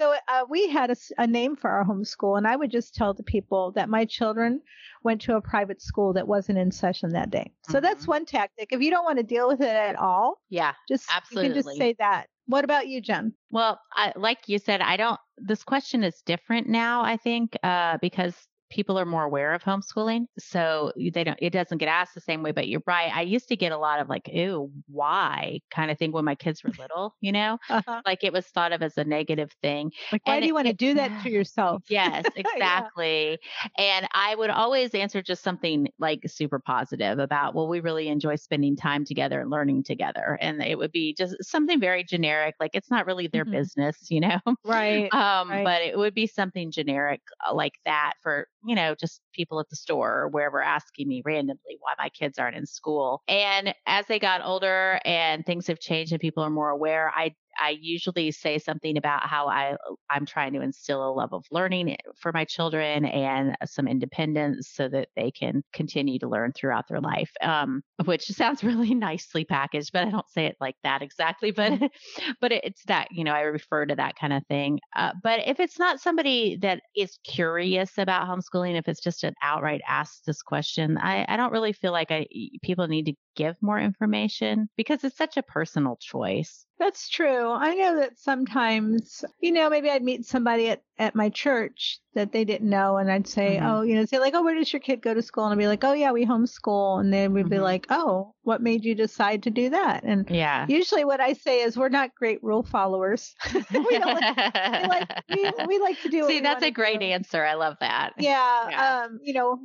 so 0.00 0.14
uh, 0.28 0.44
we 0.48 0.68
had 0.68 0.94
a 1.18 1.26
name 1.26 1.56
for 1.56 1.70
our 1.70 1.84
homeschool, 1.84 2.36
and 2.38 2.46
I 2.46 2.56
would 2.56 2.70
just 2.70 2.94
tell 2.94 3.14
the 3.14 3.22
people 3.22 3.72
that 3.72 3.88
my 3.88 4.04
children 4.04 4.60
went 5.02 5.20
to 5.22 5.36
a 5.36 5.40
private 5.40 5.82
school 5.82 6.12
that 6.14 6.26
wasn't 6.26 6.58
in 6.58 6.70
session 6.70 7.10
that 7.10 7.30
day. 7.30 7.52
So 7.68 7.80
that's 7.80 8.04
Mhm. 8.04 8.08
one 8.08 8.24
tactic. 8.26 8.72
If 8.72 8.80
you 8.80 8.90
don't 8.90 9.04
want 9.04 9.18
to 9.18 9.24
deal 9.24 9.46
with 9.48 9.60
it 9.60 9.68
at 9.68 9.96
all, 9.96 10.40
yeah. 10.48 10.72
just 10.88 11.08
you 11.30 11.38
can 11.38 11.54
just 11.54 11.68
say 11.76 11.94
that. 11.98 12.26
What 12.46 12.64
about 12.64 12.88
you, 12.88 13.00
Jen? 13.00 13.32
Well, 13.50 13.80
I, 13.94 14.12
like 14.16 14.48
you 14.48 14.58
said, 14.58 14.80
I 14.82 14.96
don't. 14.96 15.18
This 15.38 15.64
question 15.64 16.04
is 16.04 16.20
different 16.26 16.68
now. 16.68 17.02
I 17.02 17.16
think 17.16 17.56
uh, 17.62 17.98
because 18.00 18.34
people 18.70 18.98
are 18.98 19.04
more 19.04 19.24
aware 19.24 19.52
of 19.54 19.62
homeschooling, 19.62 20.26
so 20.38 20.92
they 20.96 21.24
don't. 21.24 21.38
It 21.42 21.50
doesn't 21.50 21.78
get 21.78 21.88
asked 21.88 22.14
the 22.14 22.20
same 22.20 22.42
way. 22.42 22.52
But 22.52 22.68
you're 22.68 22.82
right. 22.86 23.14
I 23.14 23.22
used 23.22 23.48
to 23.48 23.56
get 23.56 23.72
a 23.72 23.78
lot 23.78 24.00
of 24.00 24.08
like, 24.08 24.28
"Ew, 24.28 24.70
why?" 24.86 25.60
kind 25.70 25.90
of 25.90 25.98
thing 25.98 26.12
when 26.12 26.24
my 26.24 26.34
kids 26.34 26.62
were 26.64 26.72
little. 26.78 27.16
You 27.20 27.32
know, 27.32 27.58
Uh-huh. 27.68 28.02
like 28.06 28.24
it 28.24 28.32
was 28.32 28.46
thought 28.48 28.72
of 28.72 28.82
as 28.82 28.96
a 28.98 29.04
negative 29.04 29.52
thing. 29.62 29.92
Like, 30.10 30.26
why 30.26 30.40
And 30.40 30.42
do 30.42 30.46
you 30.46 30.54
it- 30.54 30.54
want 30.54 30.66
to 30.68 30.72
do 30.74 30.94
that 30.94 31.12
to 31.20 31.30
yourself? 31.30 31.82
Yes, 31.88 32.26
Yeah. 32.54 32.88
exactly. 32.94 33.38
And 33.76 34.08
I 34.14 34.34
would 34.36 34.50
always 34.50 34.94
answer 34.94 35.22
just 35.22 35.42
something 35.42 35.88
like 35.98 36.20
super 36.26 36.58
positive 36.58 37.18
about, 37.18 37.54
well, 37.54 37.68
we 37.68 37.80
really 37.80 38.08
enjoy 38.08 38.36
spending 38.36 38.74
time 38.76 39.04
together 39.04 39.40
and 39.40 39.50
learning 39.50 39.82
together. 39.84 40.38
And 40.40 40.62
it 40.62 40.78
would 40.78 40.92
be 40.92 41.14
just 41.14 41.36
something 41.42 41.80
very 41.80 42.02
generic, 42.04 42.54
like 42.60 42.70
it's 42.74 42.90
not 42.90 43.06
really 43.06 43.26
their 43.26 43.44
Mhm. 43.44 43.44
business, 43.44 44.10
you 44.10 44.20
know? 44.20 44.40
Right. 44.64 45.14
Um, 45.24 45.50
right. 45.50 45.62
but 45.62 45.82
it 45.82 45.96
would 45.98 46.14
be 46.14 46.26
something 46.26 46.70
generic 46.70 47.20
uh, 47.48 47.54
like 47.54 47.74
that 47.84 48.14
for, 48.22 48.48
you 48.64 48.74
know, 48.74 48.94
just 48.94 49.20
people 49.34 49.60
at 49.60 49.68
the 49.68 49.76
store 49.76 50.22
or 50.22 50.28
wherever 50.28 50.62
asking 50.62 51.08
me 51.08 51.22
randomly 51.24 51.78
why 51.80 51.92
my 51.98 52.08
kids 52.08 52.38
aren't 52.38 52.56
in 52.56 52.66
school. 52.66 53.22
And 53.28 53.74
as 53.86 54.06
they 54.06 54.18
got 54.18 54.42
older 54.44 55.00
and 55.04 55.44
things 55.44 55.66
have 55.66 55.80
changed 55.80 56.12
and 56.12 56.20
people 56.20 56.42
are 56.42 56.50
more 56.50 56.70
aware, 56.70 57.12
I 57.14 57.34
I 57.58 57.76
usually 57.80 58.30
say 58.30 58.58
something 58.58 58.96
about 58.96 59.26
how 59.26 59.48
I 59.48 59.76
I'm 60.10 60.26
trying 60.26 60.52
to 60.54 60.60
instill 60.60 61.08
a 61.08 61.12
love 61.12 61.32
of 61.32 61.44
learning 61.50 61.96
for 62.18 62.32
my 62.32 62.44
children 62.44 63.04
and 63.04 63.56
some 63.64 63.88
independence 63.88 64.70
so 64.72 64.88
that 64.88 65.08
they 65.16 65.30
can 65.30 65.62
continue 65.72 66.18
to 66.20 66.28
learn 66.28 66.52
throughout 66.52 66.88
their 66.88 67.00
life. 67.00 67.30
Um, 67.40 67.82
which 68.04 68.24
sounds 68.26 68.64
really 68.64 68.94
nicely 68.94 69.44
packaged, 69.44 69.90
but 69.92 70.06
I 70.06 70.10
don't 70.10 70.28
say 70.28 70.46
it 70.46 70.56
like 70.60 70.76
that 70.82 71.02
exactly. 71.02 71.50
But 71.50 71.80
but 72.40 72.52
it's 72.52 72.84
that 72.86 73.08
you 73.12 73.24
know 73.24 73.32
I 73.32 73.42
refer 73.42 73.86
to 73.86 73.94
that 73.96 74.16
kind 74.16 74.32
of 74.32 74.44
thing. 74.46 74.80
Uh, 74.96 75.12
but 75.22 75.40
if 75.46 75.60
it's 75.60 75.78
not 75.78 76.00
somebody 76.00 76.58
that 76.62 76.80
is 76.96 77.18
curious 77.24 77.98
about 77.98 78.28
homeschooling, 78.28 78.78
if 78.78 78.88
it's 78.88 79.02
just 79.02 79.23
an 79.24 79.34
outright 79.42 79.80
ask 79.88 80.24
this 80.24 80.42
question, 80.42 80.98
I 80.98 81.24
I 81.28 81.36
don't 81.36 81.52
really 81.52 81.72
feel 81.72 81.92
like 81.92 82.10
I 82.10 82.26
people 82.62 82.86
need 82.88 83.06
to 83.06 83.14
give 83.36 83.56
more 83.60 83.80
information 83.80 84.68
because 84.76 85.04
it's 85.04 85.16
such 85.16 85.36
a 85.36 85.42
personal 85.42 85.96
choice. 85.96 86.66
That's 86.78 87.08
true. 87.08 87.50
I 87.52 87.74
know 87.74 88.00
that 88.00 88.18
sometimes, 88.18 89.24
you 89.40 89.52
know, 89.52 89.70
maybe 89.70 89.88
I'd 89.90 90.02
meet 90.02 90.24
somebody 90.26 90.68
at, 90.70 90.82
at 90.98 91.14
my 91.14 91.30
church 91.30 92.00
that 92.14 92.32
they 92.32 92.44
didn't 92.44 92.68
know, 92.68 92.96
and 92.96 93.10
I'd 93.10 93.28
say, 93.28 93.58
Mhm. 93.60 93.66
oh, 93.78 93.82
you 93.82 93.94
know, 93.94 94.04
say 94.04 94.18
like, 94.18 94.34
oh, 94.34 94.42
where 94.42 94.56
does 94.56 94.72
your 94.72 94.80
kid 94.80 95.00
go 95.00 95.14
to 95.14 95.22
school? 95.22 95.44
And 95.44 95.52
I'd 95.52 95.58
be 95.62 95.68
like, 95.68 95.84
oh, 95.84 95.92
yeah, 95.92 96.10
we 96.10 96.26
homeschool. 96.26 97.00
And 97.00 97.12
then 97.12 97.32
we'd 97.32 97.48
be 97.48 97.56
Mhm. 97.56 97.62
like, 97.62 97.86
oh, 97.90 98.34
what 98.42 98.60
made 98.60 98.84
you 98.84 98.94
decide 98.96 99.44
to 99.44 99.50
do 99.50 99.70
that? 99.70 100.02
And 100.02 100.28
Yeah. 100.28 100.66
usually 100.68 101.04
what 101.04 101.20
I 101.20 101.34
say 101.34 101.60
is, 101.62 101.76
we're 101.76 101.88
not 101.90 102.14
great 102.16 102.42
rule 102.42 102.64
followers. 102.64 103.34
we, 103.54 103.98
don't 103.98 104.14
like, 104.14 104.54
we, 104.82 104.88
like, 104.88 105.08
we, 105.28 105.52
we 105.68 105.78
like 105.78 106.00
to 106.02 106.08
do 106.08 106.26
See, 106.26 106.40
that's 106.40 106.64
a 106.64 106.70
great 106.72 107.00
do. 107.00 107.06
answer. 107.06 107.44
I 107.44 107.54
love 107.54 107.76
that. 107.80 108.14
Yeah, 108.18 108.68
Yeah. 108.70 109.04
Um, 109.04 109.20
you 109.22 109.32
know, 109.34 109.60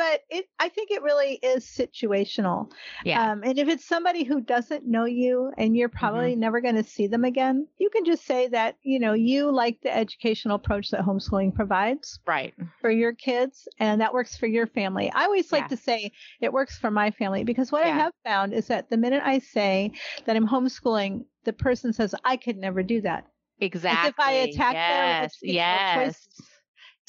but 0.00 0.22
it 0.30 0.46
I 0.58 0.70
think 0.70 0.90
it 0.90 1.02
really 1.02 1.34
is 1.42 1.66
situational. 1.66 2.70
Yeah. 3.04 3.32
Um, 3.32 3.42
and 3.44 3.58
if 3.58 3.68
it's 3.68 3.84
somebody 3.84 4.24
who 4.24 4.40
doesn't 4.40 4.86
know 4.86 5.04
you 5.04 5.52
and 5.58 5.76
you're 5.76 5.90
probably 5.90 6.30
Mm-hmm. 6.32 6.40
never 6.40 6.60
going 6.62 6.76
to 6.76 6.82
see 6.84 7.06
them 7.06 7.24
again, 7.24 7.66
you 7.78 7.90
can 7.90 8.06
just 8.06 8.24
say 8.24 8.48
that, 8.48 8.76
you 8.82 8.98
know, 8.98 9.12
you 9.12 9.50
like 9.50 9.78
the 9.82 9.94
educational 9.94 10.56
approach 10.56 10.90
that 10.90 11.02
homeschooling 11.02 11.54
provides 11.54 12.18
right. 12.26 12.54
for 12.80 12.90
your 12.90 13.12
kids 13.12 13.68
and 13.78 14.00
that 14.00 14.14
works 14.14 14.38
for 14.38 14.46
your 14.46 14.66
family. 14.66 15.12
I 15.14 15.24
always 15.24 15.52
like 15.52 15.64
Yeah. 15.64 15.68
to 15.68 15.76
say 15.76 16.12
it 16.40 16.50
works 16.52 16.78
for 16.78 16.90
my 16.90 17.10
family 17.10 17.44
because 17.44 17.70
what 17.70 17.84
I 17.84 17.88
have 17.90 18.12
found 18.24 18.54
is 18.54 18.68
that 18.68 18.88
the 18.88 18.96
minute 18.96 19.22
I 19.24 19.38
say 19.40 19.92
that 20.24 20.34
I'm 20.34 20.48
homeschooling, 20.48 21.24
the 21.44 21.52
person 21.52 21.92
says, 21.92 22.14
I 22.24 22.38
could 22.38 22.56
never 22.56 22.82
do 22.82 23.02
that. 23.02 23.26
Exactly. 23.60 24.08
As 24.08 24.08
if 24.08 24.20
I 24.20 24.32
attack 24.32 24.74
yes. 24.74 25.24
educational 25.42 25.54
Yes. 25.54 25.94
choices. 26.16 26.49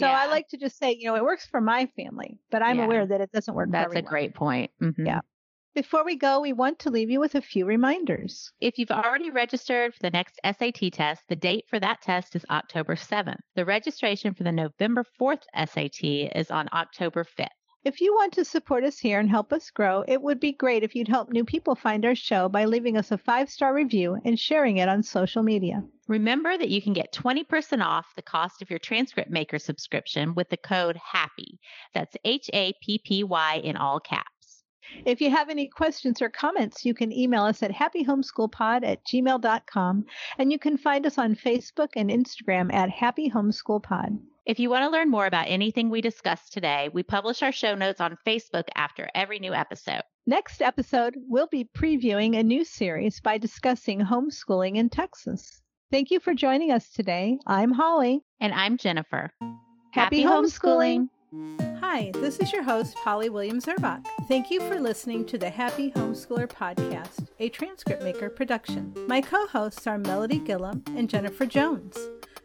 So 0.02 0.12
I 0.12 0.28
like 0.28 0.48
to 0.50 0.58
just 0.58 0.78
say, 0.78 0.94
you 0.98 1.06
know, 1.06 1.16
it 1.16 1.24
works 1.24 1.46
for 1.46 1.62
my 1.62 1.86
family, 1.96 2.40
but 2.50 2.62
I'm 2.62 2.78
Yeah. 2.78 2.86
aware 2.86 3.06
that 3.08 3.22
it 3.22 3.32
doesn't 3.32 3.54
work 3.56 3.70
for 3.70 3.74
That's 3.74 3.96
a 3.96 4.02
great 4.02 4.34
point. 4.36 4.72
Mhm. 4.82 5.06
Yeah. 5.06 5.22
Before 5.76 6.06
we 6.06 6.16
go, 6.18 6.42
we 6.42 6.54
want 6.54 6.80
to 6.80 6.90
leave 6.92 7.10
you 7.12 7.20
with 7.20 7.36
a 7.36 7.42
few 7.42 7.66
reminders. 7.66 8.52
If 8.62 8.78
you've 8.80 8.92
already 8.92 9.30
registered 9.30 9.94
for 9.94 10.00
the 10.02 10.10
next 10.10 10.40
SAT 10.44 10.90
test, 10.92 11.28
the 11.28 11.36
date 11.36 11.66
for 11.70 11.80
that 11.82 12.02
test 12.02 12.36
is 12.36 12.46
October 12.50 12.96
7th. 12.96 13.42
The 13.56 13.66
registration 13.66 14.34
for 14.34 14.44
the 14.44 14.54
November 14.54 15.04
4th 15.04 15.46
SAT 15.54 16.28
is 16.34 16.50
on 16.50 16.70
October 16.72 17.26
5th. 17.26 17.52
If 17.84 18.00
you 18.00 18.14
want 18.14 18.34
to 18.34 18.46
support 18.46 18.84
us 18.84 19.00
here 19.00 19.20
and 19.20 19.28
help 19.28 19.52
us 19.52 19.72
grow, 19.72 20.04
it 20.08 20.22
would 20.22 20.40
be 20.40 20.52
great 20.52 20.84
if 20.84 20.94
you'd 20.94 21.08
help 21.08 21.32
new 21.32 21.44
people 21.44 21.74
find 21.74 22.06
our 22.06 22.14
show 22.14 22.48
by 22.48 22.66
leaving 22.66 22.96
us 22.96 23.10
a 23.10 23.18
five 23.18 23.50
star 23.50 23.74
review 23.74 24.20
and 24.24 24.40
sharing 24.40 24.78
it 24.78 24.88
on 24.88 25.02
social 25.02 25.42
media. 25.42 25.84
Remember 26.08 26.56
that 26.56 26.70
you 26.70 26.80
can 26.80 26.94
get 26.94 27.12
20% 27.12 27.84
off 27.84 28.06
the 28.16 28.22
cost 28.22 28.62
of 28.62 28.70
your 28.70 28.78
transcript 28.78 29.32
maker 29.32 29.58
subscription 29.58 30.36
with 30.36 30.50
the 30.50 30.58
code 30.58 30.96
HAPPY. 30.96 31.58
That's 31.96 32.16
H 32.24 32.52
A 32.54 32.74
P 32.84 33.00
P 33.04 33.24
Y 33.24 33.62
in 33.64 33.76
all 33.78 34.00
caps. 34.00 34.64
If 35.04 35.20
you 35.20 35.32
have 35.32 35.50
any 35.50 35.68
questions 35.68 36.22
or 36.22 36.30
comments, 36.30 36.86
you 36.86 36.94
can 36.94 37.12
email 37.12 37.46
us 37.46 37.64
at 37.64 37.72
happyhomeschoolpod 37.72 38.86
at 38.86 39.04
gmail.com 39.06 40.06
and 40.38 40.52
you 40.52 40.60
can 40.60 40.78
find 40.78 41.08
us 41.08 41.18
on 41.18 41.34
Facebook 41.34 41.90
and 41.96 42.12
Instagram 42.12 42.72
at 42.72 42.92
Happy 42.92 43.28
Homeschool 43.32 43.82
Pod. 43.82 44.20
If 44.52 44.60
you 44.60 44.70
want 44.70 44.84
to 44.84 44.90
learn 44.90 45.10
more 45.10 45.28
about 45.28 45.48
anything 45.48 45.90
we 45.90 46.02
discussed 46.02 46.52
today, 46.52 46.90
we 46.92 47.04
publish 47.04 47.42
our 47.42 47.54
show 47.54 47.74
notes 47.74 48.02
on 48.02 48.18
Facebook 48.28 48.66
after 48.76 49.10
every 49.16 49.40
new 49.40 49.54
episode. 49.54 50.02
Next 50.28 50.62
episode, 50.62 51.16
we'll 51.16 51.48
be 51.48 51.70
previewing 51.74 52.38
a 52.38 52.44
new 52.44 52.66
series 52.66 53.22
by 53.22 53.38
discussing 53.38 54.02
homeschooling 54.02 54.76
in 54.76 54.90
Texas. 54.90 55.62
Thank 55.90 56.12
you 56.12 56.20
for 56.20 56.34
joining 56.34 56.70
us 56.70 56.90
today. 56.90 57.40
I'm 57.48 57.72
Holly. 57.72 58.26
And 58.42 58.54
I'm 58.54 58.76
Jennifer. 58.76 59.32
Happy 59.92 60.22
homeschooling. 60.26 61.08
Hi, 61.80 62.12
this 62.16 62.38
is 62.40 62.52
your 62.52 62.64
host, 62.64 62.94
Holly 62.98 63.30
Williams 63.30 63.68
Urbach. 63.68 64.06
Thank 64.28 64.52
you 64.52 64.60
for 64.60 64.82
listening 64.82 65.24
to 65.28 65.38
the 65.38 65.50
Happy 65.50 65.92
Homeschooler 65.92 66.50
Podcast, 66.50 67.30
a 67.40 67.48
transcript 67.48 68.04
maker 68.04 68.30
production. 68.30 68.94
My 69.08 69.22
co 69.22 69.48
hosts 69.48 69.88
are 69.88 69.98
Melody 69.98 70.40
Gillum 70.40 70.84
and 70.98 71.10
Jennifer 71.10 71.46
Jones. 71.46 71.98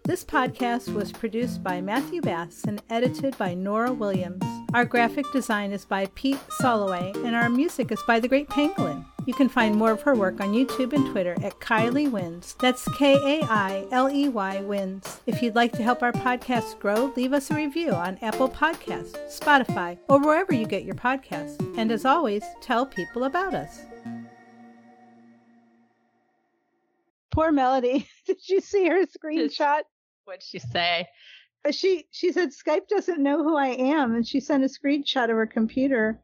This 0.07 0.25
podcast 0.25 0.95
was 0.95 1.11
produced 1.11 1.65
by 1.65 1.81
Matthew 1.81 2.21
Bass 2.21 2.63
and 2.63 2.81
edited 2.91 3.37
by 3.39 3.55
Norah 3.55 3.93
Williams. 3.93 4.45
Our 4.73 4.85
graphic 4.85 5.27
design 5.33 5.73
is 5.73 5.85
by 5.85 6.07
Pete 6.15 6.39
Soloway, 6.61 7.13
and 7.25 7.35
our 7.35 7.51
music 7.51 7.91
is 7.91 8.01
by 8.07 8.21
The 8.21 8.29
Great 8.29 8.49
Pangolin. 8.49 9.05
You 9.27 9.35
can 9.35 9.49
find 9.49 9.75
more 9.75 9.91
of 9.91 10.03
her 10.03 10.15
work 10.15 10.41
on 10.41 10.53
YouTube 10.53 10.93
and 10.93 11.11
Twitter 11.11 11.35
at 11.43 11.59
Kailey 11.59 12.09
Wins. 12.09 12.55
That's 12.61 12.87
K 12.97 13.15
A 13.17 13.45
I 13.47 13.85
L 13.91 14.09
E 14.09 14.29
Y 14.29 14.61
Wins. 14.61 15.23
If 15.27 15.43
you'd 15.43 15.57
like 15.57 15.73
to 15.73 15.83
help 15.83 16.05
our 16.05 16.13
podcast 16.13 16.79
grow, 16.79 17.13
leave 17.17 17.33
us 17.33 17.51
a 17.51 17.57
review 17.57 17.91
on 17.91 18.17
Apple 18.23 18.49
Podcasts, 18.49 19.17
Spotify, 19.37 19.99
or 20.09 20.21
wherever 20.21 20.55
you 20.55 20.67
get 20.67 20.85
your 20.85 20.95
podcasts. 20.95 21.59
And 21.77 21.91
as 21.91 22.05
always, 22.05 22.45
tell 22.61 22.87
people 22.87 23.25
about 23.25 23.55
us. 23.55 23.81
Poor 27.33 27.51
Melody. 27.51 28.09
Did 28.27 28.49
you 28.49 28.61
see 28.61 28.87
her 28.89 29.05
screenshot? 29.05 29.81
What'd 30.27 30.43
she 30.43 30.59
say? 30.59 31.09
Uh, 31.65 31.73
She 31.73 32.09
she 32.11 32.33
said 32.33 32.51
Skype 32.51 32.89
doesn't 32.89 33.23
know 33.23 33.43
who 33.45 33.57
I 33.57 33.69
am, 33.69 34.15
and 34.15 34.27
she 34.27 34.41
sent 34.41 34.65
a 34.65 34.69
screenshot 34.69 35.25
of 35.31 35.37
her 35.37 35.47
computer, 35.47 36.23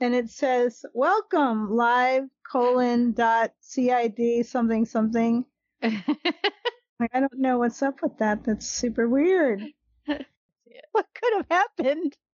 and 0.00 0.14
it 0.14 0.30
says 0.30 0.84
"Welcome 0.94 1.70
live 1.76 2.28
colon 2.50 3.12
dot 3.12 3.54
cid 3.60 4.46
something 4.46 4.84
something." 4.86 5.46
Like 7.00 7.10
I 7.14 7.20
don't 7.20 7.38
know 7.40 7.58
what's 7.58 7.82
up 7.82 8.02
with 8.02 8.18
that. 8.18 8.44
That's 8.44 8.68
super 8.68 9.08
weird. 9.08 9.62
What 10.92 11.06
could 11.14 11.34
have 11.34 11.48
happened? 11.50 12.16